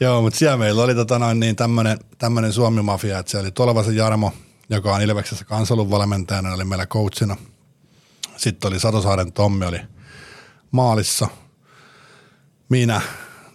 [0.00, 3.96] Joo, mutta siellä meillä oli tota noin, niin tämmönen, tämmönen Suomi-mafia, että se oli Tolvasen
[3.96, 4.32] Jarmo–
[4.68, 7.36] joka on Ilveksessä kansalun valmentajana, oli meillä coachina.
[8.36, 9.80] Sitten oli Satosaaren Tommi oli
[10.70, 11.28] maalissa.
[12.68, 13.00] Minä,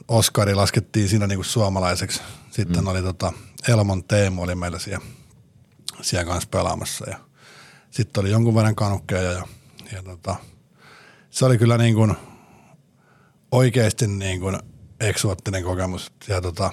[0.07, 2.21] Oskari laskettiin siinä niinku suomalaiseksi.
[2.51, 2.87] Sitten mm.
[2.87, 3.33] oli tota,
[3.67, 5.05] Elmon Teemu oli meillä siellä,
[6.01, 7.09] siellä kanssa pelaamassa.
[7.09, 7.19] Ja
[7.91, 9.47] sitten oli jonkun verran kanukkeja ja,
[9.91, 10.35] ja tota,
[11.29, 12.15] se oli kyllä niin kuin
[13.51, 14.59] oikeasti niin kuin
[14.99, 16.11] eksoottinen kokemus.
[16.27, 16.71] Ja tota,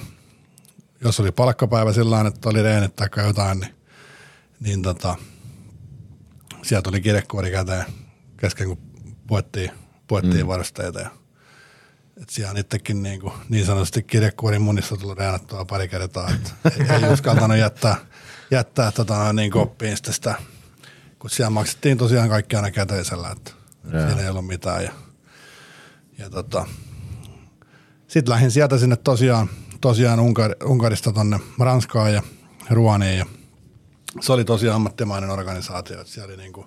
[1.01, 3.76] jos oli palkkapäivä sillä että oli reenit tai jotain, niin
[4.61, 5.17] niin tota,
[6.63, 7.85] sieltä tuli kirjekuori käteen
[8.37, 8.79] kesken, kun
[9.27, 9.71] puettiin,
[10.07, 10.47] puettiin mm.
[10.47, 11.01] varusteita.
[11.01, 11.11] Ja,
[12.23, 16.51] et siellä on itsekin niin, kuin, niin sanotusti kirjekuorin munissa tullut reenattua pari kertaa, että
[16.65, 17.97] ei, ei uskaltanut jättää,
[18.51, 20.35] jättää tota, niin koppiin sitä, sitä,
[21.19, 23.51] kun siellä maksettiin tosiaan kaikki aina käteisellä, että
[23.93, 24.07] ja.
[24.07, 24.85] siinä ei ollut mitään.
[24.85, 24.93] Ja,
[26.19, 26.67] ja tota,
[28.09, 29.51] sitten lähdin sieltä sinne tosiaan,
[29.81, 32.23] tosiaan Unkar, Unkarista tonne Ranskaan ja
[32.71, 33.27] Ruaniin ja
[34.21, 36.67] se oli tosiaan ammattimainen organisaatio, että siellä oli niin kuin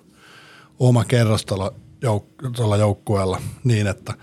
[0.78, 1.74] oma kerrostalo
[2.04, 4.14] jouk- tuolla joukkueella niin, että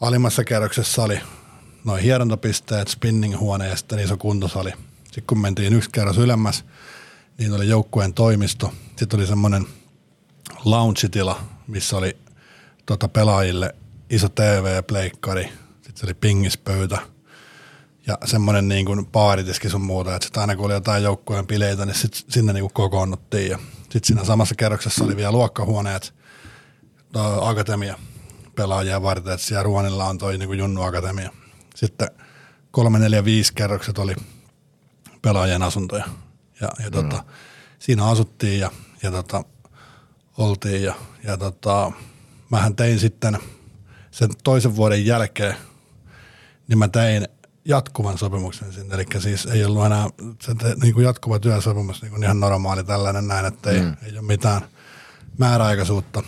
[0.00, 1.20] alimmassa kerroksessa oli
[1.84, 4.72] noin hierontapisteet, spinning-huone ja sitten iso kuntosali.
[5.04, 6.64] Sitten kun mentiin yksi kerros ylemmäs,
[7.38, 8.72] niin oli joukkueen toimisto.
[8.96, 9.66] Sitten oli semmoinen
[10.64, 12.16] lounge-tila, missä oli
[12.86, 13.74] tota pelaajille
[14.10, 15.42] iso TV, pleikkari,
[15.72, 16.98] sitten se oli pingispöytä
[18.10, 21.86] ja semmoinen niin kuin baaritiski sun muuta, että sitten aina kun oli jotain joukkueen bileitä,
[21.86, 26.14] niin sit sinne niin kuin kokoonnuttiin ja sitten siinä samassa kerroksessa oli vielä luokkahuoneet,
[27.14, 27.98] no, akatemia
[28.56, 31.30] pelaajia varten, että siellä Ruonilla on toi niin kuin Junnu Akatemia.
[31.74, 32.08] Sitten
[32.70, 34.14] kolme, neljä, viisi kerrokset oli
[35.22, 36.04] pelaajien asuntoja
[36.60, 36.92] ja, ja mm.
[36.92, 37.24] tota,
[37.78, 38.70] siinä asuttiin ja,
[39.02, 39.44] ja tota,
[40.38, 40.94] oltiin ja,
[41.24, 41.92] ja tota,
[42.50, 43.38] mähän tein sitten
[44.10, 45.56] sen toisen vuoden jälkeen,
[46.68, 47.28] niin mä tein
[47.70, 50.08] jatkuvan sopimuksen sinne, eli siis ei ollut enää
[50.42, 53.96] se te, niin kuin jatkuva työsopimus niin kuin ihan normaali tällainen näin, että ei, mm.
[54.02, 54.62] ei ole mitään
[55.38, 56.22] määräaikaisuutta.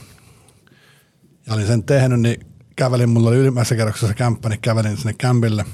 [1.47, 5.65] Ja olin sen tehnyt, niin kävelin, mulla oli ylimmäisessä kerroksessa kämppä, niin kävelin sinne kämpille.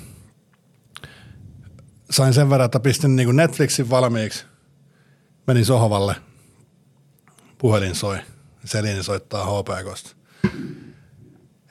[2.11, 4.45] Sain sen verran, että pistin niin kuin Netflixin valmiiksi,
[5.47, 6.17] menin sohvalle,
[7.59, 8.19] puhelin soi,
[8.65, 10.19] Selini soittaa HPKsta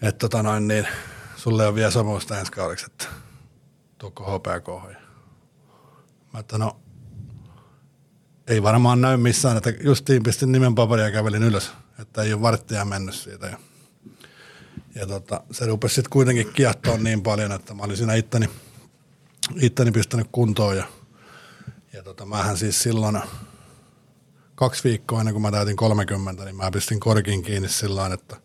[0.01, 0.87] että tota noin, niin,
[1.35, 3.05] sulle on vielä sopimusta ensi kaudeksi, että
[3.97, 4.67] tuukko HPK.
[6.33, 6.79] Mä että no,
[8.47, 12.41] ei varmaan näy missään, että justiin pistin nimen paperia ja kävelin ylös, että ei ole
[12.41, 13.47] varttia mennyt siitä.
[13.47, 13.57] Ja,
[14.95, 18.49] ja tota, se rupesi sitten kuitenkin kiehtoon niin paljon, että mä olin siinä itteni,
[19.61, 20.85] itteni pistänyt kuntoon ja,
[21.93, 23.21] ja tota, mähän siis silloin
[24.55, 28.35] kaksi viikkoa ennen kuin mä täytin 30, niin mä pistin korkin kiinni sillä että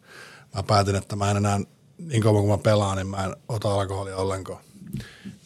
[0.54, 1.60] mä päätin, että mä en enää
[1.98, 4.71] niin kauan kuin mä pelaan, niin mä en ota alkoholia ollenkaan.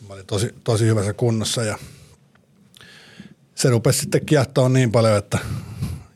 [0.08, 1.78] Mä olin tosi, tosi hyvässä kunnossa ja
[3.54, 5.38] se rupesi sitten kiehtoon niin paljon, että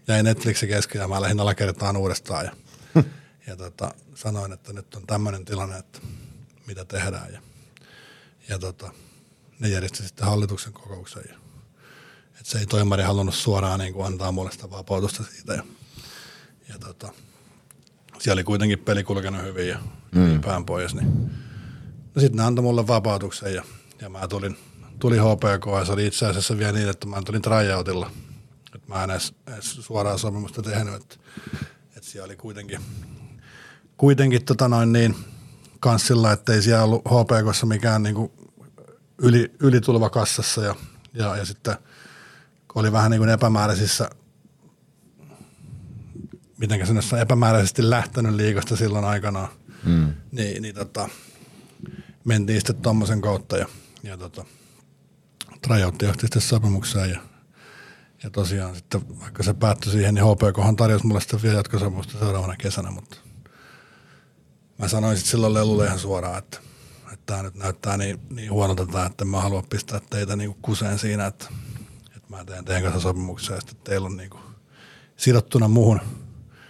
[0.09, 2.53] jäi Netflixin kesken ja mä lähdin alakertaan uudestaan ja,
[3.47, 5.99] ja tota, sanoin, että nyt on tämmöinen tilanne, että
[6.67, 7.41] mitä tehdään ja,
[8.49, 8.93] ja tota,
[9.59, 11.35] ne järjesti sitten hallituksen kokouksen ja
[12.29, 15.63] että se ei toimari halunnut suoraan niin kuin antaa mulle sitä vapautusta siitä ja,
[16.69, 17.13] ja tota,
[18.19, 19.79] siellä oli kuitenkin peli kulkenut hyvin ja
[20.15, 20.41] mm.
[20.41, 21.31] pään pois, niin
[22.15, 23.65] no sitten ne antoi mulle vapautuksen ja,
[24.01, 24.57] ja mä tulin,
[24.99, 28.11] tuli HPK ja se oli itse asiassa vielä niin, että mä tulin tryoutilla.
[28.75, 31.17] Että mä en edes, edes suoraan sopimusta tehnyt, että,
[31.97, 32.81] että siellä oli kuitenkin,
[33.97, 35.17] kuitenkin tota noin niin,
[35.81, 38.33] kanssilla, että ei siellä ollut HPKssa mikään niin kuin
[39.19, 40.75] yli, ylitulva kassassa ja,
[41.15, 41.77] ja, ja sitten
[42.75, 44.11] oli vähän niin kuin epämääräisissä
[46.61, 49.49] miten se on epämääräisesti lähtenyt liikasta silloin aikanaan,
[49.85, 50.13] mm.
[50.33, 51.09] niin, niin tota,
[52.25, 53.67] mentiin sitten tuommoisen kautta ja,
[54.03, 54.45] ja tota,
[55.63, 57.21] trajoutti johti sitten sopimukseen ja,
[58.23, 62.57] ja tosiaan sitten vaikka se päättyi siihen, niin HPKhan tarjosi mulle sitten vielä jatkosopimusta seuraavana
[62.57, 63.17] kesänä, mutta
[64.79, 66.59] mä sanoin sitten silloin Lelulle ihan suoraan, että,
[67.13, 70.99] että tämä nyt näyttää niin, niin huonolta tämä, että mä haluan pistää teitä niinku kuseen
[70.99, 71.47] siinä, että,
[72.17, 74.39] että mä teen teidän kanssa sopimuksia ja sitten teillä on niinku
[75.17, 76.01] sidottuna muuhun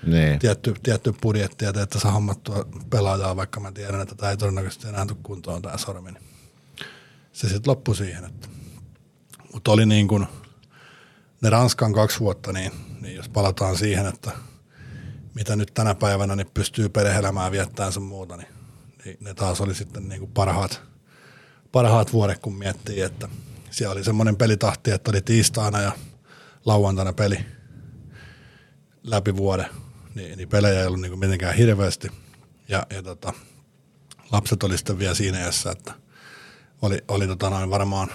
[0.06, 0.38] niin.
[0.38, 4.88] tietty, tietty budjetti ja että saa hommattua pelaajaa, vaikka mä tiedän, että tämä ei todennäköisesti
[4.88, 6.12] enää tule kuntoon tämä sormi.
[6.12, 6.29] Niin
[7.40, 8.30] se sitten loppui siihen.
[9.52, 10.26] Mutta oli niin kuin
[11.40, 14.30] ne Ranskan kaksi vuotta, niin, niin jos palataan siihen, että
[15.34, 18.48] mitä nyt tänä päivänä niin pystyy perheelämään viettämään sun muuta, niin,
[19.04, 20.82] niin ne taas oli sitten niin kuin parhaat,
[21.72, 23.28] parhaat vuodet, kun miettii, että
[23.70, 25.92] siellä oli semmoinen pelitahti, että oli tiistaina ja
[26.64, 27.44] lauantaina peli
[29.02, 29.66] läpi vuoden
[30.14, 32.10] niin, niin pelejä ei ollut niin kuin mitenkään hirveästi.
[32.68, 33.32] Ja, ja tota,
[34.32, 35.92] lapset oli sitten vielä siinä iässä, että
[36.82, 38.08] oli, oli tota noin varmaan,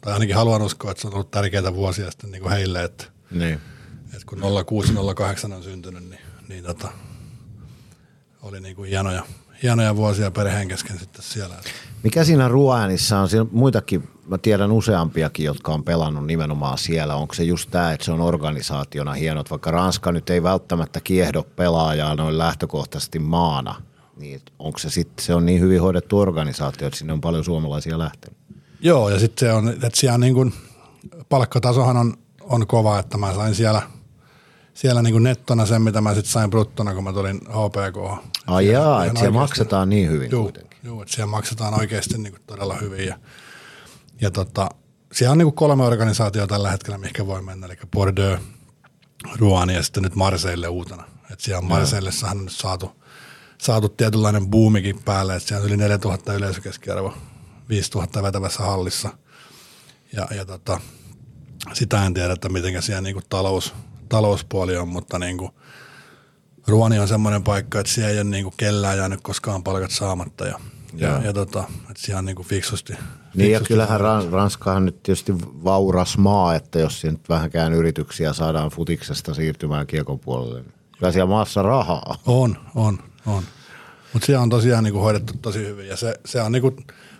[0.00, 3.04] tai ainakin haluan uskoa, että se on ollut tärkeitä vuosia sitten niin kuin heille, että,
[3.30, 3.60] niin.
[4.04, 4.38] että kun
[5.50, 6.88] 06-08 on syntynyt, niin, niin tota,
[8.42, 9.22] oli niin kuin hienoja,
[9.62, 11.54] hienoja vuosia perheen kesken sitten siellä.
[12.02, 13.28] Mikä siinä Ruoanissa on?
[13.28, 17.16] Siinä muitakin, mä tiedän useampiakin, jotka on pelannut nimenomaan siellä.
[17.16, 21.42] Onko se just tämä, että se on organisaationa hienot, vaikka Ranska nyt ei välttämättä kiehdo
[21.42, 23.82] pelaajaa noin lähtökohtaisesti maana,
[24.18, 27.98] niin onko se sitten, se on niin hyvin hoidettu organisaatio, että sinne on paljon suomalaisia
[27.98, 28.38] lähtenyt?
[28.80, 30.52] Joo, ja sitten se on, että siellä niin kuin,
[31.28, 33.82] palkkatasohan on, on kova, että mä sain siellä–
[34.78, 38.26] siellä niin kuin nettona sen, mitä mä sitten sain bruttona, kun mä tulin HPK.
[38.46, 40.78] Ai siellä, jaa, että siellä maksetaan niin hyvin juu, kuitenkin.
[40.82, 43.06] Joo, että siellä maksetaan oikeasti niin kuin todella hyvin.
[43.06, 43.18] Ja,
[44.20, 44.68] ja tota,
[45.12, 48.42] siellä on niin kuin kolme organisaatiota tällä hetkellä, mikä voi mennä, eli Bordeaux,
[49.36, 51.04] Ruani ja sitten nyt Marseille uutena.
[51.32, 52.92] Että siellä Marseillessahan on nyt saatu,
[53.60, 57.14] saatu tietynlainen boomikin päälle, että siellä on yli 4000 yleisökeskiarvo
[57.68, 59.08] 5000 vetävässä hallissa.
[60.12, 60.80] Ja, ja tota,
[61.72, 63.74] sitä en tiedä, että miten siellä niin kuin talous,
[64.08, 65.50] talouspuoli on, mutta niin kuin,
[66.66, 70.46] Ruoni on semmoinen paikka, että siellä ei ole niin kuin kellään jäänyt koskaan palkat saamatta
[70.46, 70.60] ja,
[70.94, 72.92] ja, ja tota, että siellä on niin kuin fiksusti.
[73.34, 74.00] Niin ja fiksusti kyllähän.
[74.00, 75.34] Ran- Ranska on nyt tietysti
[75.64, 81.12] vauras maa, että jos siinä nyt vähänkään yrityksiä saadaan futiksesta siirtymään kiekon puolelle, niin kyllä
[81.12, 82.16] siellä maassa rahaa.
[82.26, 82.98] On, on,
[83.28, 83.42] on.
[84.12, 86.76] Mutta siellä on tosiaan niinku hoidettu tosi hyvin ja se, se on niinku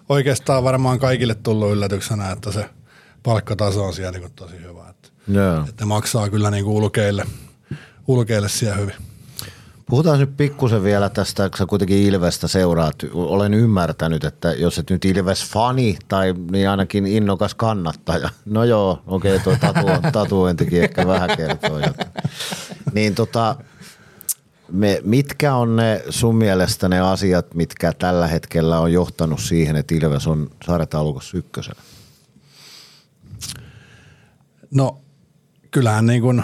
[0.09, 2.71] oikeastaan varmaan kaikille tullut yllätyksenä, että se
[3.23, 4.89] palkkataso on siellä niinku tosi hyvä.
[4.91, 5.61] Että, Joo.
[5.69, 7.27] että ne maksaa kyllä niinku ulkeille,
[8.07, 8.95] ulkeille siellä hyvin.
[9.91, 12.95] Puhutaan nyt pikkusen vielä tästä, kun sä kuitenkin Ilvestä seuraat.
[13.13, 18.31] Olen ymmärtänyt, että jos et nyt Ilves-fani tai niin ainakin innokas kannattaja.
[18.45, 21.79] No joo, okei, okay, tuo tatu, tatuointikin ehkä vähän kertoo.
[21.79, 22.11] jotain.
[22.93, 23.57] Niin tota,
[24.73, 29.95] me, mitkä on ne sun mielestä ne asiat, mitkä tällä hetkellä on johtanut siihen, että
[29.95, 31.81] Ilves on sarjataulukossa ykkösenä?
[34.71, 35.01] No
[35.71, 36.43] kyllähän niin kuin,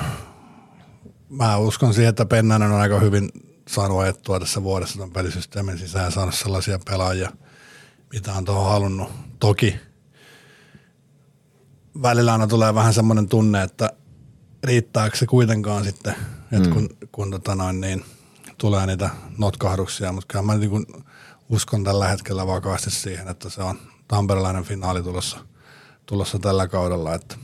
[1.28, 3.30] mä uskon siihen, että Pennanen on aika hyvin
[3.68, 7.30] saanut ajettua tässä vuodessa tämän pelisysteemin sisään saanut sellaisia pelaajia,
[8.12, 9.08] mitä on tuohon halunnut.
[9.38, 9.76] Toki
[12.02, 13.90] välillä aina tulee vähän semmoinen tunne, että
[14.64, 16.14] riittääkö se kuitenkaan sitten,
[16.52, 18.04] että kun, kun tota noin, niin,
[18.58, 20.86] tulee niitä notkahduksia, mutta kyllä mä niin kuin
[21.48, 23.78] uskon tällä hetkellä vakaasti siihen, että se on
[24.08, 25.38] tamperelainen finaali tulossa,
[26.06, 27.36] tulossa tällä kaudella, että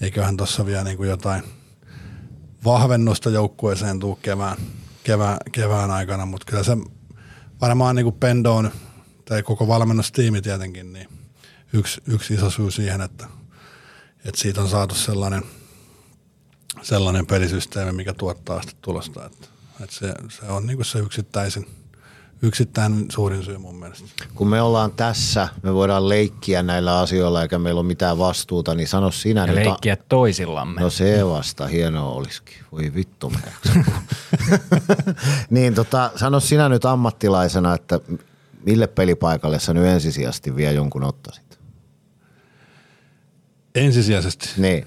[0.00, 1.42] eiköhän tuossa vielä niin kuin jotain
[2.64, 4.56] vahvennusta joukkueeseen tuu kevään,
[5.04, 6.76] kevään, kevään aikana, mutta kyllä se
[7.60, 8.70] varmaan niin kuin Pendoon
[9.24, 11.08] tai koko valmennustiimi tietenkin, niin
[11.72, 13.26] yksi, yksi iso syy siihen, että,
[14.24, 15.42] että siitä on saatu sellainen,
[16.82, 19.26] sellainen pelisysteemi, mikä tuottaa sitä tulosta.
[19.26, 19.48] Että,
[19.84, 21.66] että se, se on niin kuin se yksittäisin,
[22.42, 24.08] yksittäinen suurin syy mun mielestä.
[24.34, 28.88] Kun me ollaan tässä, me voidaan leikkiä näillä asioilla eikä meillä ole mitään vastuuta, niin
[28.88, 29.54] sano sinä Ja nyt.
[29.54, 30.80] leikkiä toisillamme.
[30.80, 32.54] No se vasta, hienoa olisikin.
[32.72, 33.32] Voi vittu.
[35.50, 38.00] Niin tota, sano sinä nyt ammattilaisena, että
[38.66, 41.58] mille pelipaikalle sä nyt ensisijaisesti vielä jonkun ottaisit?
[43.74, 44.86] Ensisijaisesti Niin.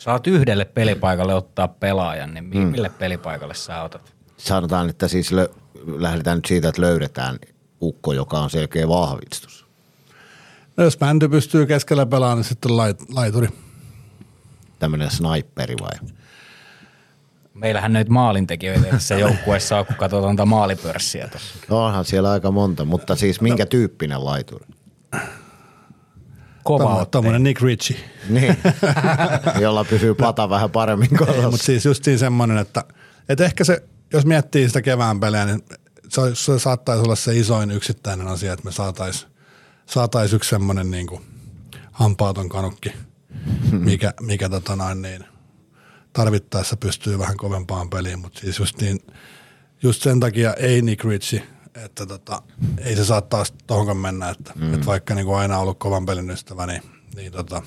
[0.00, 2.58] Saat yhdelle pelipaikalle ottaa pelaajan, niin mm.
[2.58, 4.12] mille pelipaikalle sä otat?
[4.36, 5.48] Sanotaan, että siis lö,
[5.86, 7.38] lähdetään nyt siitä, että löydetään
[7.82, 9.66] ukko, joka on selkeä vahvistus.
[10.76, 13.48] No jos Mänty pystyy keskellä pelaamaan, niin sitten lait, laituri.
[14.78, 16.08] Tämmöinen sniperi vai?
[17.54, 21.54] Meillähän näitä maalintekijöitä tässä joukkueessa on, kun katsotaan tätä maalipörssiä tuossa.
[21.68, 24.66] No onhan siellä aika monta, mutta siis minkä tyyppinen laituri?
[26.78, 27.04] Kova.
[27.04, 27.96] Tommonen Nick Ritchie.
[28.28, 28.56] Niin,
[29.60, 31.50] jolla pysyy pata vähän paremmin kolossa.
[31.50, 32.84] mutta siis just semmoinen, että,
[33.28, 35.62] että ehkä se, jos miettii sitä kevään pelejä, niin
[36.08, 39.30] se, se saattaisi olla se isoin yksittäinen asia, että me saataisiin
[39.86, 41.22] saatais yksi semmoinen niin kuin
[41.92, 42.92] hampaaton kanukki,
[43.72, 45.24] mikä, mikä tota noin, niin
[46.12, 49.00] tarvittaessa pystyy vähän kovempaan peliin, mutta siis just, niin,
[49.82, 51.42] just sen takia ei Nick Ritchie,
[51.74, 52.42] että tota,
[52.78, 54.74] ei se saa taas tohonkaan mennä, että, mm.
[54.74, 56.82] että vaikka niin kuin aina ollut kovan pelin ystävä, niin,
[57.14, 57.62] niin tota,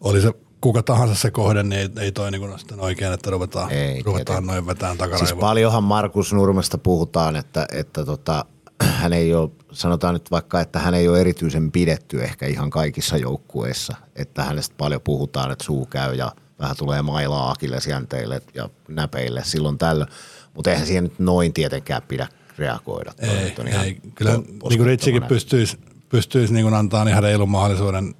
[0.00, 3.72] oli se kuka tahansa se kohde, niin ei, ei toi niin sitten oikein, että ruvetaan,
[3.72, 5.26] Ei, ruvetaan noin vetään takaraivoa.
[5.26, 8.44] Siis paljonhan Markus Nurmesta puhutaan, että, että tota,
[8.82, 13.16] hän ei ole, sanotaan nyt vaikka, että hän ei ole erityisen pidetty ehkä ihan kaikissa
[13.16, 19.44] joukkueissa, että hänestä paljon puhutaan, että suu käy ja vähän tulee mailaa akillesjänteille ja näpeille
[19.44, 20.10] silloin tällöin,
[20.58, 22.28] mutta eihän siihen nyt noin tietenkään pidä
[22.58, 23.12] reagoida.
[23.18, 24.00] Ei, on ihan ei.
[24.14, 25.78] Kyllä niin kuin Ritsikin pystyisi,
[26.08, 28.14] pystyisi niin kuin antaa ihan reilun mahdollisuuden niin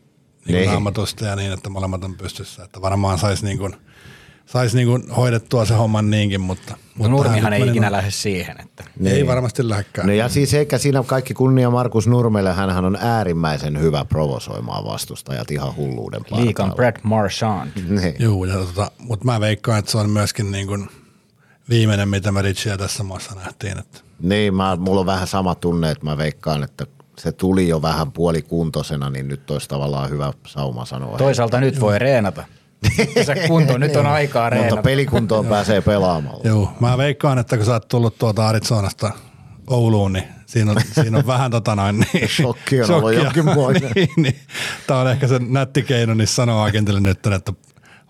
[0.59, 0.71] Niin.
[0.71, 2.65] ammatusta ja niin, että molemmat on pystyssä.
[2.65, 3.77] Että varmaan saisi niin kuin,
[4.47, 7.93] sais niin kuin hoidettua se homman niinkin, mutta, No mutta Nurmihan hän ei ikinä noin.
[7.93, 8.61] lähde siihen.
[8.61, 8.85] Että.
[9.05, 9.27] Ei Niin.
[9.27, 10.07] varmasti lähdekään.
[10.07, 15.51] No ja siis eikä siinä kaikki kunnia Markus Nurmelle, hän on äärimmäisen hyvä provosoimaan vastustajat
[15.51, 16.75] ihan hulluuden Liikan partaalla.
[16.93, 17.71] Brad Marchand.
[18.01, 18.15] Niin.
[18.19, 20.89] Juu, ja tota, mutta mä veikkaan, että se on myöskin niin kuin
[21.69, 23.79] viimeinen, mitä me Ritsiä tässä maassa nähtiin.
[23.79, 26.87] Että Niin, mä, mulla on vähän sama tunne, että mä veikkaan, että
[27.19, 31.19] se tuli jo vähän puolikuntosena, niin nyt olisi tavallaan hyvä sauma sanoa.
[31.19, 32.45] Toisaalta nyt voi reenata.
[33.27, 34.83] Se kunto, nyt on aikaa Mutta reenata.
[34.83, 36.41] pelikuntoon pääsee pelaamalla.
[36.45, 39.11] Joo, mä veikkaan, että kun sä oot tullut tuolta Arizonasta
[39.67, 43.91] Ouluun, niin siinä on, siinä on vähän tota noin, niin, Shokki on ollut jonkinmoinen.
[43.95, 44.37] niin, niin,
[44.87, 47.53] Tämä on ehkä se nätti keino, niin sanoo agentille nyt, että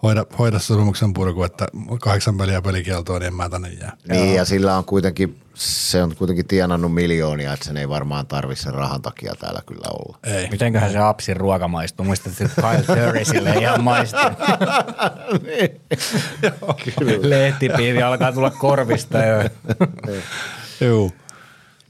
[0.03, 1.66] hoida, hoida sopimuksen purku, että
[2.01, 3.96] kahdeksan peliä pelikieltoa, niin en mä tänne jää.
[4.09, 8.62] Niin, ja sillä on kuitenkin, se on kuitenkin tienannut miljoonia, että sen ei varmaan tarvitse
[8.62, 10.18] sen rahan takia täällä kyllä olla.
[10.24, 10.49] Ei.
[10.51, 12.07] Mitenköhän se apsin ruoka maistuu?
[12.07, 14.16] Muistat, että Kyle Turry sille ei ihan maistu.
[17.28, 19.42] Lehtipiivi alkaa tulla korvista jo.
[20.88, 21.11] Joo.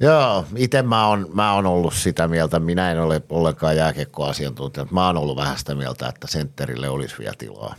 [0.00, 4.94] Joo, itse mä oon, mä oon ollut sitä mieltä, minä en ole ollenkaan jääkiekkoasiantuntija, mutta
[4.94, 7.74] mä oon ollut vähän sitä mieltä, että sentterille olisi vielä tilaa.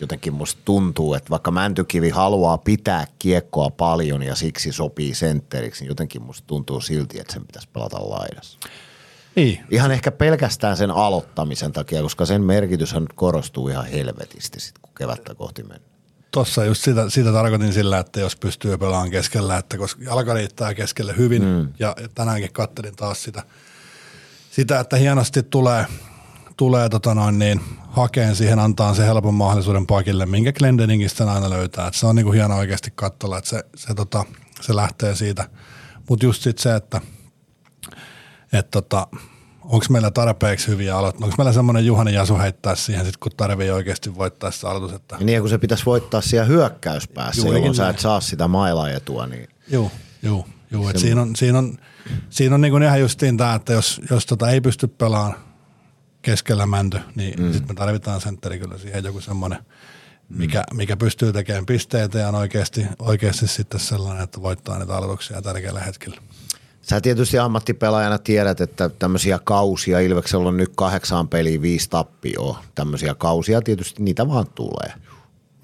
[0.00, 5.88] Jotenkin musta tuntuu, että vaikka Mäntykivi haluaa pitää kiekkoa paljon ja siksi sopii sentteriksi, niin
[5.88, 8.58] jotenkin musta tuntuu silti, että sen pitäisi pelata laidassa.
[9.36, 14.92] Niin, Ihan ehkä pelkästään sen aloittamisen takia, koska sen merkityshän korostuu ihan helvetisti sit, kun
[14.98, 15.94] kevättä kohti mennään.
[16.30, 20.74] Tossa just sitä, sitä tarkoitin sillä, että jos pystyy pelaamaan keskellä, että koska jalka riittää
[20.74, 21.68] keskelle hyvin mm.
[21.78, 23.42] ja tänäänkin kattelin taas sitä,
[24.50, 25.86] sitä että hienosti tulee,
[26.56, 31.88] tulee tota noin niin, hakeen siihen antaa se helpon mahdollisuuden pakille, minkä Glendeningistä aina löytää.
[31.88, 34.24] Et se on niinku hieno oikeasti katsoa, että se, se, tota,
[34.60, 35.48] se lähtee siitä.
[36.08, 37.00] Mutta just sit se, että
[38.52, 39.06] et tota,
[39.64, 43.70] onko meillä tarpeeksi hyviä aloitteita, onko meillä semmoinen Juhani Jasu heittää siihen, sit, kun tarvii
[43.70, 47.88] oikeasti voittaa se aloitus, että niin, kun se pitäisi voittaa siellä hyökkäyspäässä, Juurikin jolloin sä
[47.88, 49.90] et saa sitä mailaetua, niin Joo,
[50.22, 50.92] joo, joo.
[50.96, 51.78] Siinä on, siinä on,
[52.30, 55.34] siinä on niin ihan justiin tämä, että jos, jos tota ei pysty pelaamaan
[56.24, 57.52] keskellä mänty, niin mm.
[57.52, 59.58] sitten me tarvitaan sentteri kyllä siihen joku semmoinen,
[60.28, 65.42] mikä, mikä pystyy tekemään pisteitä ja on oikeasti, oikeasti sitten sellainen, että voittaa niitä aloituksia
[65.42, 66.20] tärkeällä hetkellä.
[66.82, 72.64] Sä tietysti ammattipelaajana tiedät, että tämmöisiä kausia, Ilveksellä on nyt kahdeksaan peliä, viisi tappioa.
[72.74, 74.92] Tämmöisiä kausia tietysti niitä vaan tulee.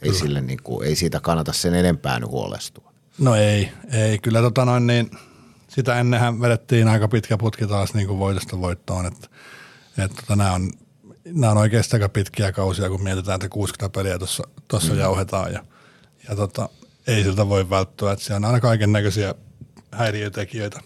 [0.02, 2.92] Ei, sille niin kuin, ei siitä kannata sen enempää nyt huolestua.
[3.18, 4.18] No ei, ei.
[4.18, 5.10] Kyllä tota noin niin,
[5.68, 9.28] sitä ennenhän vedettiin aika pitkä putki taas niin kuin voitosta voittoon, että,
[9.98, 10.70] että tota, nämä on,
[11.24, 14.98] nämä on oikeasti aika pitkiä kausia, kun mietitään, että 60 peliä tuossa, tuossa mm.
[14.98, 15.64] jauhetaan ja,
[16.28, 16.68] ja tota,
[17.06, 19.34] ei siltä voi välttyä, että siellä on aina kaiken näköisiä
[19.92, 20.80] häiriötekijöitä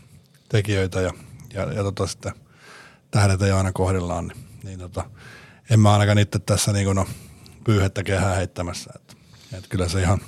[0.49, 1.13] tekijöitä ja,
[1.55, 2.33] ja, ja tota sitten
[3.11, 5.05] tähdet ei aina kohdillaan, niin, niin tota,
[5.71, 7.07] en mä ainakaan itse tässä niin kuin no,
[7.65, 9.15] pyyhettä kehää heittämässä, että,
[9.53, 10.21] että kyllä se ihan,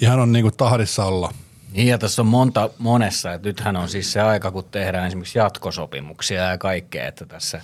[0.00, 1.34] ihan on niin kuin tahdissa olla.
[1.72, 5.38] Niin ja tässä on monta monessa, että nythän on siis se aika, kun tehdään esimerkiksi
[5.38, 7.60] jatkosopimuksia ja kaikkea, että tässä,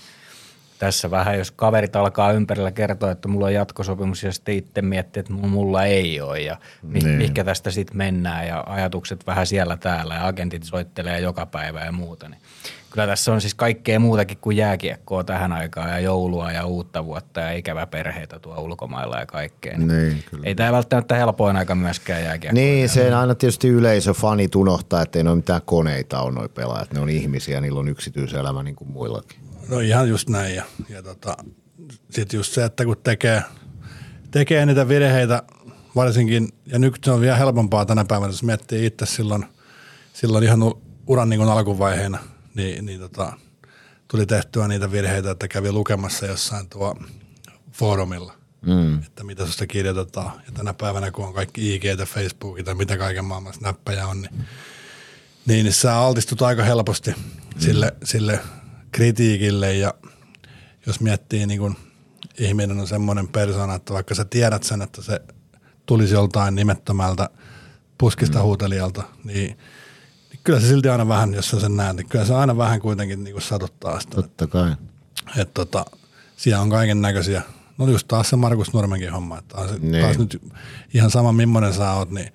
[0.78, 5.20] tässä vähän, jos kaverit alkaa ympärillä kertoa, että mulla on jatkosopimus ja sitten itse miettii,
[5.20, 7.08] että mulla ei ole ja mi- Niin.
[7.18, 11.92] mihinkä tästä sitten mennään ja ajatukset vähän siellä täällä ja agentit soittelee joka päivä ja
[11.92, 12.40] muuta, niin
[12.94, 17.40] kyllä tässä on siis kaikkea muutakin kuin jääkiekkoa tähän aikaan ja joulua ja uutta vuotta
[17.40, 19.78] ja ikävä perheitä tuo ulkomailla ja kaikkea.
[19.78, 20.42] Niin Niin, kyllä.
[20.46, 22.62] ei tämä välttämättä helpoin aika myöskään jääkiekkoa.
[22.62, 26.48] Niin, se aina tietysti yleisö, fanit unohtaa, että ei ne ole mitään koneita on noi
[26.48, 26.92] pelaajat.
[26.92, 29.38] Ne on ihmisiä, niillä on yksityiselämä niin kuin muillakin.
[29.68, 30.54] No ihan just näin.
[30.54, 31.36] Ja, ja tota,
[32.10, 33.42] sitten just se, että kun tekee,
[34.30, 35.42] tekee niitä virheitä,
[35.96, 39.44] varsinkin, ja nyt se on vielä helpompaa tänä päivänä, jos miettii itse silloin,
[40.12, 40.60] silloin ihan
[41.06, 42.18] uran niin alkuvaiheena,
[42.54, 43.32] niin, niin tota,
[44.08, 46.96] tuli tehtyä niitä virheitä, että kävi lukemassa jossain tuo
[47.72, 48.32] foorumilla,
[48.66, 49.02] mm.
[49.02, 50.32] että mitä susta kirjoitetaan.
[50.46, 54.20] Ja tänä päivänä, kun on kaikki IG ja Facebookit ja mitä kaiken maailman snappeja on,
[54.20, 54.34] niin
[55.46, 57.60] niin, sä altistut aika helposti mm.
[57.60, 58.40] sille, sille
[58.92, 59.94] kritiikille ja
[60.86, 61.76] jos miettii niin kun
[62.38, 65.20] ihminen on semmoinen persona, että vaikka sä tiedät sen, että se
[65.86, 67.30] tulisi joltain nimettömältä
[67.98, 68.44] puskista mm.
[68.44, 69.58] huutelijalta, niin
[70.44, 73.24] kyllä se silti aina vähän, jos sä sen näet, niin kyllä se aina vähän kuitenkin
[73.24, 74.14] niin kuin satuttaa sitä.
[74.16, 74.72] Totta kai.
[75.36, 75.84] Että tota,
[76.36, 77.42] siellä on kaiken näköisiä.
[77.78, 80.04] No just taas se Markus Nurmenkin homma, että taas, Niin.
[80.04, 80.42] taas nyt
[80.94, 82.32] ihan sama millainen sä oot, niin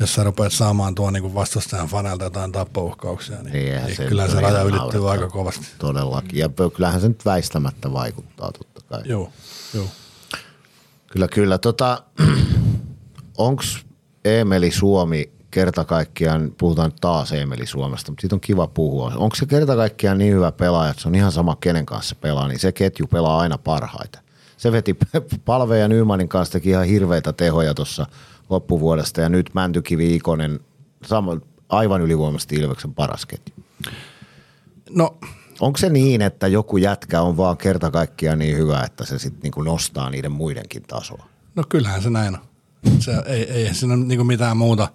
[0.00, 4.28] jos sä rupeat saamaan tuon niin vastustajan faneilta jotain tappouhkauksia, niin, Niin, niin se kyllä
[4.28, 5.12] se raja ylittyy naurettavaa.
[5.12, 5.66] aika kovasti.
[5.78, 6.38] Todellakin.
[6.38, 9.02] Ja kyllähän se nyt väistämättä vaikuttaa totta kai.
[9.04, 9.32] Joo,
[9.74, 9.86] joo.
[11.06, 11.58] Kyllä, kyllä.
[11.58, 12.02] Tota,
[13.38, 13.62] Onko
[14.24, 19.12] Emeli Suomi kerta kaikkiaan, puhutaan nyt taas Emeli Suomesta, mutta siitä on kiva puhua.
[19.16, 22.48] Onko se kerta kaikkiaan niin hyvä pelaaja, että se on ihan sama kenen kanssa pelaa,
[22.48, 24.22] niin se ketju pelaa aina parhaiten.
[24.56, 24.96] Se veti
[25.44, 28.06] Palve ja Nymanin kanssa teki ihan hirveitä tehoja tuossa
[28.50, 30.60] loppuvuodesta ja nyt Mäntykivi Ikonen,
[31.04, 31.36] sama,
[31.68, 33.54] aivan ylivoimaisesti Ilveksen paras ketju.
[34.90, 35.16] No
[35.60, 39.42] Onko se niin, että joku jätkä on vaan kerta kaikkiaan niin hyvä, että se sitten
[39.42, 41.26] niinku nostaa niiden muidenkin tasoa?
[41.54, 42.40] No kyllähän se näin on.
[42.98, 44.88] Se, ei, ei siinä ole niin mitään muuta,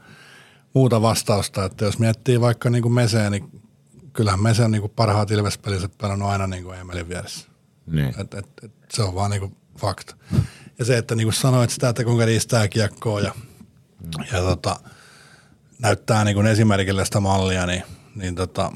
[0.73, 1.65] muuta vastausta.
[1.65, 3.61] Että jos miettii vaikka niin kuin Meseä, niin
[4.13, 7.47] kyllähän Mese on niin kuin parhaat Ilves-peliset pelannut aina niin kuin Emelin vieressä.
[7.85, 8.21] Niin.
[8.21, 10.15] Et, et, et, se on vaan niin kuin fakta.
[10.79, 13.35] Ja se, että niin kuin sanoit sitä, että kuinka riistää kiekkoa ja,
[14.31, 14.79] ja tota,
[15.79, 17.83] näyttää niin kuin esimerkillä sitä mallia, niin,
[18.15, 18.71] niin tota,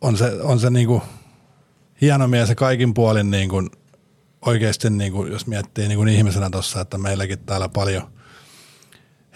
[0.00, 1.02] on se, on se niin kuin
[2.00, 3.70] hieno mies ja kaikin puolin niin kuin
[4.46, 8.12] oikeasti, niin kuin, jos miettii niin kuin ihmisenä tuossa, että meilläkin täällä paljon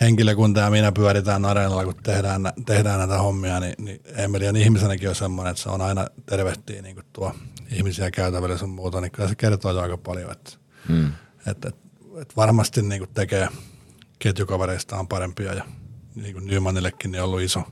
[0.00, 5.14] henkilökunta ja minä pyöritään areenalla, kun tehdään, tehdään näitä hommia, niin, niin Emelian ihmisenäkin on
[5.14, 7.32] semmoinen, että se on aina tervehtii niin kuin tuo
[7.72, 10.50] ihmisiä käytävillä sun muuta, niin kyllä se kertoo jo aika paljon, että,
[10.88, 11.12] hmm.
[11.46, 11.80] että, että,
[12.22, 13.48] että varmasti niin kuin tekee
[14.18, 15.64] ketjukavereistaan parempia ja
[16.14, 17.62] niin kuin Nymannillekin niin on ollut iso,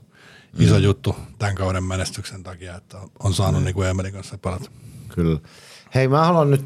[0.59, 3.65] iso juttu tämän kauden menestyksen takia, että on saanut mm.
[3.65, 4.71] niin kuin Emelin kanssa pelata.
[5.15, 5.39] Kyllä.
[5.95, 6.65] Hei, mä haluan nyt,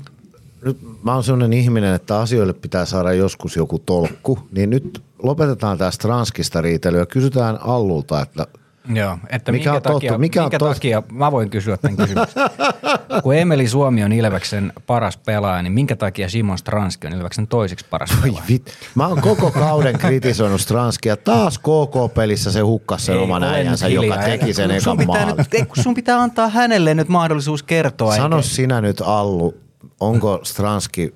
[0.62, 5.78] nyt mä oon sellainen ihminen, että asioille pitää saada joskus joku tolkku, niin nyt lopetetaan
[5.78, 7.06] tästä Transkista riitelyä.
[7.06, 8.48] Kysytään Allulta, että
[8.94, 10.18] Joo, että Mikä minkä, on takia, totta?
[10.18, 10.74] Mikä on minkä totta?
[10.74, 12.44] takia, mä voin kysyä tämän kysymyksen.
[13.24, 17.86] Kun Emeli Suomi on Ilveksen paras pelaaja, niin minkä takia Simon Stranski on Ilveksen toiseksi
[17.90, 18.44] paras pelaaja?
[18.50, 18.74] vit.
[18.96, 21.18] Mä oon koko kauden kritisoinut Stranskia.
[21.18, 25.26] Taas KK-pelissä se hukkasi sen Ei, oman äijänsä, joka teki sen Kun sun ekan pitää
[25.36, 28.16] nyt, ei, sun pitää antaa hänelle nyt mahdollisuus kertoa.
[28.16, 29.58] Sano eikä- sinä nyt Allu,
[30.00, 31.16] onko Stranski,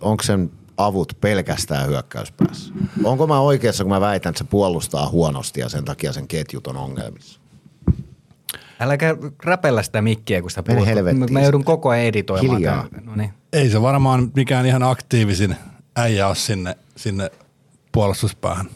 [0.00, 0.50] onko sen
[0.86, 2.74] avut pelkästään hyökkäyspäässä?
[3.04, 6.66] Onko mä oikeassa, kun mä väitän, että se puolustaa huonosti ja sen takia sen ketjut
[6.66, 7.40] on ongelmissa?
[8.80, 10.88] Äläkä räpellä sitä mikkiä, kun sitä puhut.
[11.30, 12.56] Mä, joudun koko ajan editoimaan.
[12.56, 12.88] Hiljaa.
[13.04, 13.30] No niin.
[13.52, 15.56] Ei se varmaan mikään ihan aktiivisin
[15.96, 17.30] äijä ole sinne, sinne
[17.92, 18.70] puolustuspäähän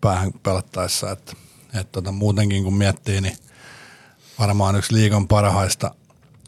[0.00, 1.10] päähän pelattaessa.
[1.10, 1.32] Että,
[1.80, 3.36] et tota, muutenkin kun miettii, niin
[4.38, 5.94] varmaan yksi liigan parhaista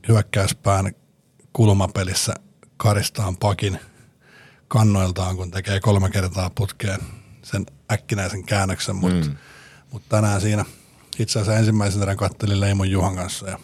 [0.09, 0.93] hyökkäyspään
[1.53, 2.35] kulmapelissä
[2.77, 3.79] karistaan pakin
[4.75, 7.01] kannoiltaan, kun tekee kolme kertaa putkeen
[7.43, 9.37] sen äkkinäisen käännöksen, mutta mm.
[9.91, 10.65] mut tänään siinä
[11.19, 13.59] itse asiassa ensimmäisen erän kattelin Leimon Juhan kanssa ja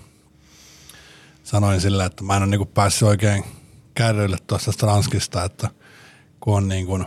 [1.45, 3.45] sanoin sillä, että mä en ole niinku päässyt oikein
[3.95, 5.71] kärryille tuosta Stranskista, että
[6.41, 7.01] kun on niinku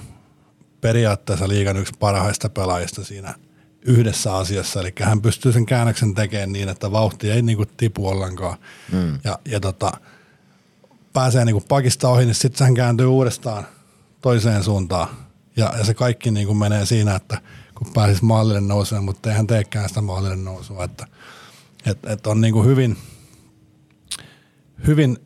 [0.82, 3.34] periaatteessa liigan yksi parhaista pelaajista siinä
[3.82, 8.58] yhdessä asiassa, eli hän pystyy sen käännöksen tekemään niin, että vauhti ei niinku tipu ollenkaan.
[8.91, 9.20] Mm.
[9.24, 9.91] Ja, ja tota,
[11.14, 13.66] pääsee niinku pakista ohi, niin sitten hän kääntyy uudestaan
[14.24, 15.07] toiseen suuntaan.
[15.57, 17.41] Ja, ja se kaikki niinku menee siinä, että
[17.76, 20.84] kun pääsis maalille nousemaan, mutta eihän teekään sitä maalille nousua.
[20.84, 21.07] Että
[21.86, 22.97] et, et on niinku hyvin,
[24.88, 25.17] hyvin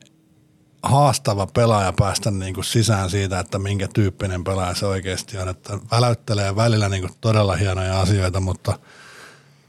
[0.83, 5.49] haastava pelaaja päästä niinku sisään siitä, että minkä tyyppinen pelaaja se oikeasti on.
[5.49, 8.79] Että väläyttelee välillä niinku todella hienoja asioita, mutta,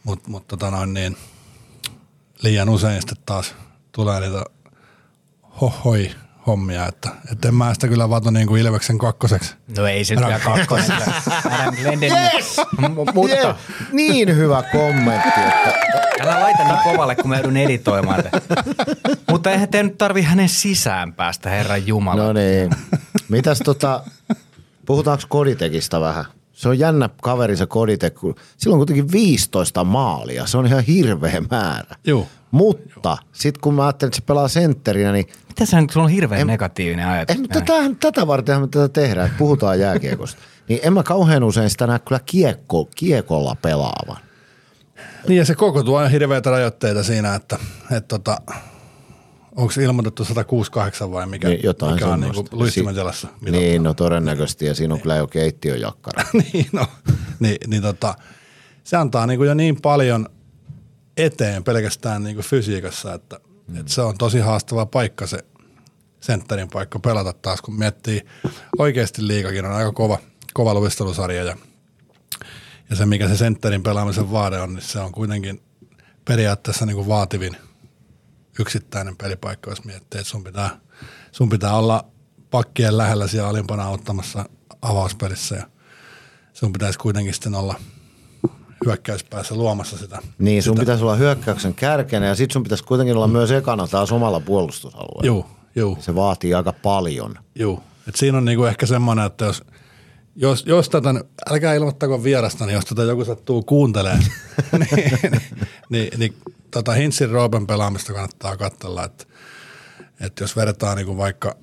[0.04, 1.16] mutta, mutta tota noin niin,
[2.42, 3.54] liian usein sitten taas
[3.92, 4.44] tulee niitä
[5.60, 6.10] hohoi
[6.48, 9.54] hommia, että, että en mä sitä kyllä vato niin kuin Ilveksen kakkoseksi.
[9.76, 10.16] No ei se.
[10.16, 10.40] Älä
[11.82, 12.12] Glenden,
[12.78, 13.56] M- mutta Yeah,
[13.92, 15.72] niin hyvä kommentti, että
[16.20, 18.22] älä laita niin kovalle, kun mä joudun editoimaan.
[18.22, 18.30] te.
[19.30, 22.22] mutta eihän te nyt tarvi hänen sisään päästä, Herran Jumala.
[22.22, 22.70] No niin.
[23.28, 24.02] Mitäs tota,
[24.86, 26.24] puhutaanko Koditekista vähän?
[26.58, 30.46] Se on jännä kaveri se Koditek, kun sillä on kuitenkin 15 maalia.
[30.46, 31.96] Se on ihan hirveä määrä.
[32.06, 32.26] Juu.
[32.50, 36.10] Mutta sitten kun mä ajattelin, että se pelaa sentterinä, niin Mitä sä nyt, sulla on
[36.10, 37.36] hirveän negatiivinen ajatus.
[37.36, 40.40] ei, mutta tätä, tätä vartenhan me tätä tehdään, että puhutaan jääkiekosta.
[40.68, 44.16] Niin en mä kauhean usein sitä näe kyllä kiekko, kiekolla pelaavan.
[45.28, 48.36] Niin ja se koko tuo on hirveitä rajoitteita siinä, että, että tota,
[49.58, 52.50] onko se ilmoitettu 168 vai mikä, Niin, jotain mikä on niin semmoista.
[52.50, 53.28] kuin luistimen jalassa.
[53.40, 56.24] Niin, no todennäköisesti, ja siinä on kyllä jo keittiöjakkara.
[56.52, 56.86] niin, no,
[57.40, 58.14] niin, niin tota,
[58.84, 60.28] se antaa niin kuin jo niin paljon
[61.16, 63.80] eteen pelkästään niin kuin fysiikassa, että, mm.
[63.80, 65.38] että se on tosi haastava paikka se
[66.20, 68.22] sentterin paikka pelata taas, kun miettii
[68.78, 70.18] oikeasti liikakin on aika kova,
[70.54, 71.56] kova luistelusarja ja,
[72.90, 75.60] ja se mikä se sentterin pelaamisen vaade on, niin se on kuitenkin
[76.24, 77.56] periaatteessa niin kuin vaativin
[78.58, 80.70] yksittäinen pelipaikka, jos miettii, että sun pitää,
[81.32, 82.04] sun pitää olla
[82.50, 84.44] pakkien lähellä siellä alimpana auttamassa
[84.82, 85.66] avauspelissä ja
[86.52, 87.74] sun pitäisi kuitenkin sitten olla
[88.86, 90.18] hyökkäyspäässä luomassa sitä.
[90.38, 90.82] Niin, sun sitä.
[90.82, 95.26] pitäisi olla hyökkäyksen kärkenä ja sit sun pitäisi kuitenkin olla myös ekana taas omalla puolustusalueella.
[95.26, 95.46] Juu,
[95.76, 97.34] juu, Se vaatii aika paljon.
[97.54, 97.82] juu.
[98.08, 99.62] Et siinä on niinku ehkä semmoinen, että jos,
[100.40, 101.14] jos, jos tätä,
[101.50, 104.22] älkää ilmoittako vierasta, niin jos tätä joku sattuu kuuntelemaan,
[104.72, 105.42] niin, niin,
[105.90, 106.36] niin, niin
[106.70, 109.24] tota Hintsin Roopen pelaamista kannattaa katsella, että,
[110.20, 111.56] että jos vertaa niinku vaikka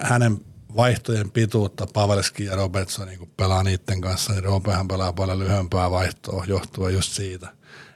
[0.00, 0.38] hänen
[0.76, 5.90] vaihtojen pituutta Pavelski ja Robertson niin kun pelaa niiden kanssa, niin Robehan pelaa paljon lyhyempää
[5.90, 7.48] vaihtoa johtuen just siitä.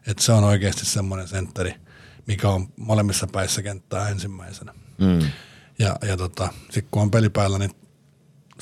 [0.06, 1.74] Että se on oikeasti semmoinen sentteri,
[2.26, 4.74] mikä on molemmissa päissä kenttää ensimmäisenä.
[4.98, 5.28] Mm.
[5.78, 7.70] Ja, ja tota, sitten kun on peli päällä, niin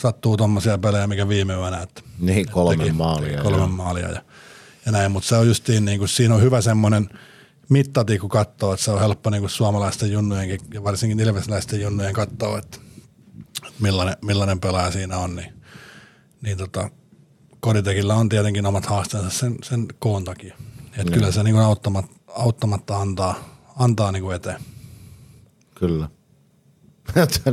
[0.00, 1.82] sattuu tommosia pelejä, mikä viime yönä.
[1.82, 3.68] Että, Niin, kolme teki maalia, Kolme joo.
[3.68, 4.22] maalia ja,
[4.86, 7.08] ja näin, mutta se on justiin niin kuin, siinä on hyvä semmoinen
[7.68, 12.14] mittati, kun katsoo, että se on helppo niin kuin suomalaisten junnujenkin ja varsinkin ilvesläisten junnujen
[12.14, 12.78] katsoa, että
[13.80, 15.52] millainen, millainen pelaaja siinä on, niin,
[16.42, 16.90] niin tota,
[17.60, 20.56] Koditekillä on tietenkin omat haasteensa sen, sen koon takia.
[20.96, 23.34] Et kyllä se niin kuin auttamatta, auttamatta antaa,
[23.76, 24.60] antaa niin kuin eteen.
[25.74, 26.08] Kyllä.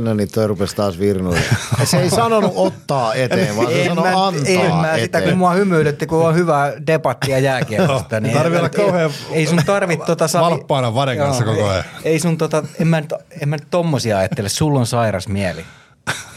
[0.00, 1.40] No niin, toi rupesi taas virnuille.
[1.84, 5.24] Se ei sanonut ottaa eteen, vaan se sanoi mä, antaa en mä sitä, eteen.
[5.30, 8.20] kun mua hymyilytti, kun on hyvä debattia jääkiekosta.
[8.20, 11.66] niin Tarvii olla ei- kauhean Ei sun tarvi tota Sami- valppaana Varen kanssa Joo, koko
[11.66, 11.84] ei- ajan.
[12.04, 15.64] Ei sun tota, en mä, nyt- en mä nyt tommosia ajattele, sulla on sairas mieli.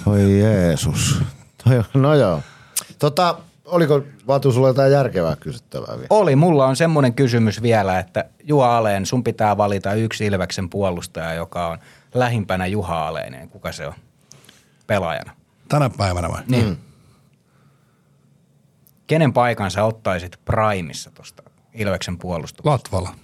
[0.05, 1.21] Oi Jeesus.
[1.63, 2.39] Toi on- No joo.
[2.99, 6.07] Tota, oliko Vatu sulla jotain järkevää kysyttävää vielä?
[6.09, 11.33] Oli, mulla on semmoinen kysymys vielä, että Juha Aleen, sun pitää valita yksi Ilveksen puolustaja,
[11.33, 11.77] joka on
[12.13, 13.49] lähimpänä Juha Aleeneen.
[13.49, 13.93] Kuka se on
[14.87, 15.31] pelaajana?
[15.69, 16.41] Tänä päivänä vai?
[16.47, 16.65] Niin.
[16.65, 16.77] Mm.
[19.07, 21.43] Kenen paikan sä ottaisit Primissa tuosta
[21.73, 22.69] Ilveksen puolustuksesta?
[22.69, 23.15] Latvala.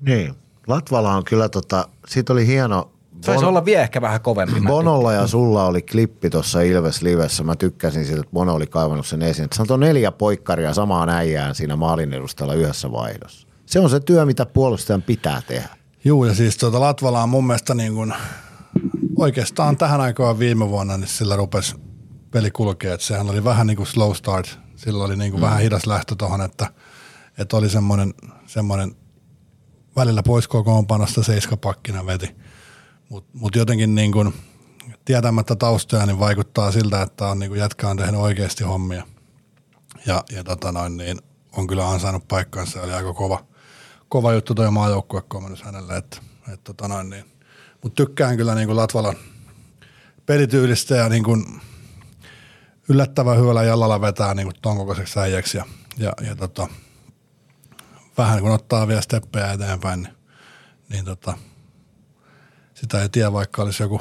[0.00, 0.34] Niin.
[0.66, 4.60] Latvala on kyllä tota, siitä oli hieno, Saisi olla vielä ehkä vähän kovempi.
[4.66, 7.44] Bonolla ja sulla oli klippi tuossa Ilves Livessä.
[7.44, 9.44] Mä tykkäsin siitä, että Bono oli kaivannut sen esiin.
[9.44, 13.48] Että sanoi neljä poikkaria samaan äijään siinä maalin edustalla yhdessä vaihdossa.
[13.66, 15.77] Se on se työ, mitä puolustajan pitää tehdä.
[16.08, 18.14] Juu, ja siis tuota Latvala on mun mielestä niin kuin,
[19.16, 21.76] oikeastaan tähän aikaan viime vuonna, niin sillä rupesi
[22.30, 24.58] peli kulkea, että sehän oli vähän niin kuin slow start.
[24.76, 25.44] Sillä oli niin kuin mm.
[25.44, 26.72] vähän hidas lähtö tuohon, että,
[27.38, 28.14] että oli semmoinen,
[28.46, 28.96] semmoinen
[29.96, 32.36] välillä pois kokoonpanosta seiskapakkina veti.
[33.08, 34.34] Mutta mut jotenkin niin kuin,
[35.04, 39.06] tietämättä taustoja, niin vaikuttaa siltä, että on niin kuin jätkä on tehnyt oikeasti hommia.
[40.06, 41.18] Ja, ja tota noin, niin
[41.52, 42.82] on kyllä ansainnut paikkansa.
[42.82, 43.44] Oli aika kova,
[44.08, 45.96] kova juttu toi maajoukkuekomennus hänelle.
[45.96, 46.16] Että,
[46.52, 47.24] et tota noin, niin.
[47.82, 49.16] Mutta tykkään kyllä niin kuin Latvalan
[50.26, 51.60] pelityylistä ja niin kuin
[52.88, 55.56] yllättävän hyvällä jalalla vetää niin kuin ton kokoiseksi äijäksi.
[55.56, 55.64] Ja,
[55.98, 56.68] ja, ja tota,
[58.18, 60.14] vähän kun ottaa vielä steppejä eteenpäin, niin,
[60.88, 61.38] niin tota,
[62.74, 64.00] sitä ei tiedä, vaikka olisi joku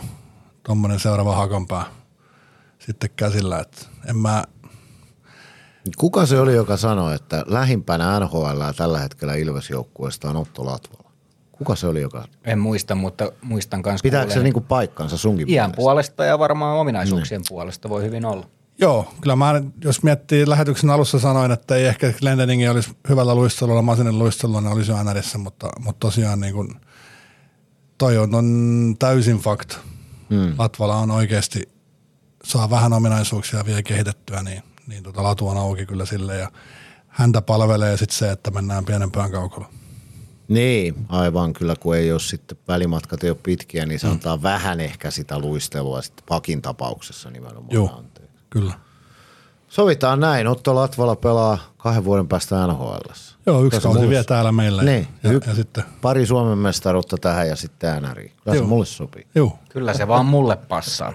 [0.64, 1.86] tuommoinen seuraava hakonpää
[2.80, 3.60] sitten käsillä.
[3.60, 4.44] että en mä,
[5.98, 11.12] Kuka se oli, joka sanoi, että lähimpänä NHL tällä hetkellä Ilves-joukkueesta on Otto Latvala?
[11.52, 12.26] Kuka se oli, joka...
[12.46, 14.04] En muista, mutta muistan kanssa.
[14.04, 15.76] Pitääkö se kuulleeni- niinku paikkansa sunkin Iän mielestä?
[15.76, 18.46] puolesta ja varmaan ominaisuuksien puolesta voi hyvin olla.
[18.80, 23.82] joo, kyllä mä, jos miettii lähetyksen alussa sanoin, että ei ehkä Glendeningi olisi hyvällä luistelulla,
[23.82, 26.76] Masinen luistelulla, ne olisi jo NRissä, mutta, mutta tosiaan niin kuin,
[27.98, 29.78] toi on, on täysin fakta.
[30.30, 30.54] Hmm.
[30.58, 31.70] Latvala on oikeasti,
[32.44, 36.52] saa vähän ominaisuuksia vielä kehitettyä, niin, niin tota latu on auki kyllä sille ja
[37.08, 39.70] häntä palvelee sitten se, että mennään pienempään kaukalla.
[40.48, 44.80] Niin, aivan kyllä, kun ei ole sitten välimatkat ei ole pitkiä, niin se antaa vähän
[44.80, 47.72] ehkä sitä luistelua sitten pakin tapauksessa nimenomaan.
[47.72, 48.38] Joo, anteeksi.
[48.50, 48.74] kyllä.
[49.68, 53.12] Sovitaan näin, Otto Latvala pelaa kahden vuoden päästä NHL.
[53.46, 54.84] Joo, yksi kausi vielä täällä meillä.
[54.84, 58.24] Niin, ja, ja, ja, sitten, pari Suomen mestaruutta tähän ja sitten NRI.
[58.44, 58.68] Kyllä se Joo.
[58.68, 59.28] mulle sopii.
[59.36, 61.14] joo, Kyllä se vaan mulle passaa.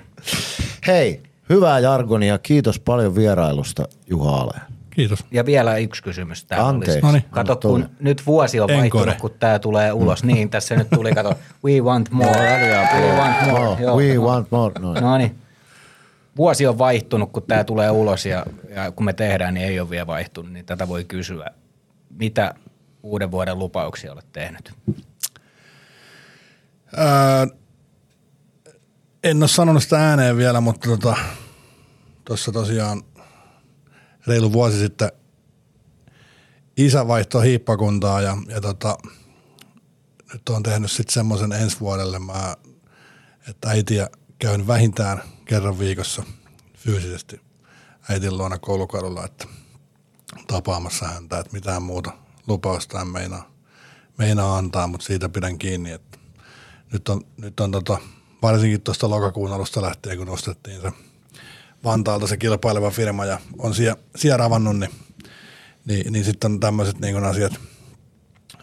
[0.87, 2.39] Hei, hyvää jargonia.
[2.39, 4.61] Kiitos paljon vierailusta Juha Ale.
[4.91, 5.25] kiitos.
[5.31, 6.93] Ja vielä yksi kysymys täällä Anteeksi.
[6.93, 7.07] olisi.
[7.07, 7.25] Noniin.
[7.31, 10.25] Kato, kun nyt vuosi on vaihtunut, kun tämä tulee ulos.
[10.25, 11.35] Niin, tässä nyt tuli, kato,
[11.65, 12.41] we want more.
[12.61, 13.67] We want more.
[13.67, 14.23] Oh, Joo, we no.
[14.23, 14.75] want more.
[14.81, 15.39] No, No niin.
[16.37, 19.91] Vuosi on vaihtunut, kun tämä tulee ulos ja, ja kun me tehdään, niin ei ole
[19.91, 21.47] vielä vaihtunut, niin tätä voi kysyä.
[22.19, 22.55] Mitä
[23.03, 24.73] uuden vuoden lupauksia olet tehnyt?
[26.97, 27.47] Ää,
[29.25, 31.17] en ole sanonut sitä ääneen vielä, mutta tota,
[32.25, 33.03] tossa tosiaan
[34.27, 35.13] reilu vuosi sitten
[36.77, 38.99] isä vaihtoi hiippakuntaa ja, ja tota,
[40.33, 42.57] nyt on tehnyt sitten semmoisen ensi vuodelle, mä,
[43.49, 44.09] että äitiä
[44.39, 46.23] käyn vähintään kerran viikossa
[46.77, 47.41] fyysisesti
[48.09, 49.47] äitin luona koulukadulla, että
[50.47, 52.13] tapaamassa häntä, että mitään muuta
[52.47, 53.51] lupausta en meinaa,
[54.19, 56.19] meinaa antaa, mutta siitä pidän kiinni, että
[56.93, 57.99] nyt on, nyt on tota,
[58.43, 60.93] varsinkin tuosta lokakuun alusta lähtien, kun nostettiin se
[61.85, 64.91] Vantaalta se kilpaileva firma ja on siellä, siellä avannut, niin,
[65.85, 67.53] niin, niin sitten on tämmöiset niin asiat,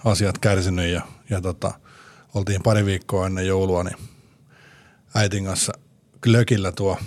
[0.05, 1.71] asiat kärsinyt ja, ja tota,
[2.33, 3.97] oltiin pari viikkoa ennen joulua, niin
[5.15, 5.73] äitin kanssa
[6.21, 6.97] glökillä tuo,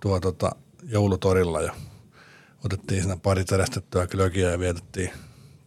[0.00, 1.72] tuo tota, joulutorilla ja
[2.64, 5.10] otettiin siinä pari terästettyä glökiä ja vietettiin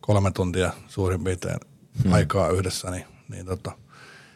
[0.02, 1.60] kolme tuntia suurin piirtein
[2.03, 2.14] hmm.
[2.14, 3.72] aikaa yhdessä, niin, niin tota,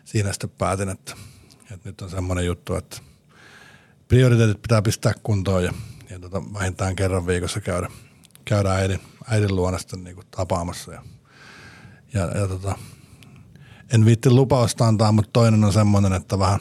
[0.06, 1.16] siinä sitten päätin, että,
[1.72, 2.98] että nyt on semmoinen juttu, että
[4.10, 5.74] prioriteetit pitää pistää kuntoon ja,
[6.10, 7.90] ja tota, vähintään kerran viikossa käydä,
[8.46, 10.92] käydä äidin, äidin luona sitten niin tapaamassa.
[10.92, 11.02] Ja,
[12.14, 12.76] ja, ja tota,
[13.94, 16.60] en viitti lupausta antaa, mutta toinen on semmoinen, että vähän,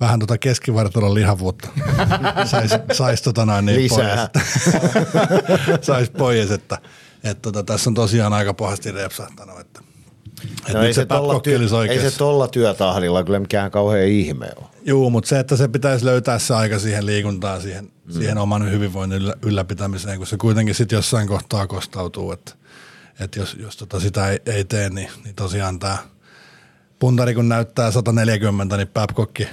[0.00, 1.68] vähän tota keskivartalon lihavuutta
[2.50, 4.28] saisi sais tota noin niin Lisää.
[4.32, 4.46] pois.
[5.86, 6.78] sais pois, että,
[7.24, 9.80] että tota, tässä on tosiaan aika pahasti repsahtanut, että,
[10.66, 11.58] että No ei, se tolla työ,
[11.90, 14.67] ei se tolla työtahdilla kyllä mikään kauhean ihme ole.
[14.88, 18.12] Joo, mutta se, että se pitäisi löytää se aika siihen liikuntaan, siihen, mm.
[18.12, 22.52] siihen oman hyvinvoinnin yllä, ylläpitämiseen, kun se kuitenkin sitten jossain kohtaa kostautuu, että,
[23.20, 25.98] että jos, jos tota sitä ei, ei tee, niin, niin tosiaan tämä
[26.98, 29.48] puntari kun näyttää 140, niin Babcockki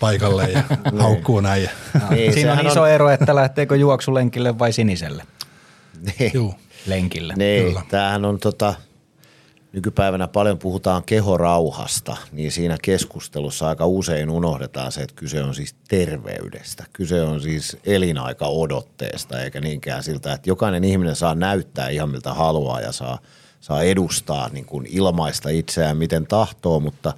[0.00, 0.62] paikalle ja
[1.02, 1.62] haukkuu näin.
[1.62, 1.70] Ja,
[2.10, 5.24] Niin, Siinä on iso ero, että lähteekö juoksulenkille vai siniselle
[6.18, 6.30] Niin.
[6.34, 6.54] Juu.
[6.86, 7.34] lenkille.
[7.36, 7.82] Niin, Kyllä.
[7.88, 8.74] tämähän on tota,
[9.76, 15.74] nykypäivänä paljon puhutaan kehorauhasta, niin siinä keskustelussa aika usein unohdetaan se, että kyse on siis
[15.88, 16.84] terveydestä.
[16.92, 22.34] Kyse on siis elinaika odotteesta, eikä niinkään siltä, että jokainen ihminen saa näyttää ihan miltä
[22.34, 23.18] haluaa ja saa,
[23.60, 27.12] saa edustaa niin kuin ilmaista itseään miten tahtoo, mutta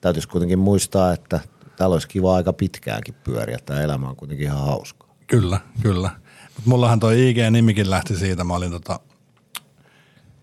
[0.00, 1.40] täytyisi kuitenkin muistaa, että
[1.76, 3.58] täällä olisi kiva aika pitkäänkin pyöriä.
[3.66, 5.14] Tämä elämä on kuitenkin ihan hauskaa.
[5.26, 6.10] Kyllä, kyllä.
[6.56, 8.44] Mut mullahan toi IG-nimikin lähti siitä.
[8.44, 9.00] Mä olin tota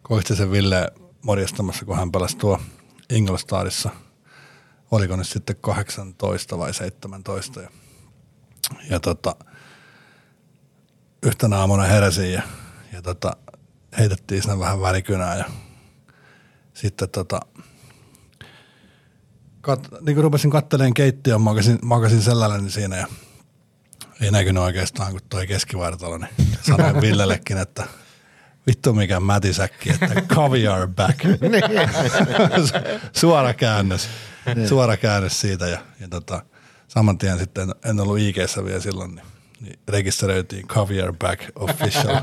[0.01, 0.91] Koistisen Ville
[1.25, 2.61] morjastamassa, kun hän pelasi tuo
[3.09, 3.89] Ingolstadissa.
[4.91, 7.61] Oliko nyt sitten 18 vai 17.
[7.61, 7.69] Ja,
[8.89, 9.35] ja tota,
[11.23, 12.41] yhtenä aamuna heräsin ja,
[12.93, 13.37] ja tota,
[13.97, 15.45] heitettiin sinne vähän värikynää ja
[16.73, 17.39] sitten tota,
[19.61, 23.07] kat, niin kun rupesin katteleen keittiön, makasin, makasin selälläni siinä ja
[24.21, 27.87] ei näkynyt oikeastaan kuin toi keskivartalo, niin sanoin Villellekin, että
[28.67, 31.19] vittu mikä mätisäkki, että caviar back.
[33.19, 34.09] Suora käännös,
[34.67, 36.41] suora käännös siitä ja, ja tota,
[36.87, 39.25] saman tien sitten en ollut ig vielä silloin, niin,
[39.61, 42.15] niin rekisteröitiin caviar back official.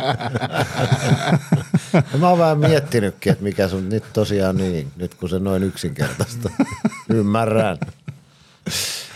[2.13, 5.63] Ja mä oon vähän miettinytkin, että mikä sun nyt tosiaan niin, nyt kun se noin
[5.63, 6.51] yksinkertaista.
[7.09, 7.79] Ymmärrän.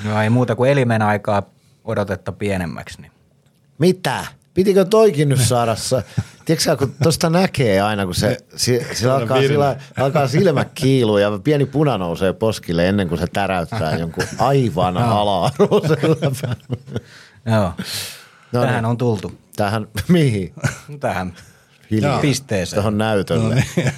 [0.04, 1.42] No ei muuta kuin elimen aikaa
[1.84, 3.00] odotetta pienemmäksi.
[3.02, 3.12] Niin.
[3.78, 4.26] Mitä?
[4.56, 5.76] Pitikö toikin nyt saada?
[5.76, 6.02] sa-
[6.44, 11.38] Tiedätkö kun tuosta näkee aina, kun se, se, sillä alkaa, sillä, alkaa silmä kiilua ja
[11.44, 16.16] pieni puna nousee poskille ennen kuin se täräyttää jonkun aivan ala-arvoisella.
[17.52, 17.72] Joo.
[18.52, 18.84] No Tähän niin.
[18.84, 19.32] on tultu.
[19.56, 20.52] Tähän, mihin?
[21.00, 21.32] Tähän
[21.90, 22.20] Hiljaa.
[22.20, 22.76] pisteeseen.
[22.76, 23.54] Tuohon näytölle.
[23.54, 23.92] No niin.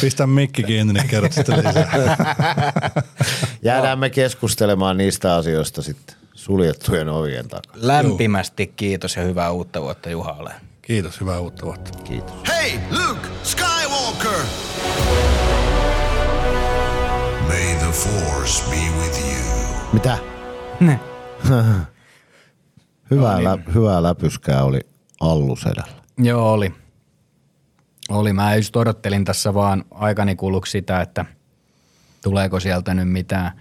[0.00, 2.36] Pistä mikki kiinni, niin kerrot sitten lisää.
[3.62, 7.72] Jäädään me keskustelemaan niistä asioista sitten suljettujen ovien takaa.
[7.76, 10.52] Lämpimästi kiitos ja hyvää uutta vuotta Juhalle.
[10.82, 11.98] Kiitos, hyvää uutta vuotta.
[12.04, 12.32] Kiitos.
[12.48, 14.40] Hey, Luke Skywalker!
[17.48, 19.68] May the Force be with you.
[19.92, 20.18] Mitä?
[20.80, 21.00] Ne.
[23.10, 24.80] Hyvää, lä- hyvää läpyskää oli
[25.20, 25.92] Allusedällä.
[26.18, 26.74] Joo, oli.
[28.08, 28.32] Oli.
[28.32, 31.24] Mä just odottelin tässä vaan aikani kuluksi sitä, että
[32.22, 33.60] tuleeko sieltä nyt mitään,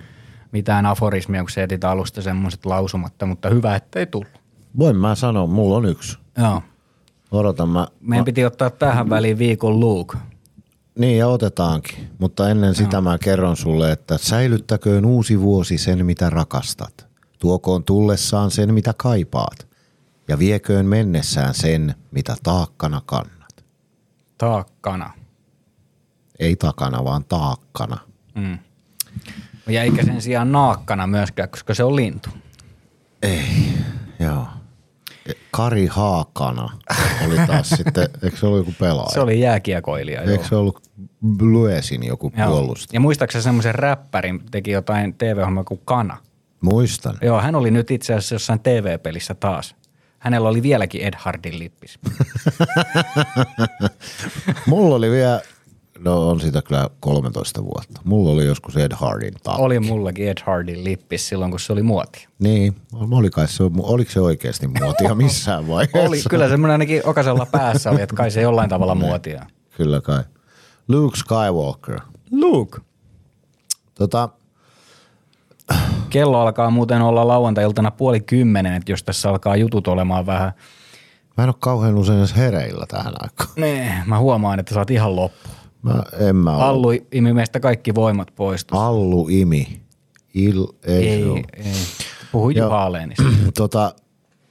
[0.51, 4.39] mitään aforismia, kun se etit alusta semmoiset lausumatta, mutta hyvä, ettei tullut.
[4.79, 6.17] Voin mä sanoa, mulla on yksi.
[6.37, 6.61] Joo.
[7.31, 7.87] Odotan mä.
[8.01, 10.17] Meidän piti ottaa tähän väliin viikon Luke.
[10.97, 16.29] Niin ja otetaankin, mutta ennen sitä mä kerron sulle, että säilyttäköön uusi vuosi sen mitä
[16.29, 17.07] rakastat.
[17.39, 19.67] Tuokoon tullessaan sen mitä kaipaat
[20.27, 23.65] ja vieköön mennessään sen mitä taakkana kannat.
[24.37, 25.13] Taakkana.
[26.39, 27.97] Ei takana, vaan taakkana.
[28.35, 28.57] Mm.
[29.69, 32.29] Ja eikä sen sijaan naakkana myöskään, koska se on lintu.
[33.21, 33.73] Ei,
[34.19, 34.47] joo.
[35.51, 36.69] Kari Haakana
[37.27, 39.09] oli taas sitten, eikö se ollut joku pelaaja?
[39.09, 40.23] Se oli jääkiekoilija.
[40.23, 40.31] Joo.
[40.31, 40.81] Eikö se ollut
[41.37, 42.47] Bluesin joku Joo.
[42.47, 42.95] puolustaja?
[42.95, 46.17] Ja muistaakseni semmoisen räppärin teki jotain TV-ohjelmaa kuin Kana.
[46.61, 47.17] Muistan.
[47.21, 49.75] Joo, hän oli nyt itse asiassa jossain TV-pelissä taas.
[50.19, 51.99] Hänellä oli vieläkin Ed Hardin lippis.
[54.65, 55.41] Mulla oli vielä,
[56.05, 58.01] no on sitä kyllä 13 vuotta.
[58.03, 59.61] Mulla oli joskus Ed Hardin takki.
[59.61, 62.27] oli mullakin Ed Hardin lippis silloin, kun se oli muoti.
[62.39, 65.99] Niin, oli kai se, oliko se oikeasti muotia missään vaiheessa?
[66.09, 69.45] Oli, kyllä semmoinen ainakin okasella päässä oli, että kai se jollain tavalla muotia.
[69.77, 70.23] Kyllä kai.
[70.87, 71.99] Luke Skywalker.
[72.31, 72.79] Luke.
[73.95, 74.29] Tota,
[76.09, 80.51] Kello alkaa muuten olla lauantai-iltana puoli kymmenen, että jos tässä alkaa jutut olemaan vähän.
[81.37, 83.49] mä en ole kauhean usein edes hereillä tähän aikaan.
[83.55, 85.49] Nee, mä huomaan, että sä oot ihan loppu.
[85.81, 86.63] Mä, en mä ole.
[86.63, 88.65] Allu imi meistä kaikki voimat pois.
[88.65, 88.87] tuossa.
[88.87, 89.81] Allu imi.
[90.33, 91.41] Il, ei, se Ei, ole.
[91.57, 91.73] ei.
[92.31, 92.49] Puhu.
[92.49, 93.23] Juha Aleenista.
[93.57, 93.93] tota,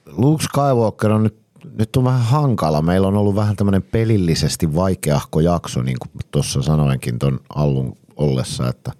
[0.05, 1.37] Luke Skywalker on nyt,
[1.77, 2.81] nyt on vähän hankala.
[2.81, 8.67] Meillä on ollut vähän tämmöinen pelillisesti vaikeahko jakso, niin kuin tuossa sanoinkin ton Allun ollessa,
[8.69, 8.91] että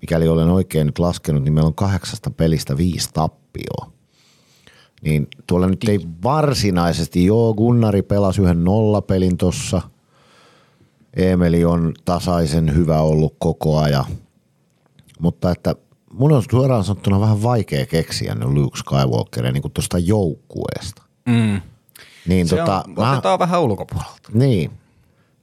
[0.00, 3.90] mikäli olen oikein nyt laskenut, niin meillä on kahdeksasta pelistä viisi tappioa.
[5.02, 9.82] Niin tuolla nyt ei varsinaisesti, joo, Gunnari pelasi yhden nollapelin tuossa.
[11.16, 14.04] Emeli on tasaisen hyvä ollut koko ajan.
[15.20, 15.74] Mutta että
[16.12, 21.02] mun on suoraan sanottuna vähän vaikea keksiä ne Luke Skywalkeria niin tuosta joukkueesta.
[21.28, 21.60] Mm.
[22.28, 24.30] Niin, Se tota, on, mä, otetaan vähän ulkopuolelta.
[24.32, 24.70] niin,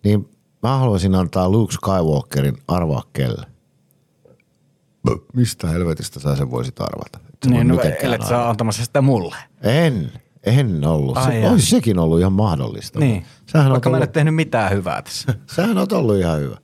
[0.03, 0.29] niin
[0.63, 3.45] mä haluaisin antaa Luke Skywalkerin arvaa kelle.
[5.33, 7.19] Mistä helvetistä sä sen voisit arvata?
[7.33, 9.35] Et sä Niin, no, ellet sä antamassa sitä mulle.
[9.61, 10.11] En,
[10.43, 11.17] en ollut.
[11.17, 12.99] Ai Se, olisi sekin ollut ihan mahdollista.
[12.99, 13.25] Niin.
[13.51, 15.33] Sähän Vaikka on mä en ollut, ole tehnyt mitään hyvää tässä.
[15.55, 16.57] sähän on ollut ihan hyvä.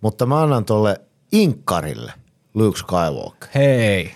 [0.00, 1.00] Mutta mä annan tolle
[1.32, 2.12] Inkkarille
[2.54, 3.48] Luke Skywalker.
[3.54, 4.14] Hei.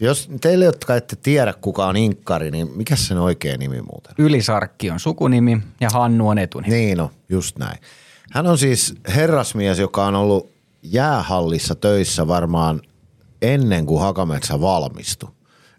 [0.00, 4.14] Jos teille, jotka ette tiedä kuka on Inkkari, niin mikä sen oikea nimi muuten?
[4.18, 6.74] Ylisarkki on sukunimi ja Hannu on etunimi.
[6.76, 7.78] Niin no, just näin.
[8.30, 10.50] Hän on siis herrasmies, joka on ollut
[10.82, 12.80] jäähallissa töissä varmaan
[13.42, 15.30] ennen kuin Hakametsä valmistui.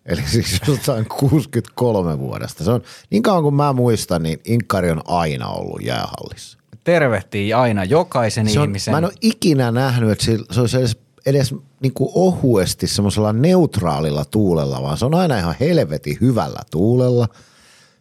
[0.07, 2.63] Eli siis jostain 63 vuodesta.
[2.63, 6.57] Se on, niin kauan kuin mä muistan, niin Inkari on aina ollut jäähallissa.
[6.84, 8.91] Tervehtii aina jokaisen Se on, ihmisen.
[8.91, 13.34] mä en ole ikinä nähnyt, että se, se olisi edes, edes niin kuin ohuesti semmoisella
[13.34, 17.27] neutraalilla tuulella, vaan se on aina ihan helvetin hyvällä tuulella.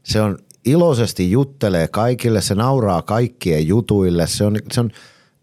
[0.02, 4.26] Se on iloisesti juttelee kaikille, se nauraa kaikkien jutuille.
[4.26, 4.90] Se on, se on,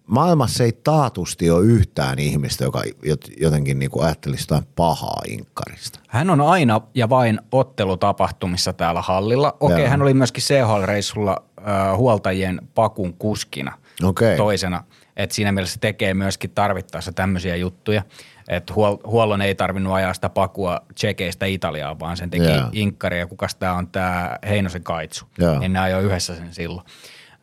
[0.07, 5.99] maailmassa ei taatusti ole yhtään ihmistä, joka jot- jotenkin niin kuin ajattelisi jotain pahaa inkkarista.
[6.07, 9.57] Hän on aina ja vain ottelutapahtumissa täällä hallilla.
[9.59, 9.89] Okei, Joo.
[9.89, 14.37] hän oli myöskin CHL-reissulla äh, huoltajien pakun kuskina Okei.
[14.37, 14.83] toisena.
[15.17, 18.03] Et siinä mielessä tekee myöskin tarvittaessa tämmöisiä juttuja.
[18.47, 22.69] Että huol- huollon ei tarvinnut ajaa sitä pakua Tsekeistä Italiaan, vaan sen teki Joo.
[22.71, 25.25] Inkkari ja kukas tämä on tämä Heinosen Kaitsu.
[25.37, 25.59] Joo.
[25.59, 26.85] Niin ne ajoi yhdessä sen silloin.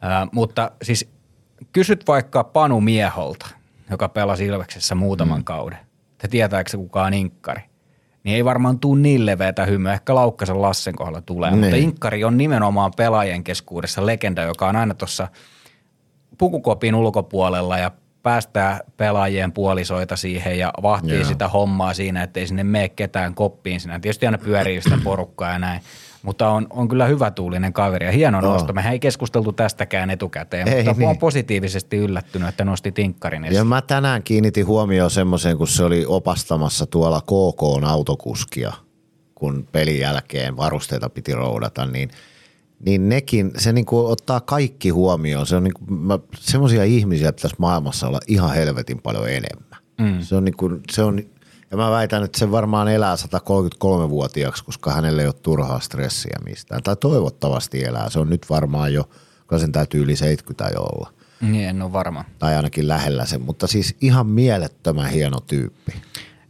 [0.05, 1.09] Äh, mutta siis
[1.73, 3.47] kysyt vaikka Panu Mieholta,
[3.91, 5.45] joka pelasi Ilveksessä muutaman mm.
[5.45, 5.78] kauden.
[6.19, 7.62] Te tietääkö se kuka on Inkkari?
[8.24, 9.93] Niin ei varmaan tuu niin leveätä hymyä.
[9.93, 11.51] Ehkä Laukkasen Lassen kohdalla tulee.
[11.51, 11.61] Niin.
[11.61, 15.28] Mutta Inkkari on nimenomaan pelaajien keskuudessa legenda, joka on aina tuossa
[16.39, 17.91] pukukopin ulkopuolella ja
[18.23, 21.24] päästää pelaajien puolisoita siihen ja vahtii Joo.
[21.24, 23.81] sitä hommaa siinä, ettei sinne mene ketään koppiin.
[23.81, 25.81] Siinä tietysti aina pyörii sitä porukkaa ja näin.
[26.22, 28.52] Mutta on, on kyllä hyvä tuulinen kaveri ja hieno Joo.
[28.52, 28.72] nosto.
[28.72, 31.06] Mehän ei keskusteltu tästäkään etukäteen, Ei mutta niin.
[31.06, 33.56] olen positiivisesti yllättynyt, että nosti tinkkarin esiin.
[33.56, 38.72] Ja mä tänään kiinnitin huomioon semmoiseen, kun se oli opastamassa tuolla KK autokuskia,
[39.34, 42.10] kun pelin jälkeen varusteita piti roudata, niin,
[42.86, 45.47] niin nekin, se niinku ottaa kaikki huomioon.
[45.47, 49.80] Se on niinku, mä, semmoisia ihmisiä pitäisi maailmassa olla ihan helvetin paljon enemmän.
[50.01, 50.20] Mm.
[50.20, 51.22] Se on niinku, se on,
[51.70, 56.82] ja mä väitän, että se varmaan elää 133-vuotiaaksi, koska hänelle ei ole turhaa stressiä mistään.
[56.82, 58.10] Tai toivottavasti elää.
[58.10, 59.09] Se on nyt varmaan jo,
[59.48, 62.24] kun sen täytyy yli 70 jo olla Niin, en ole varma.
[62.38, 65.92] tai ainakin lähellä sen, mutta siis ihan mielettömän hieno tyyppi.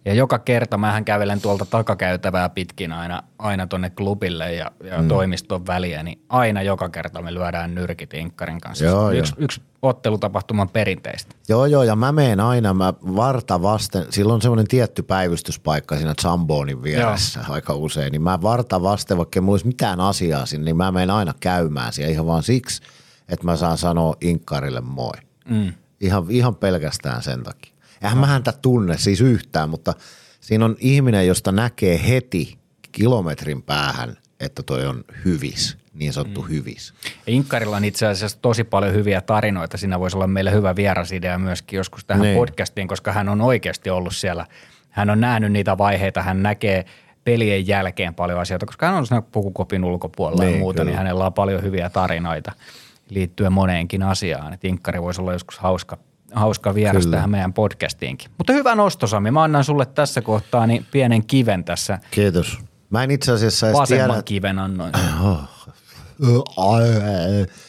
[0.04, 5.08] Ja joka kerta mähän kävelen tuolta takakäytävää pitkin aina, aina tonne klubille ja, ja mm.
[5.08, 8.84] toimiston väliä, niin aina joka kerta me lyödään nyrkit Inkkarin kanssa.
[8.84, 9.20] Joo, on joo.
[9.20, 11.34] yksi, yksi ottelutapahtuman perinteistä.
[11.48, 16.14] Joo, joo, ja mä meen aina, mä varta vasten, silloin on semmoinen tietty päivystyspaikka siinä
[16.22, 17.54] Zambonin vieressä joo.
[17.54, 20.92] aika usein, niin mä varta vasten, vaikka ei mulla olisi mitään asiaa sinne, niin mä
[20.92, 22.82] menen aina käymään siellä ihan vaan siksi,
[23.28, 25.12] että mä saan sanoa Inkkarille moi.
[25.48, 25.72] Mm.
[26.00, 27.69] Ihan, ihan pelkästään sen takia.
[28.02, 29.94] Eihän mä häntä tunne siis yhtään, mutta
[30.40, 32.58] siinä on ihminen, josta näkee heti
[32.92, 36.48] kilometrin päähän, että toi on hyvis, niin sanottu mm.
[36.48, 36.94] hyvis.
[37.26, 39.76] Inkkarilla on itse asiassa tosi paljon hyviä tarinoita.
[39.76, 42.28] Siinä voisi olla meille hyvä vierasidea myöskin joskus tähän Niin.
[42.34, 42.38] niin.
[42.38, 44.46] podcastiin, koska hän on oikeasti ollut siellä.
[44.90, 46.84] Hän on nähnyt niitä vaiheita, hän näkee
[47.24, 50.90] pelien jälkeen paljon asioita, koska hän on siinä pukukopin ulkopuolella Niin, ja muuta, kyllä.
[50.90, 52.52] niin hänellä on paljon hyviä tarinoita
[53.10, 54.52] liittyen moneenkin asiaan.
[54.52, 55.98] Et Inkkari voisi olla joskus hauska,
[56.32, 57.16] hauska vieras Kyllä.
[57.16, 58.30] tähän meidän podcastiinkin.
[58.38, 59.30] Mutta hyvä nosto, Sami.
[59.30, 61.98] Mä annan sulle tässä kohtaa niin pienen kiven tässä.
[62.10, 62.58] Kiitos.
[62.90, 64.92] Mä en itse asiassa edes Vasemman tiedä, kiven annoin.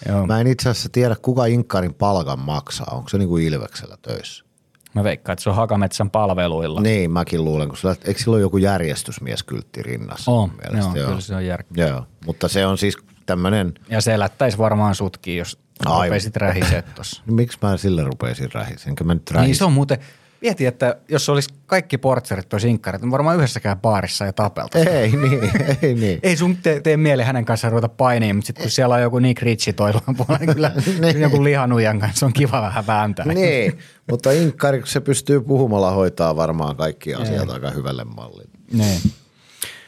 [0.07, 0.27] Joo.
[0.27, 2.87] Mä en itse asiassa tiedä, kuka Inkkarin palkan maksaa.
[2.91, 4.45] Onko se niinku Ilveksellä töissä?
[4.93, 6.81] Mä veikkaan, että se on Hakametsän palveluilla.
[6.81, 10.31] Niin, mäkin luulen, kun sillä, eikö sillä ole joku järjestysmieskyltti rinnassa?
[10.31, 10.97] On, mielestä?
[10.97, 11.87] joo, kyllä se on järkeä.
[11.87, 16.05] Joo, mutta se on siis tämmöinen, Ja se lättäisi varmaan sutkin, jos Aivan.
[16.07, 17.23] rupeisit rähiset tossa.
[17.25, 18.87] miksi mä sille rupesin rähis?
[18.87, 19.47] Enkä mä nyt rähis.
[19.47, 19.97] Niin se on muuten,
[20.41, 24.79] mieti, että jos olisi kaikki portserit olisi inkkarit, niin varmaan yhdessäkään baarissa ja tapelta.
[24.79, 25.51] Ei niin,
[25.81, 26.19] ei niin.
[26.23, 29.19] Ei sun tee, tee mieli hänen kanssaan ruveta painiin, mutta sitten kun siellä on joku
[29.19, 30.71] Nick Ritchie toilla puolella, niin kyllä
[31.25, 33.25] joku lihanujan kanssa on kiva vähän vääntää.
[33.25, 33.77] niin,
[34.11, 38.51] mutta Inkkari, se pystyy puhumalla hoitaa varmaan kaikki asiat aika hyvälle mallille.
[38.73, 39.01] Niin.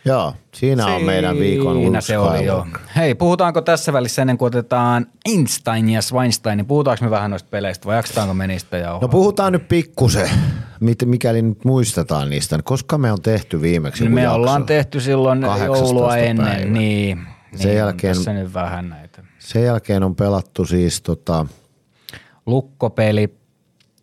[0.06, 2.60] Joo, siinä on meidän viikon Siinä se oli jo.
[2.60, 2.82] Skywalker.
[2.96, 7.50] Hei, puhutaanko tässä välissä ennen kuin otetaan Einstein ja Weinstein, niin puhutaanko me vähän noista
[7.52, 10.30] peleistä vai jaksetaanko me niistä ja No puhutaan nyt pikkusen,
[11.06, 12.60] mikäli nyt muistetaan niistä.
[12.64, 14.36] Koska me on tehty viimeksi joku Me jakso?
[14.36, 15.86] ollaan tehty silloin 18.
[15.86, 16.66] joulua ennen, päivä.
[16.72, 17.18] niin.
[17.56, 19.24] Sen niin jälkeen- tässä nyt vähän näitä.
[19.40, 21.46] Sen jälkeen on pelattu siis tota,
[22.46, 23.34] Lukkopeli,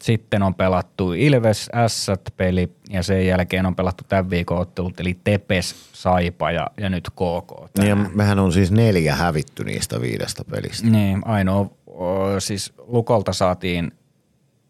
[0.03, 5.75] sitten on pelattu Ilves Ässät-peli ja sen jälkeen on pelattu tämän viikon ottelut, eli Tepes,
[5.93, 7.77] Saipa ja, ja nyt KK.
[7.79, 10.87] niin ja mehän on siis neljä hävitty niistä viidestä pelistä.
[10.87, 13.93] Niin, ainoa, o, siis Lukolta saatiin,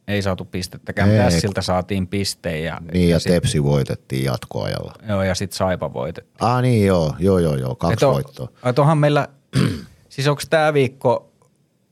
[0.08, 1.10] ei saatu pistettäkään.
[1.10, 4.94] Tässiltä saatiin piste ja, Niin ja, sit, Tepsi voitettiin jatkoajalla.
[5.08, 6.36] joo, ja sitten Saipa voitettiin.
[6.48, 8.48] Ah niin joo, joo joo joo, kaksi Et on- voittoa.
[8.78, 9.28] onhan meillä,
[10.08, 11.32] siis onko tämä viikko,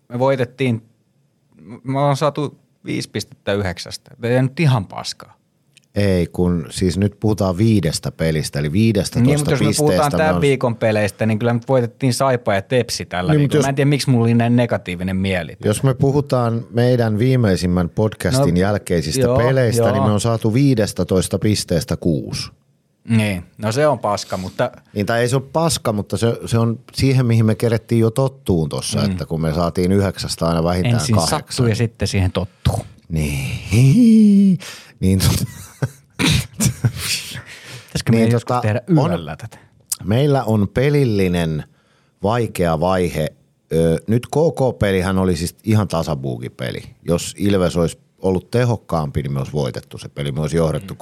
[0.08, 0.82] me voitettiin,
[1.84, 2.58] me ollaan saatu
[2.88, 4.10] viisi pistettä yhdeksästä.
[4.22, 5.38] Ei nyt ihan paskaa.
[5.94, 10.34] Ei, kun siis nyt puhutaan viidestä pelistä, eli viidestä Niin, mutta jos me puhutaan tämän
[10.34, 13.58] on- viikon peleistä, niin kyllä me voitettiin Saipa ja Tepsi tällä Niin, niin, viikolla.
[13.58, 15.56] jos- Mä en tiedä, miksi mulla oli näin negatiivinen mieli.
[15.64, 19.92] Jos me puhutaan meidän viimeisimmän podcastin No, jälkeisistä joo, peleistä, joo.
[19.92, 22.50] niin me on saatu 15 pisteestä kuusi.
[23.08, 26.58] Niin, no se on paska, mutta Niin, tai ei se ole paska, mutta se, se
[26.58, 29.10] on siihen, mihin me kerettiin jo tottuun tuossa, mm.
[29.10, 31.38] että kun me saatiin yhdeksästä aina vähintään ensin kahdeksan.
[31.40, 32.78] sattuu ja sitten siihen tottuu.
[33.08, 34.58] Niin.
[35.00, 35.44] niin tot-
[37.86, 39.58] Pitäisikö Niin, joskus tota, tehdä on- yöllä tätä?
[40.04, 41.64] Meillä on pelillinen
[42.22, 43.26] vaikea vaihe.
[43.72, 46.82] Ö, nyt KK-pelihän oli siis ihan tasabuukipeli.
[47.04, 50.32] Jos Ilves olisi ollut tehokkaampi, niin me olisi voitettu se peli.
[50.32, 50.94] Me olisi johdettu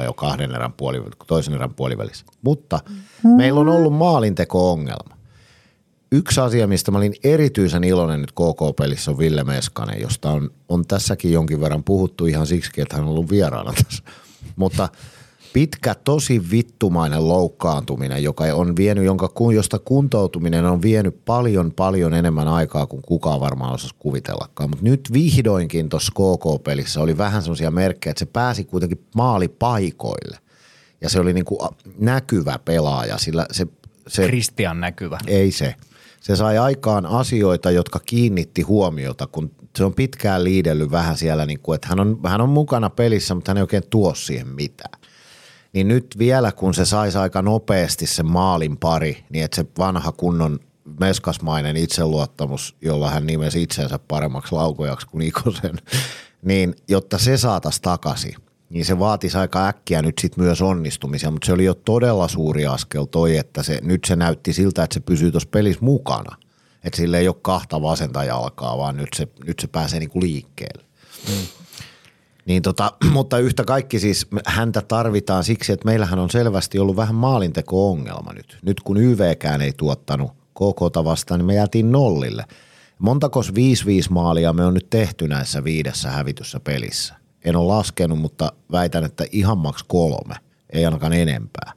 [0.00, 2.26] 3-0 jo kahden erän puoli, toisen erän puolivälissä.
[2.42, 2.80] Mutta
[3.36, 5.16] meillä on ollut maalinteko-ongelma.
[6.12, 10.86] Yksi asia, mistä mä olin erityisen iloinen nyt KK-pelissä on Ville Meskanen, josta on, on
[10.86, 14.02] tässäkin jonkin verran puhuttu ihan siksi, että hän on ollut vieraana tässä.
[14.56, 14.88] Mutta
[15.52, 22.14] pitkä, tosi vittumainen loukkaantuminen, joka on vienyt, jonka, kun- josta kuntoutuminen on vienyt paljon, paljon
[22.14, 24.70] enemmän aikaa kuin kukaan varmaan osasi kuvitellakaan.
[24.70, 30.38] Mutta nyt vihdoinkin tuossa KK-pelissä oli vähän semmoisia merkkejä, että se pääsi kuitenkin maalipaikoille.
[31.00, 31.68] Ja se oli niinku
[31.98, 33.66] näkyvä pelaaja, sillä se,
[34.08, 35.18] se Kristian näkyvä.
[35.26, 35.74] ei se.
[36.20, 41.60] Se sai aikaan asioita, jotka kiinnitti huomiota, kun se on pitkään liidellyt vähän siellä, niin
[41.60, 44.99] kuin, että hän on, hän on mukana pelissä, mutta hän ei oikein tuo siihen mitään.
[45.72, 50.12] Niin nyt vielä, kun se saisi aika nopeasti sen maalin pari, niin että se vanha
[50.12, 50.60] kunnon
[51.00, 55.76] meskasmainen itseluottamus, jolla hän nimesi itsensä paremmaksi laukojaksi kuin Ikosen,
[56.42, 58.34] niin jotta se saataisiin takaisin,
[58.70, 62.66] niin se vaatisi aika äkkiä nyt sit myös onnistumisia, mutta se oli jo todella suuri
[62.66, 66.36] askel toi, että se, nyt se näytti siltä, että se pysyy tuossa pelissä mukana.
[66.84, 70.84] Että sillä ei ole kahta vasenta jalkaa, vaan nyt se, nyt se pääsee niinku liikkeelle.
[72.46, 77.14] Niin tota, mutta yhtä kaikki siis häntä tarvitaan siksi, että meillähän on selvästi ollut vähän
[77.14, 78.58] maalinteko-ongelma nyt.
[78.62, 82.44] Nyt kun YVkään ei tuottanut KKta vastaan, niin me jäätiin nollille.
[82.98, 83.52] Montakos 5-5
[84.10, 87.14] maalia me on nyt tehty näissä viidessä hävityssä pelissä?
[87.44, 90.34] En ole laskenut, mutta väitän, että ihan maks kolme,
[90.72, 91.72] ei ainakaan enempää.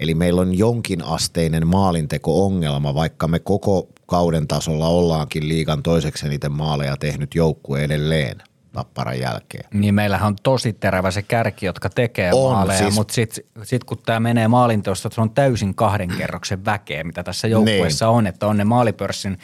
[0.00, 6.52] Eli meillä on jonkin asteinen maalinteko-ongelma, vaikka me koko kauden tasolla ollaankin liigan toiseksi eniten
[6.52, 8.42] maaleja tehnyt joukkue edelleen
[8.72, 9.64] tapparan jälkeen.
[9.74, 13.84] Niin meillähän on tosi terävä se kärki, jotka tekee On, maaleja, siis- mutta sitten sit
[13.84, 18.14] kun tämä menee maalinteosta, se on täysin kahden kerroksen väkeä, mitä tässä joukkueessa Niin.
[18.16, 19.38] on, että on ne maalipörssin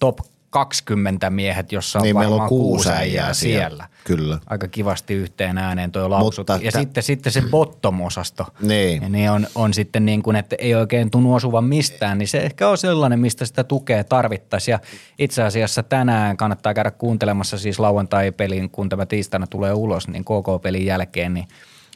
[0.00, 0.18] top
[0.50, 3.68] 20 miehet, jossa on Niin, meillä on varmaan kuusi äijää äijää siellä.
[3.68, 3.88] siellä.
[4.04, 4.38] Kyllä.
[4.46, 6.38] Aika kivasti yhteen ääneen toi lausut.
[6.48, 9.12] Mutta ja tä- sitten, sitten se bottom-osasto, Niin.
[9.12, 12.68] niin on, on sitten niin kuin, että ei oikein tunnu osuvan mistään, niin se ehkä
[12.68, 14.72] on sellainen, mistä sitä tukea tarvittaisiin.
[14.72, 14.78] Ja
[15.18, 20.86] itse asiassa tänään kannattaa käydä kuuntelemassa siis lauantai-pelin, kun tämä tiistaina tulee ulos, niin KK-pelin
[20.86, 21.48] jälkeen, niin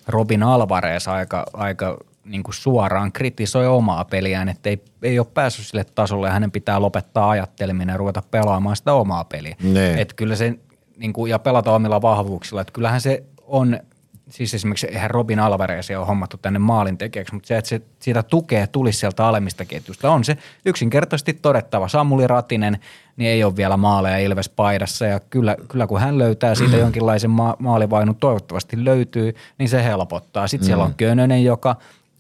[0.09, 5.67] Robin Alvarez aika, aika niin kuin suoraan kritisoi omaa peliään, että ei, ei ole päässyt
[5.67, 9.57] sille tasolle ja hänen pitää lopettaa ajatteleminen ja ruveta pelaamaan sitä omaa peliä.
[9.63, 10.01] Nee.
[10.01, 10.55] Et kyllä se,
[10.97, 13.81] niin kuin, ja pelata omilla vahvuuksilla, että kyllähän se on,
[14.29, 18.23] siis esimerkiksi eihän Robin Alvarez ole hommattu tänne maalin tekijäksi, mutta se, että se, siitä
[18.23, 21.89] tukea tulisi sieltä alemmista ketjusta, on se yksinkertaisesti todettava.
[21.89, 22.79] Samuli Ratinen,
[23.17, 27.31] niin ei ole vielä maaleja Ilves paidassa ja kyllä, kyllä kun hän löytää siitä jonkinlaisen
[27.31, 30.47] ma- maalivainun, toivottavasti löytyy, niin se helpottaa.
[30.47, 31.77] Sitten siellä on Könönen, joka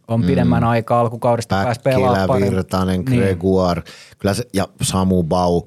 [0.08, 2.40] on pidemmän aikaa alkukaudesta pääsi pelaamaan.
[2.42, 3.20] Virtanen, Niin.
[3.20, 3.82] Gregoire
[4.18, 5.62] kyllä se, ja Samu Bau,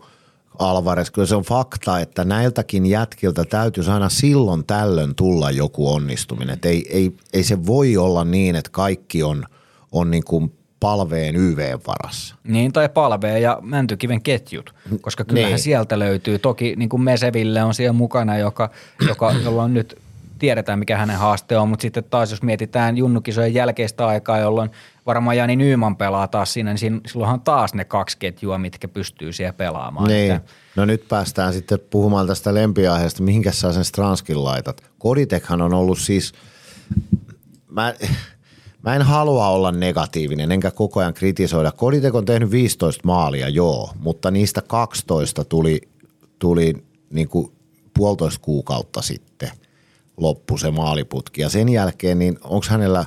[0.59, 1.09] Alvarez.
[1.11, 6.53] Kyllä se on fakta, että näiltäkin jätkiltä täytyisi aina silloin tällöin tulla joku onnistuminen.
[6.53, 9.45] Et ei, ei, ei se voi olla niin, että kaikki on,
[9.91, 12.35] on niin kuin palveen YVn varassa.
[12.43, 15.59] Niin, tai palvee ja Mäntykiven ketjut, koska kyllähän Niin.
[15.59, 16.39] sieltä löytyy.
[16.39, 18.69] Toki niin kuin Meseville on siellä mukana, joka,
[19.07, 19.97] joka, jolla on nyt
[20.39, 24.69] tiedetään, mikä hänen haaste on, mutta sitten taas jos mietitään junnukisojen jälkeistä aikaa, jolloin
[25.05, 29.33] varmaan Jani Nyyman pelaa taas siinä, niin siinä- silloinhan taas ne kaksi ketjua, mitkä pystyy
[29.33, 30.07] siellä pelaamaan.
[30.07, 30.31] Niin.
[30.35, 33.23] Että- No nyt päästään sitten puhumaan tästä lempiaiheesta.
[33.23, 34.81] Mihinkä sä sen Stranskin laitat?
[34.99, 36.33] Koditekhan on ollut siis,
[37.69, 37.93] mä,
[38.83, 41.71] mä en halua olla negatiivinen, enkä koko ajan kritisoida.
[41.71, 45.81] Koditek on tehnyt 15 maalia, joo, mutta niistä 12 tuli,
[46.39, 46.73] tuli
[47.09, 47.51] niin kuin
[47.93, 49.51] puolitoista kuukautta sitten
[50.17, 51.41] loppu se maaliputki.
[51.41, 53.05] Ja sen jälkeen, niin onko hänellä,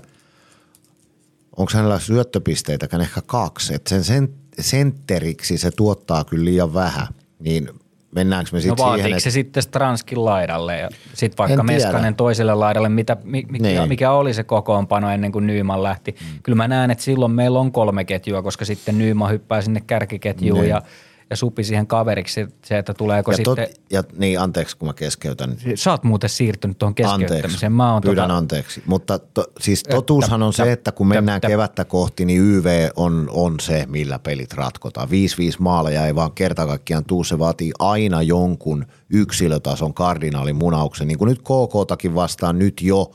[1.56, 3.74] onko hänellä syöttöpisteitäkään ehkä kaksi.
[3.74, 4.28] Et sen, sen
[4.60, 7.06] sentteriksi se tuottaa kyllä liian vähän.
[7.38, 7.68] Niin
[8.14, 11.62] mennäänkö me No sitten siihen, vaatiiko että se sitten Stranskin laidalle ja sitten vaikka.
[11.62, 13.88] Meskanen toiselle laidalle, mitä, mi- mikä, Niin.
[13.88, 16.12] mikä oli se kokoonpano ennen kuin Nyyman lähti.
[16.20, 16.42] Mm.
[16.42, 20.60] Kyllä mä näen, että silloin meillä on kolme ketjua, koska sitten Nyyman hyppää sinne kärkiketjuun
[20.60, 20.70] Niin.
[20.70, 20.82] ja,
[21.30, 23.56] ja Supi siihen kaveriksi se, että tuleeko Ja, sitten...
[23.56, 25.56] tot, ja niin, anteeksi kun mä keskeytän.
[25.74, 27.44] Sä oot muuten siirtynyt tuohon keskeyttämiseen.
[27.44, 28.82] Anteeksi, Mä oon pyydän tota, anteeksi.
[28.86, 33.60] Mutta to, siis totuushan on se, että kun mennään kevättä kohti, niin YV on, on
[33.60, 35.08] se, millä pelit ratkotaan.
[35.08, 35.10] 5-5
[35.58, 41.08] maaleja ei vaan kerta kaikkiaan tuu, se vaatii aina jonkun yksilötason kardinaalimunauksen.
[41.08, 43.10] Niin kuin nyt KK-takin vastaan nyt jo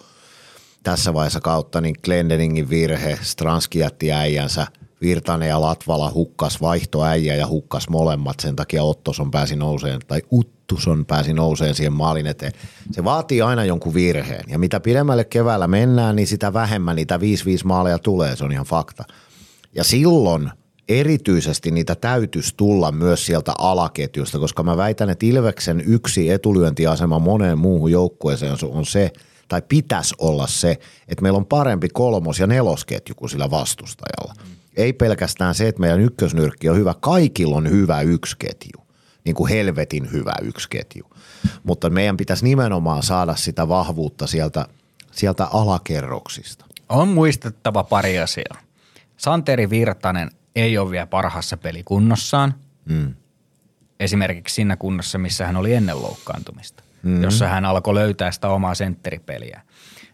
[0.84, 4.68] tässä vaiheessa kautta, niin Glendeningin virhe, Stranski jätti äijänsä,
[5.06, 11.06] Virtanen ja Latvala hukkas vaihtoäijä ja hukkas molemmat, sen takia Ottoson pääsi nouseen, tai Uttuson
[11.06, 12.52] pääsi nouseen siihen maalin eteen.
[12.92, 17.20] Se vaatii aina jonkun virheen, ja mitä pidemmälle keväällä mennään, niin sitä vähemmän niitä 5-5
[17.64, 19.04] maaleja tulee, se on ihan fakta.
[19.76, 20.52] Ja silloin
[20.90, 27.58] erityisesti niitä täytyisi tulla myös sieltä alaketjusta, koska mä väitän, että Ilveksen yksi etulyöntiasema moneen
[27.58, 29.12] muuhun joukkueeseen on- se,
[29.48, 30.72] tai pitäisi olla se,
[31.08, 34.34] että meillä on parempi kolmos- ja nelosketju kuin sillä vastustajalla.
[34.76, 38.86] Ei pelkästään se, että meidän ykkösnyrkki on hyvä, kaikilla on hyvä yksi ketju,
[39.26, 41.06] niin kuin helvetin hyvä yksi ketju.
[41.64, 44.68] Mutta meidän pitäisi nimenomaan saada sitä vahvuutta sieltä,
[45.12, 46.66] sieltä alakerroksista.
[46.90, 48.58] On muistettava pari asiaa.
[49.18, 52.54] Santeri Virtanen ei ole vielä parhaassa pelikunnossaan.
[52.86, 53.14] Mm.
[54.00, 57.24] Esimerkiksi siinä kunnossa, missä hän oli ennen loukkaantumista, mm.
[57.24, 59.62] jossa hän alkoi löytää sitä omaa sentteripeliä.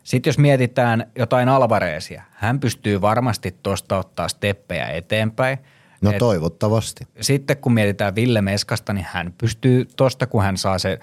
[0.03, 5.57] Sitten jos mietitään jotain Alvareesia, hän pystyy varmasti tuosta ottaa steppejä eteenpäin.
[6.02, 7.07] No Et toivottavasti.
[7.22, 10.99] sitten kun mietitään Ville Meskasta, niin hän pystyy tuosta, kun hän saa se,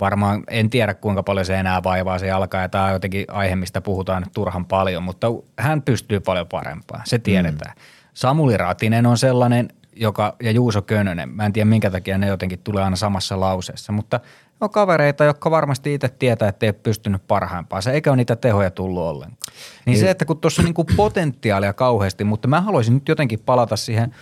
[0.00, 3.56] varmaan en tiedä kuinka paljon se enää vaivaa se alkaa ja tämä on jotenkin aihe,
[3.56, 5.26] mistä puhutaan nyt turhan paljon, mutta
[5.58, 7.76] hän pystyy paljon parempaan, se tiedetään.
[7.76, 7.82] Mm.
[8.14, 12.58] Samuli Ratinen on sellainen, joka, ja Juuso Könönen, mä en tiedä minkä takia ne jotenkin
[12.58, 14.20] tulee aina samassa lauseessa, mutta
[14.60, 19.02] on kavereita, jotka varmasti itse tietää, että ei pystynyt parhaimpaansa, eikä ole niitä tehoja tullut
[19.02, 19.52] ollenkaan.
[19.86, 23.76] Niin se, että kun tuossa on niinku potentiaalia kauheasti, mutta mä haluaisin nyt jotenkin palata
[23.76, 24.14] siihen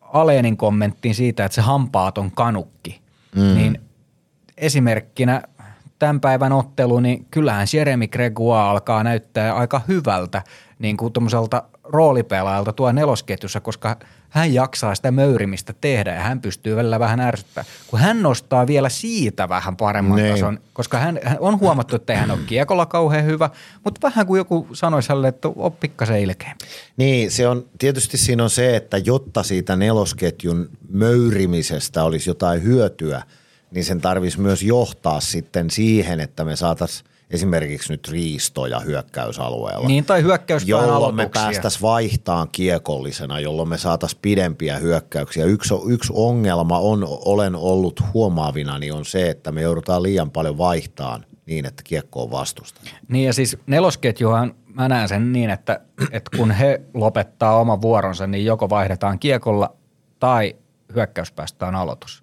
[0.00, 3.00] Alenin kommenttiin siitä, että se hampaaton kanukki,
[3.34, 3.54] mm.
[3.54, 3.80] niin
[4.56, 5.42] esimerkkinä
[5.98, 10.42] tämän päivän ottelu, niin kyllähän Jeremy Gregoire alkaa näyttää aika hyvältä
[10.78, 11.62] niin kuin tuommoiselta
[11.92, 13.96] roolipelaajalta tuo nelosketjussa, koska
[14.28, 17.64] hän jaksaa sitä möyrimistä tehdä ja hän pystyy välillä vähän ärsyttää.
[17.86, 20.34] Kun hän nostaa vielä siitä vähän paremman Niin.
[20.34, 23.50] tason, koska hän, hän on huomattu, että hän ole kiekolla kauhean hyvä,
[23.84, 26.64] mutta vähän kuin joku sanoisi hänelle, että on pikkasen ilkeämpi.
[26.96, 33.22] Niin, se on, tietysti siinä on se, että jotta siitä nelosketjun möyrimisestä olisi jotain hyötyä,
[33.70, 39.88] niin sen tarvitsisi myös johtaa sitten siihen, että me saataisiin esimerkiksi nyt riistoja hyökkäysalueella.
[39.88, 41.42] Niin, tai hyökkäyspään jolloin me aloituksia.
[41.42, 45.44] päästäisiin vaihtaan kiekollisena, jolloin me saataisiin pidempiä hyökkäyksiä.
[45.44, 50.58] Yksi, yksi ongelma on, olen ollut huomaavina, niin on se, että me joudutaan liian paljon
[50.58, 52.80] vaihtaan niin, että kiekko on vastusta.
[53.08, 55.80] Niin ja siis nelosketjuhan, mä näen sen niin, että,
[56.10, 59.76] että kun he lopettaa oman vuoronsa, niin joko vaihdetaan kiekolla
[60.18, 60.56] tai
[60.94, 62.22] hyökkäyspäästä on aloitus.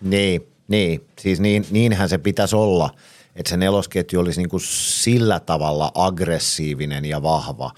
[0.00, 1.06] Niin, niin.
[1.18, 2.90] siis niin, niinhän se pitäisi olla,
[3.36, 7.70] että se nelosketju olisi niin kuin sillä tavalla aggressiivinen ja vahva.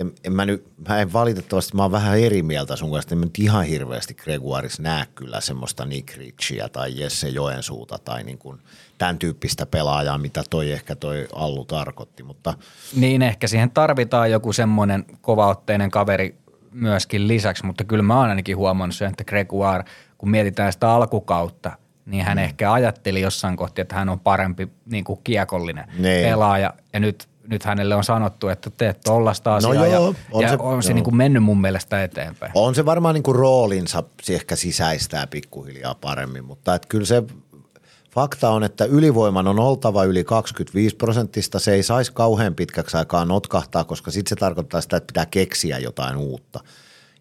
[0.00, 3.18] En, en mä, nyt, mä en valitettavasti, mä oon vähän eri mieltä sun kanssa, en
[3.18, 8.38] mä nyt ihan hirveästi Gregoiris näe kyllä semmoista Nick Ritchia tai Jesse Joensuuta tai niin
[8.38, 8.58] kuin
[8.98, 12.54] tämän tyyppistä pelaajaa, mitä toi ehkä toi Allu tarkoitti, mutta
[12.96, 16.38] Niin ehkä siihen tarvitaan joku semmoinen kovaotteinen kaveri
[16.70, 19.84] myöskin lisäksi, mutta kyllä mä oon ainakin huomannut sen, että Gregoire,
[20.18, 21.72] kun mietitään sitä alkukautta,
[22.06, 22.44] niin hän mm.
[22.44, 26.28] ehkä ajatteli jossain kohti, että hän on parempi niin kuin kiekollinen Niin.
[26.28, 30.00] pelaaja ja nyt, nyt hänelle on sanottu, että teet tollasta asiaa No joo, ja,
[30.32, 30.94] on ja se- on se joo.
[30.94, 32.52] niin kuin mennyt mun mielestä eteenpäin.
[32.54, 37.22] On se varmaan niin kuin roolinsa ehkä sisäistää pikkuhiljaa paremmin, mutta et kyllä se
[38.14, 41.58] fakta on, että ylivoiman on oltava yli 25 prosenttista.
[41.58, 45.78] Se ei saisi kauhean pitkäksi aikaa notkahtaa, koska sitten se tarkoittaa sitä, että pitää keksiä
[45.78, 46.60] jotain uutta.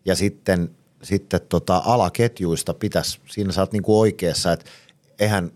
[0.06, 0.70] Ja sitten,
[1.04, 4.66] sitten tota alaketjuista pitäisi, siinä sä oot niin kuin oikeassa, että
[5.20, 5.52] eihän,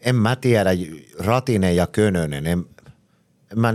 [0.00, 0.70] en mä tiedä,
[1.18, 2.64] Ratinen ja Könönen, en,
[3.52, 3.74] en mä,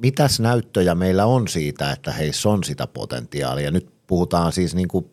[0.00, 3.70] mitäs näyttöjä meillä on siitä, että heissä on sitä potentiaalia.
[3.70, 5.12] Nyt puhutaan siis niin kuin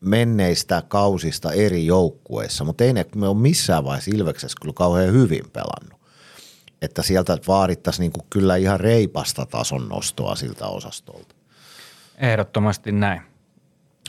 [0.00, 5.50] menneistä kausista eri joukkueissa, mutta ei ne me ole missään vaiheessa Ilveksessä kyllä kauhean hyvin
[5.52, 6.00] pelannut.
[6.82, 11.34] Että sieltä vaadittaisiin niin kuin kyllä ihan reipasta tason nostoa siltä osastolta.
[12.18, 13.22] Ehdottomasti näin.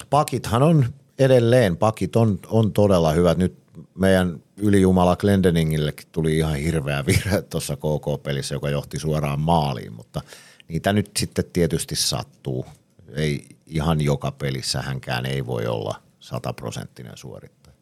[0.09, 0.85] Pakithan on
[1.19, 3.37] edelleen, pakit on, on todella hyvät.
[3.37, 3.57] Nyt
[3.95, 10.21] meidän ylijumala Glendeningillekin tuli ihan hirveä virhe tuossa KK-pelissä, joka johti suoraan maaliin, mutta
[10.67, 12.65] niitä nyt sitten tietysti sattuu.
[13.13, 17.75] Ei ihan joka pelissä hänkään ei voi olla sataprosenttinen suorittaja.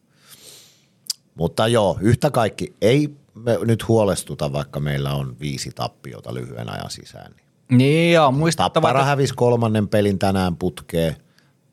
[1.34, 6.90] Mutta joo, yhtä kaikki ei me nyt huolestuta, vaikka meillä on viisi tappiota lyhyen ajan
[6.90, 7.32] sisään.
[7.32, 11.16] Niin Niin ja on muistettava, Tappara hävisi kolmannen pelin tänään putkeen.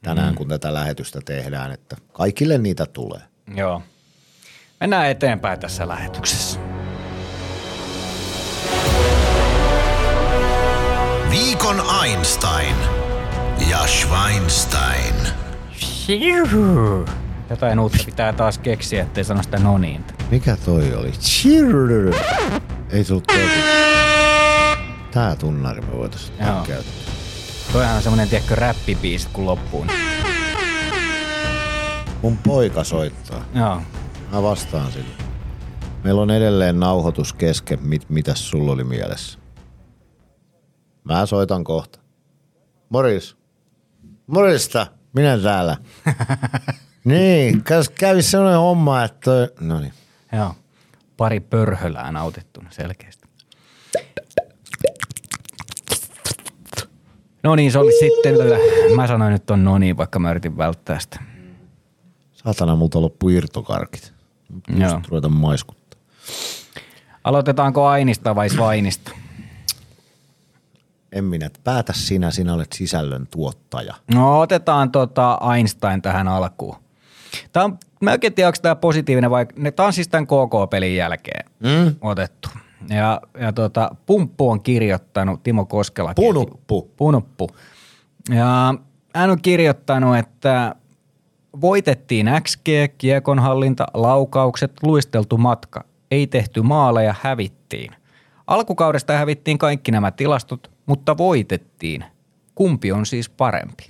[0.06, 0.36] Tänään, mm.
[0.36, 3.22] kun tätä lähetystä tehdään, että kaikille niitä tulee.
[3.56, 3.82] Joo.
[4.80, 6.60] Mennään eteenpäin tässä lähetyksessä.
[11.30, 12.76] Viikon Einstein
[13.70, 15.16] ja Schweinstein.
[17.50, 20.14] Jotain uutta pitää taas keksiä, ettei sano sitä noniinta.
[20.32, 21.12] Mikä toi oli?
[22.90, 23.22] Ei toi.
[25.12, 26.64] Tää tunnari me voitais Joo.
[26.68, 27.15] käyttää.
[27.76, 29.88] Toihan on semmonen, tiedätkö, räppibiisit kun loppuun.
[32.22, 33.46] Mun poika soittaa.
[33.56, 33.82] Joo.
[34.32, 35.16] Mä vastaan sille.
[36.04, 37.80] Meillä on edelleen nauhoitus kesken.
[37.84, 39.40] Mit, mitäs sulla oli mielessä?
[41.04, 42.00] Mä soitan kohta.
[42.90, 43.38] Moris.
[44.28, 44.88] Morista.
[45.14, 45.78] Minä täällä.
[47.06, 47.64] niin,
[48.00, 49.20] kävi sellainen homma, että...
[49.22, 49.94] toi- No niin.
[50.34, 50.56] Joo.
[51.18, 53.25] Pari pörhölää nautittuna selkeästi.
[57.46, 58.36] No niin, se oli sitten,
[58.96, 61.20] mä sanoin nyt on no niin, vaikka mä yritin välttää sitä.
[62.34, 64.14] Saatana, multa loppu irtokarkit.
[64.78, 65.02] Joo.
[65.10, 66.00] Ruveta maiskuttaa.
[67.24, 69.12] Aloitetaanko Ainista vai Svainista?
[71.12, 71.50] En minä.
[71.64, 73.94] Päätä sinä, sinä olet sisällön tuottaja.
[74.14, 76.76] No otetaan tota Einstein tähän alkuun.
[77.52, 79.46] Tämä on, mä en oikein tiedä, onko tämä positiivinen vai,
[79.76, 81.96] tämä on siis tämän KK-pelin jälkeen mm.
[82.02, 82.50] otettu.
[82.90, 86.14] Ja, ja tota, Pumppu on kirjoittanut, Timo Koskela.
[86.14, 86.92] Punuppu.
[86.98, 87.50] Punuppu.
[88.30, 88.74] Ja
[89.16, 90.76] hän on kirjoittanut, että
[91.62, 92.68] voitettiin XG,
[92.98, 95.84] kiekonhallinta, laukaukset, luisteltu matka.
[96.12, 97.92] Ei tehty maaleja, hävittiin.
[98.48, 102.06] Alkukaudesta hävittiin kaikki nämä tilastot, mutta voitettiin.
[102.56, 103.84] Kumpi on siis parempi?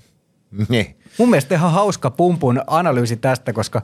[0.69, 0.95] Niin.
[1.17, 3.81] Mun mielestä ihan hauska pumpun analyysi tästä, koska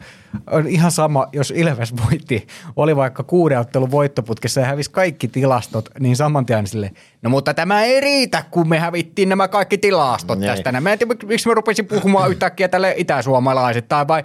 [0.51, 5.89] on ihan sama, jos Ilves voitti, oli vaikka kuuden ottelun voittoputkessa ja hävisi kaikki tilastot,
[5.99, 6.91] niin saman tien sille,
[7.21, 10.51] no mutta tämä ei riitä, kun me hävittiin nämä kaikki tilastot Niin.
[10.51, 10.81] tästä.
[10.81, 14.23] Mä en tiedä, miksi mä rupesin puhumaan yhtäkkiä tälle itäsuomalaisettain vai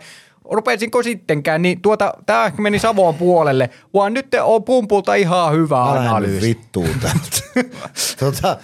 [0.50, 5.82] rupesinko sittenkään, niin tuota, tämä ehkä meni Savon puolelle, vaan nyt on pumpulta ihan hyvä
[5.84, 6.46] analyysi.
[6.46, 7.70] vittuun täältä.
[8.20, 8.56] tota,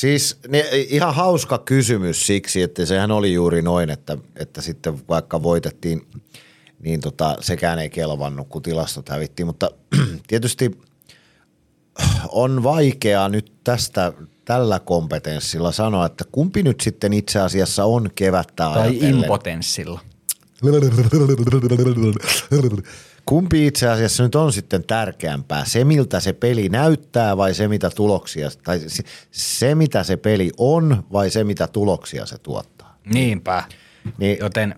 [0.00, 5.42] siis ne, ihan hauska kysymys siksi, että sehän oli juuri noin, että, että sitten vaikka
[5.42, 6.06] voitettiin,
[6.82, 9.46] niin tota, sekään ei kelvannut, kun tilastot hävittiin.
[9.46, 9.70] Mutta
[10.28, 10.80] tietysti
[12.28, 14.12] on vaikeaa nyt tästä
[14.44, 19.14] tällä kompetenssilla sanoa, että kumpi nyt sitten itse asiassa on kevättä Tai ajatellen.
[19.14, 20.00] impotenssilla.
[23.30, 25.64] Kumpi itse asiassa nyt on sitten tärkeämpää?
[25.64, 30.50] Se, miltä se peli näyttää vai se, mitä tuloksia, tai se, se mitä se peli
[30.58, 32.98] on vai se, mitä tuloksia se tuottaa?
[33.14, 33.64] Niinpä.
[34.18, 34.38] Niin-.
[34.40, 34.74] Joten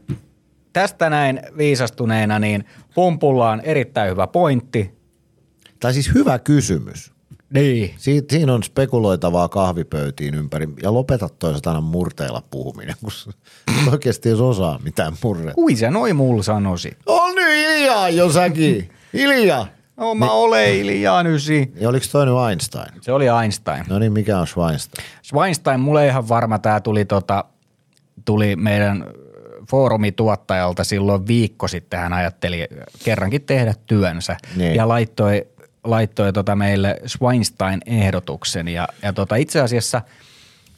[0.72, 2.64] tästä näin viisastuneena, niin
[2.94, 4.90] pumpulla on erittäin hyvä pointti.
[5.80, 7.12] Tai siis hyvä kysymys.
[7.54, 7.94] Niin.
[7.96, 10.68] Siit, siinä on spekuloitavaa kahvipöytiin ympäri.
[10.82, 13.10] Ja lopeta toisaalta aina murteilla puhuminen, kun
[13.92, 15.54] oikeasti jos osaa mitään murretta.
[15.54, 16.92] Kui sä noin mulla sanoisit?
[16.92, 17.06] Nyt
[17.52, 18.90] hiljaa jo säkin.
[19.14, 19.66] Hiljaa.
[19.96, 21.72] No mä olen Ilja Nysi.
[21.76, 22.92] Ja oliko toi nyt Einstein?
[23.00, 23.84] Se oli Einstein.
[23.88, 25.06] No niin, mikä on Schweinstein?
[25.22, 27.44] Schweinstein, mulle ei ihan varma, tämä tuli, tota,
[28.24, 29.04] tuli meidän
[29.70, 32.00] foorumituottajalta silloin viikko sitten.
[32.00, 32.68] Hän ajatteli
[33.04, 34.74] kerrankin tehdä työnsä Niin.
[34.74, 35.46] ja laittoi,
[35.84, 38.68] laittoi tota meille Schweinstein-ehdotuksen.
[38.68, 40.02] Ja, ja tota itse asiassa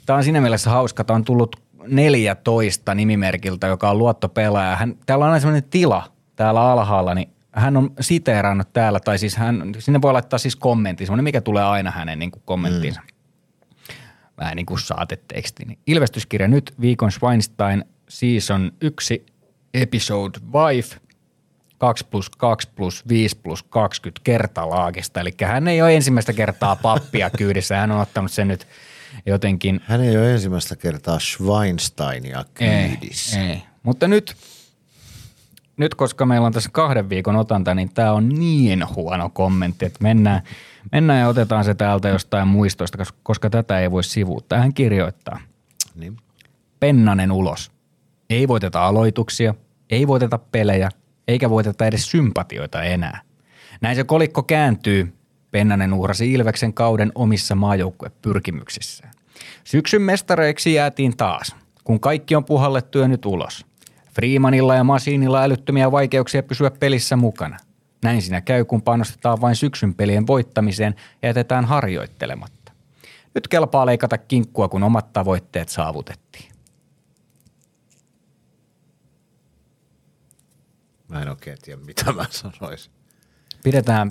[0.06, 1.56] tämä on siinä mielessä hauska, tämä on tullut
[1.86, 4.76] 14 nimimerkiltä, joka on luottopelaaja.
[4.76, 9.36] Hän, täällä on aina sellainen tila täällä alhaalla, niin hän on siteerannut täällä, tai siis
[9.36, 13.00] hän, sinne voi laittaa siis kommentti, semmoinen mikä tulee aina hänen niin kuin kommenttiinsa.
[13.00, 13.14] Mm
[14.38, 15.64] vähän niin kuin saateteksti.
[15.64, 19.26] Niin ilmestyskirja nyt viikon Schweinstein season 1
[19.74, 20.38] episode
[20.68, 20.96] 5
[21.78, 25.20] 2 plus 2 plus 5 plus 20 kertalaakista.
[25.20, 27.76] Eli hän ei ole ensimmäistä kertaa pappia kyydissä.
[27.76, 28.66] Hän on ottanut sen nyt
[29.26, 33.40] jotenkin Hän ei ole ensimmäistä kertaa Schweinsteinia kyydissä.
[33.40, 33.62] ei, ei.
[33.82, 34.36] Mutta nyt,
[35.76, 39.98] nyt, koska meillä on tässä kahden viikon otanta, niin tämä on niin huono kommentti, että
[40.02, 40.42] mennään,
[40.92, 44.58] mennään ja otetaan se täältä jostain muistoista, koska- tätä ei voi sivuuttaa.
[44.58, 45.40] Hän kirjoittaa.
[45.94, 46.16] Niin.
[46.80, 47.70] Pennanen ulos.
[48.30, 49.54] Ei voiteta aloituksia,
[49.90, 50.88] ei voiteta pelejä,
[51.28, 53.20] eikä voiteta edes sympatioita enää.
[53.80, 55.14] Näin se kolikko kääntyy.
[55.50, 59.14] Pennanen uhrasi Ilveksen kauden omissa maajoukkuepyrkimyksissään.
[59.64, 63.66] Syksyn mestareiksi jäätiin taas, kun kaikki on puhallettu jo nyt ulos.
[64.14, 67.56] Freemanilla ja Masiinilla älyttömiä vaikeuksia pysyä pelissä mukana.
[68.04, 72.72] Näin siinä käy, kun panostetaan vain syksyn pelien voittamiseen ja jätetään harjoittelematta.
[73.34, 76.52] Nyt kelpaa leikata kinkkua, kun omat tavoitteet saavutettiin.
[81.08, 82.92] Mä en oikein tiedä, mitä mä sanoisin.
[83.62, 84.10] Pidetään,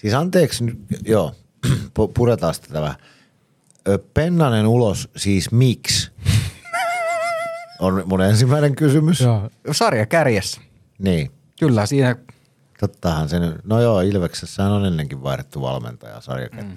[0.00, 0.64] Siis anteeksi
[1.04, 1.34] joo,
[1.98, 2.96] pu- puretaan sitä vähän.
[4.14, 6.10] Pennanen ulos, siis miksi?
[7.80, 9.20] On mun ensimmäinen kysymys.
[9.20, 9.50] Joo.
[9.72, 10.60] Sarja kärjessä.
[10.98, 11.30] Niin.
[11.60, 12.16] Kyllä, siinä
[12.80, 16.64] Tottahan se nyt, no joo, Ilveksessähän on ennenkin vaihdettu valmentaja sarjakin.
[16.64, 16.76] Mm.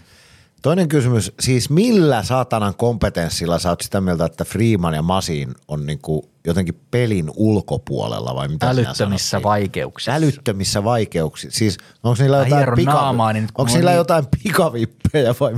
[0.61, 5.85] Toinen kysymys, siis millä saatanan kompetenssilla sä oot sitä mieltä, että Freeman ja Masin on
[5.85, 10.11] niinku jotenkin pelin ulkopuolella vai mitä Älyttömissä vaikeuksissa.
[10.11, 11.57] Älyttömissä vaikeuksissa.
[11.57, 15.55] Siis onko niillä Mä jotain, pika, naamaa, niin onko niillä niin- jotain pikavippejä vai,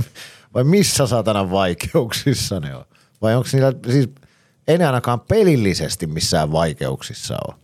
[0.54, 2.84] vai missä saatanan vaikeuksissa ne on?
[3.22, 4.08] Vai onko niillä, siis
[4.68, 7.54] ei ne ainakaan pelillisesti missään vaikeuksissa ole.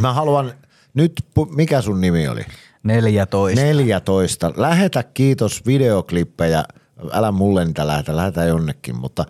[0.00, 0.52] Mä haluan,
[0.94, 1.12] nyt,
[1.54, 2.46] mikä sun nimi oli?
[2.82, 3.60] 14.
[3.60, 4.52] 14.
[4.56, 6.64] Lähetä kiitos videoklippejä,
[7.12, 9.24] älä mulle niitä lähetä, lähetä jonnekin, mutta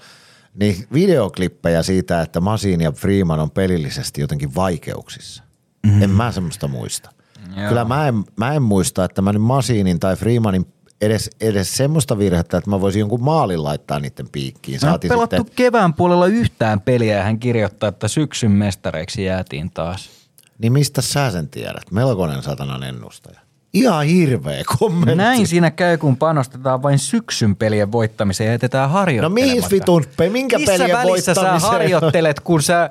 [0.61, 5.43] niin videoklippejä siitä, että Masin ja Freeman on pelillisesti jotenkin vaikeuksissa.
[5.87, 6.03] Mm-hmm.
[6.03, 7.11] En mä semmoista muista.
[7.57, 7.69] Joo.
[7.69, 10.67] Kyllä mä en, mä en muista, että mä nyt Masinin tai Freemanin
[11.01, 14.75] edes, edes semmoista virhettä, että mä voisin jonkun maalin laittaa niiden piikkiin.
[14.83, 19.71] Mä Saati pelattu sitten, kevään puolella yhtään peliä ja hän kirjoittaa, että syksyn mestareiksi jäätiin
[19.71, 20.11] taas.
[20.59, 21.91] niin mistä sä sen tiedät?
[21.91, 23.41] Melkoinen satanan ennustaja.
[23.75, 25.15] Ihan hirveä kommentti.
[25.15, 29.47] Näin siinä käy, kun panostetaan vain syksyn pelien voittamiseen ja jätetään No harjoittelematta.
[29.57, 31.73] mihin vitun, minkä Missä pelien välissä sä voittamiseen?
[31.73, 32.91] harjoittelet, kun sä,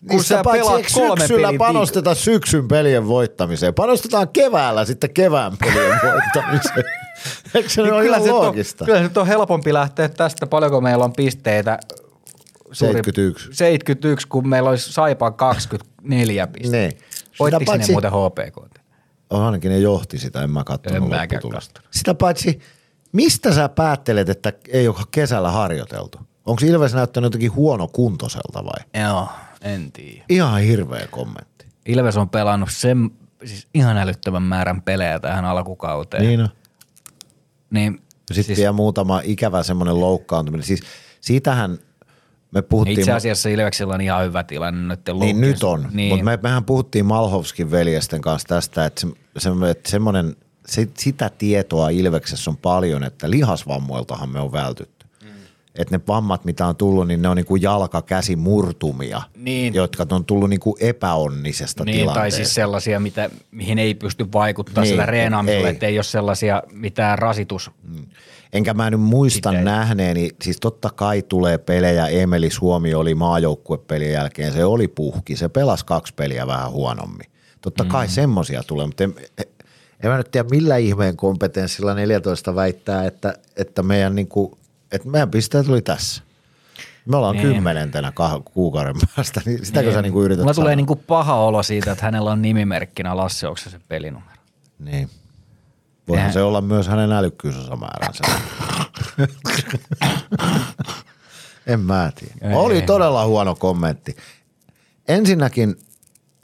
[0.00, 3.74] kun Niin sä paitsi pelaat kolme syksyllä peliä panosteta syksyn pelien voittamiseen?
[3.74, 6.84] Panostetaan keväällä sitten kevään pelien voittamiseen.
[7.54, 8.84] Eikö se Niin ole ihan se on, loogista?
[8.84, 11.78] kyllä se nyt on helpompi lähteä tästä, paljonko meillä on pisteitä.
[12.72, 13.48] Suuri- 71.
[13.52, 16.76] 71, kun meillä olisi Saipa 24 pistettä.
[16.76, 16.98] Niin.
[17.38, 18.78] Voittiko Sitä ne paitsi- muuten HPK?
[19.30, 20.64] Oh, ainakin ne johti sitä, en mä En
[21.28, 21.82] katsonut.
[21.90, 22.58] Sitä paitsi,
[23.12, 26.18] mistä sä päättelet, että ei ole kesällä harjoiteltu?
[26.46, 29.02] Onko Ilves näyttänyt jotenkin huono kuntoiselta vai?
[29.04, 29.28] Joo,
[29.62, 30.24] en tiedä.
[30.28, 31.66] Ihan hirveä kommentti.
[31.86, 33.10] Ilves on pelannut sen,
[33.44, 36.22] siis ihan älyttömän määrän pelejä tähän alkukauteen.
[36.22, 36.48] Niin on.
[37.70, 38.02] niin
[38.32, 40.66] Sitten siis, vielä muutama ikävä semmoinen loukkaantuminen.
[40.66, 40.82] Siis
[41.20, 41.78] siitähän
[42.50, 42.98] me puhuttiin.
[42.98, 45.00] itse asiassa Ilveksellä on ihan hyvä tilanne nyt.
[45.20, 45.96] Niin nyt on, niin.
[45.96, 46.08] Niin.
[46.12, 49.08] mutta me, mehän puhuttiin Malhovskin veljesten kanssa tästä, että, se,
[49.38, 50.36] se, että semmoinen,
[50.66, 54.97] se, sitä tietoa Ilveksessä on paljon, että lihasvammoiltahan me on vältytty.
[55.74, 55.82] Mm.
[55.82, 59.74] Että ne vammat, mitä on tullut, niin ne on niinku jalka-käsimurtumia, Niin.
[59.74, 62.36] jotka on tullut niinku epäonnisesta Niin, tai tilanteesta.
[62.36, 65.72] siis sellaisia, mitä, mihin ei pysty vaikuttaa Niin, niin, sillä reenaamisella, ei.
[65.74, 67.70] että ei ole sellaisia mitään rasitus.
[68.52, 69.64] Enkä mä nyt muista Sitä ei.
[69.64, 75.48] nähneeni, siis totta kai tulee pelejä, Emeli Suomi oli maajoukkuepelien jälkeen, se oli puhki, se
[75.48, 77.26] pelasi kaksi peliä vähän huonommin.
[77.60, 78.10] Totta kai Mm.
[78.10, 79.14] semmosia tulee, mutta en,
[80.02, 84.57] en mä nyt tiedä millä ihmeen kompetenssilla 14 väittää, että, että meidän, niinku,
[84.92, 86.22] että meidän pisteet tuli tässä.
[87.06, 87.44] Me ollaan niin.
[87.46, 87.54] Niin.
[87.54, 91.92] kymmenentenä kah- kuukauden päästä, niin sitäkö sä niinku yrität Mulla tulee niinku paha olo siitä,
[91.92, 94.36] että hänellä on nimimerkkinä Lasse Oksasen pelinumero.
[94.78, 95.10] Niin.
[96.08, 98.24] Voihan Eihän- se olla myös hänen älykkyysosamääränsä.
[101.66, 102.50] en mä tiedä.
[102.50, 102.56] Ei.
[102.56, 104.16] Oli todella huono kommentti.
[105.08, 105.76] Ensinnäkin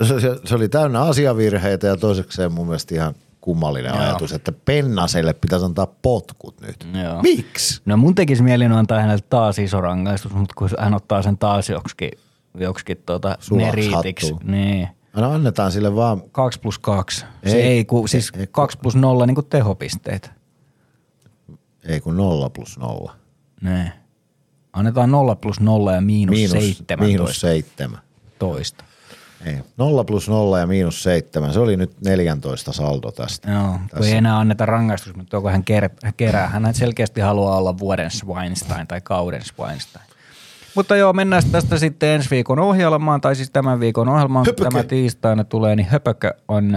[0.03, 3.15] se, se, se oli täynnä asiavirheitä ja toisekseen mun mielestä ihan
[3.45, 4.03] kummallinen Joo.
[4.03, 6.87] ajatus, että Pennaselle pitäisi antaa potkut nyt.
[7.05, 7.23] Joo.
[7.23, 7.83] Miksi?
[7.85, 11.69] No mun tekisi mieli antaa hänelle taas iso rangaistus, mutta kun hän ottaa sen taas
[11.69, 12.11] joksikin,
[12.55, 14.41] joksikin tuota hattuun.
[14.45, 14.89] Niin.
[15.17, 17.25] No annetaan sille vaan, 2 plus 2.
[17.47, 20.31] Se Ei, ei, ku, siis ei, ei, 2 plus 0 niin kuin tehopisteet.
[21.85, 23.17] ei kun nolla plus nolla.
[23.61, 23.93] Nee.
[24.73, 26.97] Annetaan 0 plus 0 ja miinus, Miinus, 17.
[26.97, 27.99] miinus seitsemän.
[28.39, 28.85] toista.
[29.45, 29.57] Ei.
[29.77, 31.53] Nolla plus nolla ja miinus seitsemän.
[31.53, 33.51] Se oli nyt 14 saldo tästä.
[33.51, 34.07] Joo, kun Tässä.
[34.07, 36.49] ei enää anneta rangaistus, mutta onko hän ker- kerää.
[36.49, 40.05] Hän selkeästi haluaa olla vuoden Schweinstein tai kauden Schweinstein.
[40.75, 44.83] Mutta joo, mennään tästä sitten ensi viikon ohjelmaan, tai siis tämän viikon ohjelmaan, kun tämä
[44.83, 46.73] tiistaina tulee, niin Höpökö on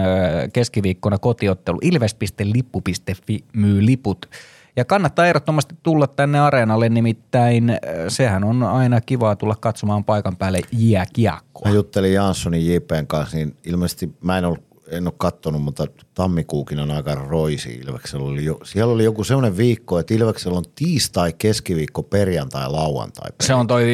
[0.54, 1.78] keskiviikkona kotiottelu.
[1.82, 4.30] Ilves.lippu.fi myy liput.
[4.78, 7.78] Ja kannattaa ehdottomasti tulla tänne areenalle, nimittäin ö,
[8.08, 11.70] sehän on aina kivaa tulla katsomaan paikan päälle jääkiekkoa.
[11.70, 14.58] Mä juttelin Janssonin JPn kanssa, niin ilmeisesti mä en ole,
[14.92, 15.88] en ole kattonut, mutta
[16.18, 18.26] tammikuukin on aika roisi Ilveksellä.
[18.26, 23.30] Oli jo, siellä oli joku sellainen viikko, että Ilveksellä on tiistai, keskiviikko, perjantai, lauantai.
[23.44, 23.88] Se on toi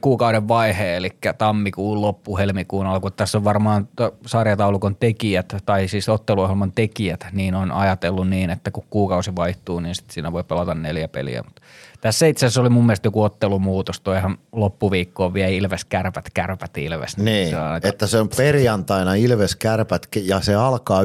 [0.00, 3.10] kuukauden vaihe, eli tammikuun loppu, helmikuun alku.
[3.10, 3.88] Tässä on varmaan
[4.26, 9.94] sarjataulukon tekijät, tai siis otteluohjelman tekijät, niin on ajatellut niin, että kun kuukausi vaihtuu, niin
[9.94, 11.42] sit siinä voi pelata neljä peliä.
[11.42, 11.62] Mutta
[12.00, 16.30] tässä itse asiassa oli mun mielestä joku ottelumuutos, toi ihan loppuviikko on vielä Ilves, Kärpät,
[16.34, 17.16] Kärpät, Ilves.
[17.16, 21.02] Niin, se on aika- että se on perjantaina Ilves Kärpät ja se alkaa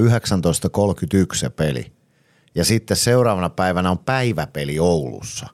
[0.54, 1.92] 19.31 se peli.
[2.56, 5.48] Ja sitten seuraavana päivänä on päiväpeli Oulussa.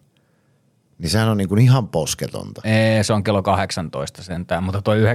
[0.98, 2.62] Niin sehän on niin kuin ihan posketonta.
[2.64, 5.06] Ee, se on kello 18 sentään, mutta toi 19.31,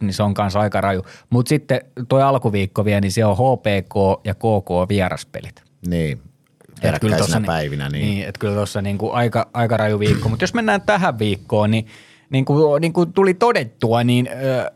[0.00, 1.02] niin se on kanssa aika raju.
[1.30, 5.62] Mutta sitten toi alkuviikko vielä, niin se on HPK ja KK vieraspelit.
[5.86, 6.22] Niin,
[6.82, 7.88] peräkkäisinä päivinä.
[7.88, 8.06] Niin.
[8.06, 8.28] niin.
[8.28, 10.28] että kyllä tuossa niinku aika, aika raju viikko.
[10.28, 11.86] Mutta jos mennään tähän viikkoon, niin
[12.30, 14.72] niin kuin, niin kuin tuli todettua, niin ö,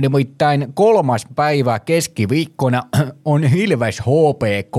[0.00, 2.82] nimittäin kolmas päivä keskiviikkona
[3.24, 4.76] on Ilves HPK.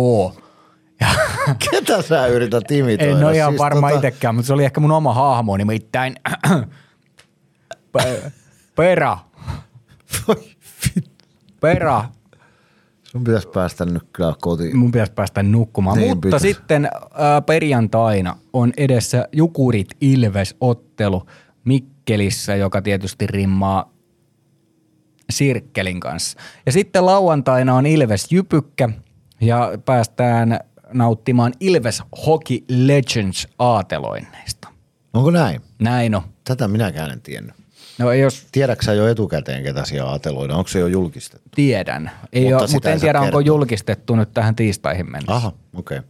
[1.01, 1.07] Ja,
[1.71, 3.17] Ketä sä yrität imitoida?
[3.17, 6.15] en ole ihan Siis varma tota- itsekään, mutta se oli ehkä mun oma hahmo, nimittäin
[7.91, 8.31] Pe-
[8.75, 9.17] Pera.
[11.59, 12.03] Pera.
[13.03, 14.77] Sun pitäisi päästä nyt kyllä kotiin.
[14.77, 15.97] Mun pitäisi päästä nukkumaan.
[15.97, 16.47] Niin Mutta pitäisi.
[16.53, 16.91] sitten äh,
[17.45, 21.25] perjantaina on edessä Jukurit Ilves-ottelu
[21.63, 23.91] Mikkelissä, joka tietysti rimmaa
[25.29, 26.39] Sirkkelin kanssa.
[26.65, 28.89] Ja sitten lauantaina on Ilves Jypykkä
[29.41, 30.59] ja päästään
[30.93, 34.67] nauttimaan Ilves Hockey Legends aateloinneista.
[35.13, 35.61] Onko näin?
[35.79, 36.21] Näin on.
[36.43, 37.55] Tätä minäkään en tiennyt.
[37.97, 40.57] No jos Tiedätkö sä jo etukäteen, ketä siellä aateloidaan?
[40.57, 41.49] Onko se jo julkistettu?
[41.55, 42.11] tiedän.
[42.33, 45.33] Ei Mutta sitä mutta ei en tiedä, onko julkistettu nyt tähän tiistaihin mennessä.
[45.33, 45.97] Aha, okei.
[45.97, 46.09] Okay.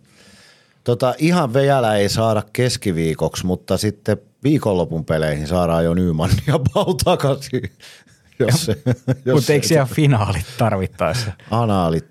[0.84, 6.94] Tota, ihan vielä ei saada keskiviikoksi, mutta sitten viikonlopun peleihin saadaan jo Nyman ja Pau
[6.94, 7.72] takaisin.
[8.40, 8.78] Jos se,
[9.26, 11.32] jos Mutta eikö siellä finaalit tarvittaessa?
[11.52, 12.06] Anaalit,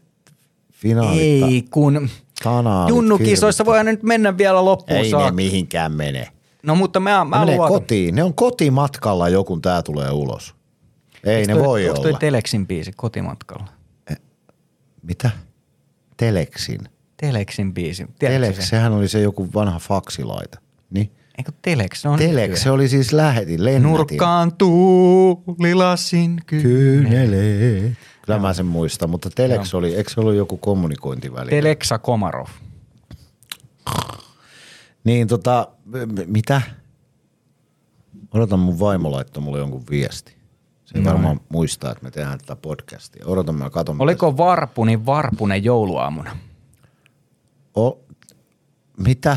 [0.73, 2.09] finaalit, Ei, kun
[2.43, 5.33] tanaalit, junnukisoissa voidaan nyt mennä vielä loppuun Ei ne saakka.
[5.33, 6.29] mihinkään mene.
[6.63, 7.69] No mutta mä, Ne mä luotan.
[7.69, 8.15] kotiin.
[8.15, 10.55] Ne on kotimatkalla jo, kun tää tulee ulos.
[11.25, 12.03] Ei Eiks ne toi- voi olla.
[12.03, 13.67] toi Teleksin biisi kotimatkalla?
[15.03, 15.31] Mitä?
[16.17, 16.81] Teleksin.
[17.17, 18.07] Teleksin biisi.
[18.19, 18.63] Tiedätkö Telex, se?
[18.69, 20.59] sehän oli se joku vanha faksilaite.
[20.91, 21.11] Niin?
[21.39, 22.07] Eikö Telex?
[22.07, 23.91] On Telex, se oli siis lähetin, lennetin.
[23.91, 27.11] Nurkkaan tuulilasin kyynel.
[27.11, 27.93] Kyyneleet.
[28.27, 31.51] Kyllä mä sen muistan, mutta Telex oli, eikö se ollut joku kommunikointiväline?
[31.57, 32.47] Teleksa Komarov.
[35.05, 36.63] Niin tota, m- mitä?
[38.35, 40.37] Odotan mun vaimo laittoi mulle jonkun viesti.
[40.85, 43.27] Se ei varmaan muistaa, että me tehdään tätä podcastia.
[43.27, 43.97] Odotan mä katon.
[43.97, 46.37] mitä Oliko Varpuni Varpunen jouluaamuna?
[47.77, 48.01] O,
[48.99, 49.37] mitä?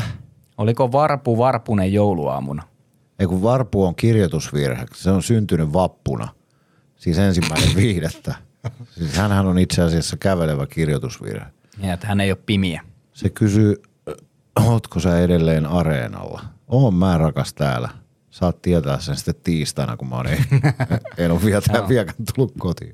[0.60, 2.62] Oliko Varpu Varpunen jouluaamuna?
[3.18, 4.86] Ei kun Varpu on kirjoitusvirhe.
[4.94, 6.28] Se on syntynyt vappuna.
[6.96, 8.34] Siis ensimmäinen viidettä.
[8.90, 11.46] Siis hänhän on itse asiassa kävelevä kirjoitusvirhe.
[11.82, 12.82] Ja että hän ei ole pimiä.
[13.12, 13.82] Se kysyy,
[14.66, 16.44] ootko sä edelleen areenalla?
[16.68, 17.88] Oon mä rakas täällä.
[18.30, 20.44] Saat tietää sen sitten tiistaina, kun mä oon, en,
[21.18, 22.92] en ole vielä, vieläkään tullut kotiin.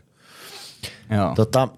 [1.10, 1.34] Joo.
[1.34, 1.68] Tota,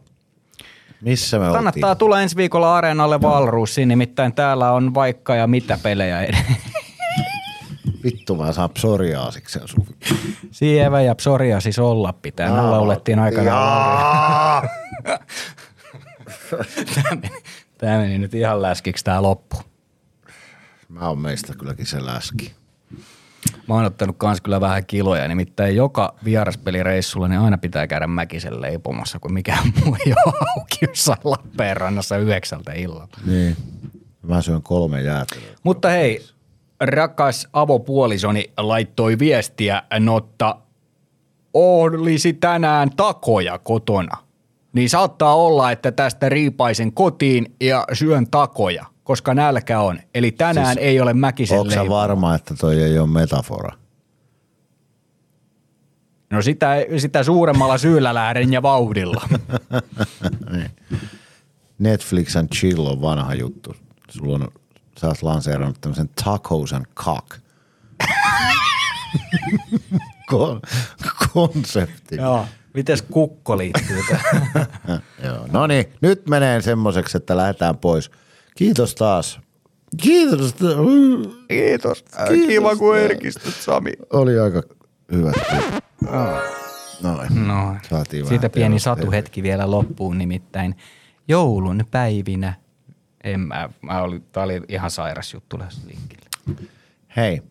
[1.00, 1.98] missä me Kannattaa oltiin?
[1.98, 6.40] tulla ensi viikolla Areenalle Valruussiin, nimittäin täällä on vaikka ja mitä pelejä edes.
[8.04, 9.86] Vittu mä saan psoriaasiksen sun.
[10.50, 12.50] Sievä ja psoria siis olla pitää.
[12.50, 14.68] Me laulettiin aikanaan.
[16.94, 17.42] Tämä meni,
[17.78, 19.56] tämä meni nyt ihan läskiksi tämä loppu.
[20.88, 22.54] Mä oon meistä kylläkin se läski.
[23.68, 28.60] Mä oon ottanut kans kyllä vähän kiloja, nimittäin joka vieraspelireissulla niin aina pitää käydä Mäkisen
[28.62, 33.08] leipomassa, kun mikään muu ei ole auki jossain Lappeenrannassa yhdeksältä illalla.
[33.26, 33.56] Niin.
[34.22, 35.44] Mä syön kolme jäätelöä.
[35.62, 36.26] Mutta hei,
[36.80, 40.56] rakas avopuolisoni laittoi viestiä, notta
[41.54, 44.27] olisi tänään takoja kotona.
[44.72, 50.00] Niin saattaa olla, että tästä riipaisen kotiin ja syön takoja, koska nälkä on.
[50.14, 53.72] Eli tänään siis, ei ole Mäkisen Onko varma, että toi ei ole metafora?
[56.30, 59.28] No sitä, sitä suuremmalla syyllä lähden ja vauhdilla.
[61.78, 63.76] Netflix and chill on vanha juttu.
[64.10, 64.48] Sulla on,
[64.98, 67.26] sä oot lanseerannut tämmöisen tacos and cock.
[70.30, 70.60] Kon,
[71.32, 72.16] konsepti.
[72.16, 72.46] Joo.
[72.74, 74.48] Mites kukko liittyy tähän?
[75.24, 75.46] Joo.
[75.52, 78.10] No niin, nyt menee semmoiseksi, että lähdetään pois.
[78.56, 79.40] Kiitos taas.
[80.02, 80.54] Kiitos.
[81.48, 82.04] Kiitos.
[82.46, 83.92] Kiva, kun erkistyt, Sami.
[84.12, 84.62] Oli aika
[85.12, 85.32] hyvä.
[87.02, 87.46] Noin.
[87.46, 90.76] No, Saatiin vähän siitä pieni satuhetki vielä loppuun, nimittäin
[91.28, 92.54] joulun päivinä.
[93.24, 96.68] En mä, mä oli, tää oli ihan sairas juttu lähes liikkeelle.
[97.16, 97.42] Hei.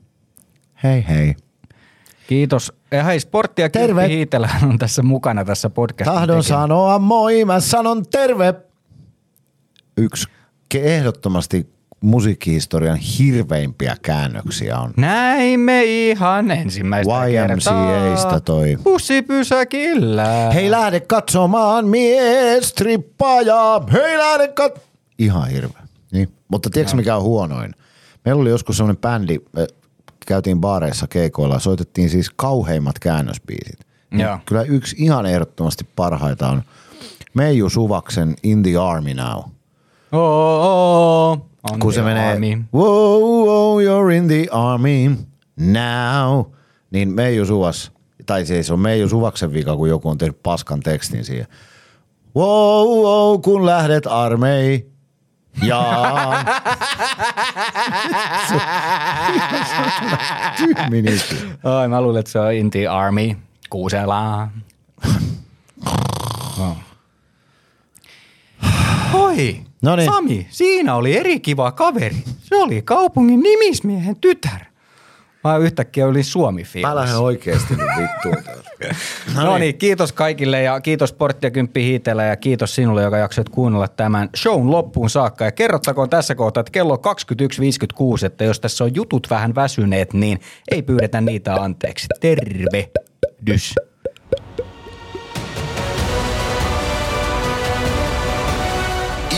[0.84, 1.35] Hei hei.
[2.27, 2.73] Kiitos.
[2.91, 4.07] Ja hei, Sportti ja Terve.
[4.07, 8.53] Kirppi on tässä mukana tässä podcastin Tahdon sanoa moi, mä sanon terve.
[9.97, 10.27] Yksi
[10.75, 11.69] ehdottomasti
[12.01, 18.39] musiikkihistorian hirveimpiä käännöksiä on Näimme ihan ensimmäistä kertaa.
[18.39, 18.77] toi.
[18.83, 20.51] Bussipysäkillä.
[20.53, 23.81] Hei lähde katsomaan mies trippaaja.
[23.93, 24.81] Hei lähde kat...
[25.19, 25.87] Ihan hirveä.
[26.11, 26.29] Niin.
[26.47, 27.71] Mutta tiedätkö mikä on huonoin?
[28.25, 29.67] Meillä oli joskus semmoinen bändi, me
[30.27, 33.79] käytiin baareissa keikoilla, soitettiin siis kauheimmat käännösbiisit.
[34.11, 34.37] Niin Joo.
[34.45, 36.63] Kyllä yksi ihan ehdottomasti parhaita on
[37.33, 39.43] Meiju Suvaksen In the Army Now.
[40.11, 42.63] Oo, oo, on Kun se menee, army.
[42.73, 45.09] wow, wow, you're in the army
[45.57, 46.45] now,
[46.91, 47.91] niin Meiju Suvas,
[48.25, 51.47] tai siis on Meiju Suvaksen vika, kun joku on tehnyt paskan tekstin siihen.
[52.35, 54.91] Wow, wow, kun lähdet armei.
[60.57, 61.53] Tyhminikin.
[61.63, 63.35] Ai, mä luulen, että se on Inti Army.
[63.69, 64.51] Kuuselaa.
[66.57, 66.77] No.
[69.13, 70.11] Oi, Noniin.
[70.11, 72.23] Sami, siinä oli eri kiva kaveri.
[72.39, 74.65] Se oli kaupungin nimismiehen tytär.
[75.48, 78.69] Mä yhtäkkiä olin suomi Mä lähden oikeesti nyt vittuun täältä.
[79.44, 83.49] No niin, kiitos kaikille ja kiitos Sportti ja Kymppi Hiitellä ja kiitos sinulle, joka jaksoit
[83.49, 85.45] kuunnella tämän shown loppuun saakka.
[85.45, 87.15] Ja kerrottakoon tässä kohtaa, että kello on
[88.19, 90.40] 21.56, että jos tässä on jutut vähän väsyneet, niin
[90.72, 92.07] ei pyydetä niitä anteeksi.
[92.19, 93.76] Tervehdys.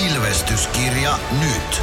[0.08, 1.12] Ilvestyskirja
[1.42, 1.82] nyt.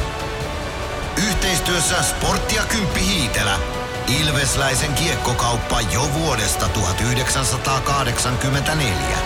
[1.27, 3.59] Yhteistyössä Sportti ja Kymppi Hiitelä.
[4.07, 9.17] Ilvesläisen kiekkokauppa jo vuodesta 1984.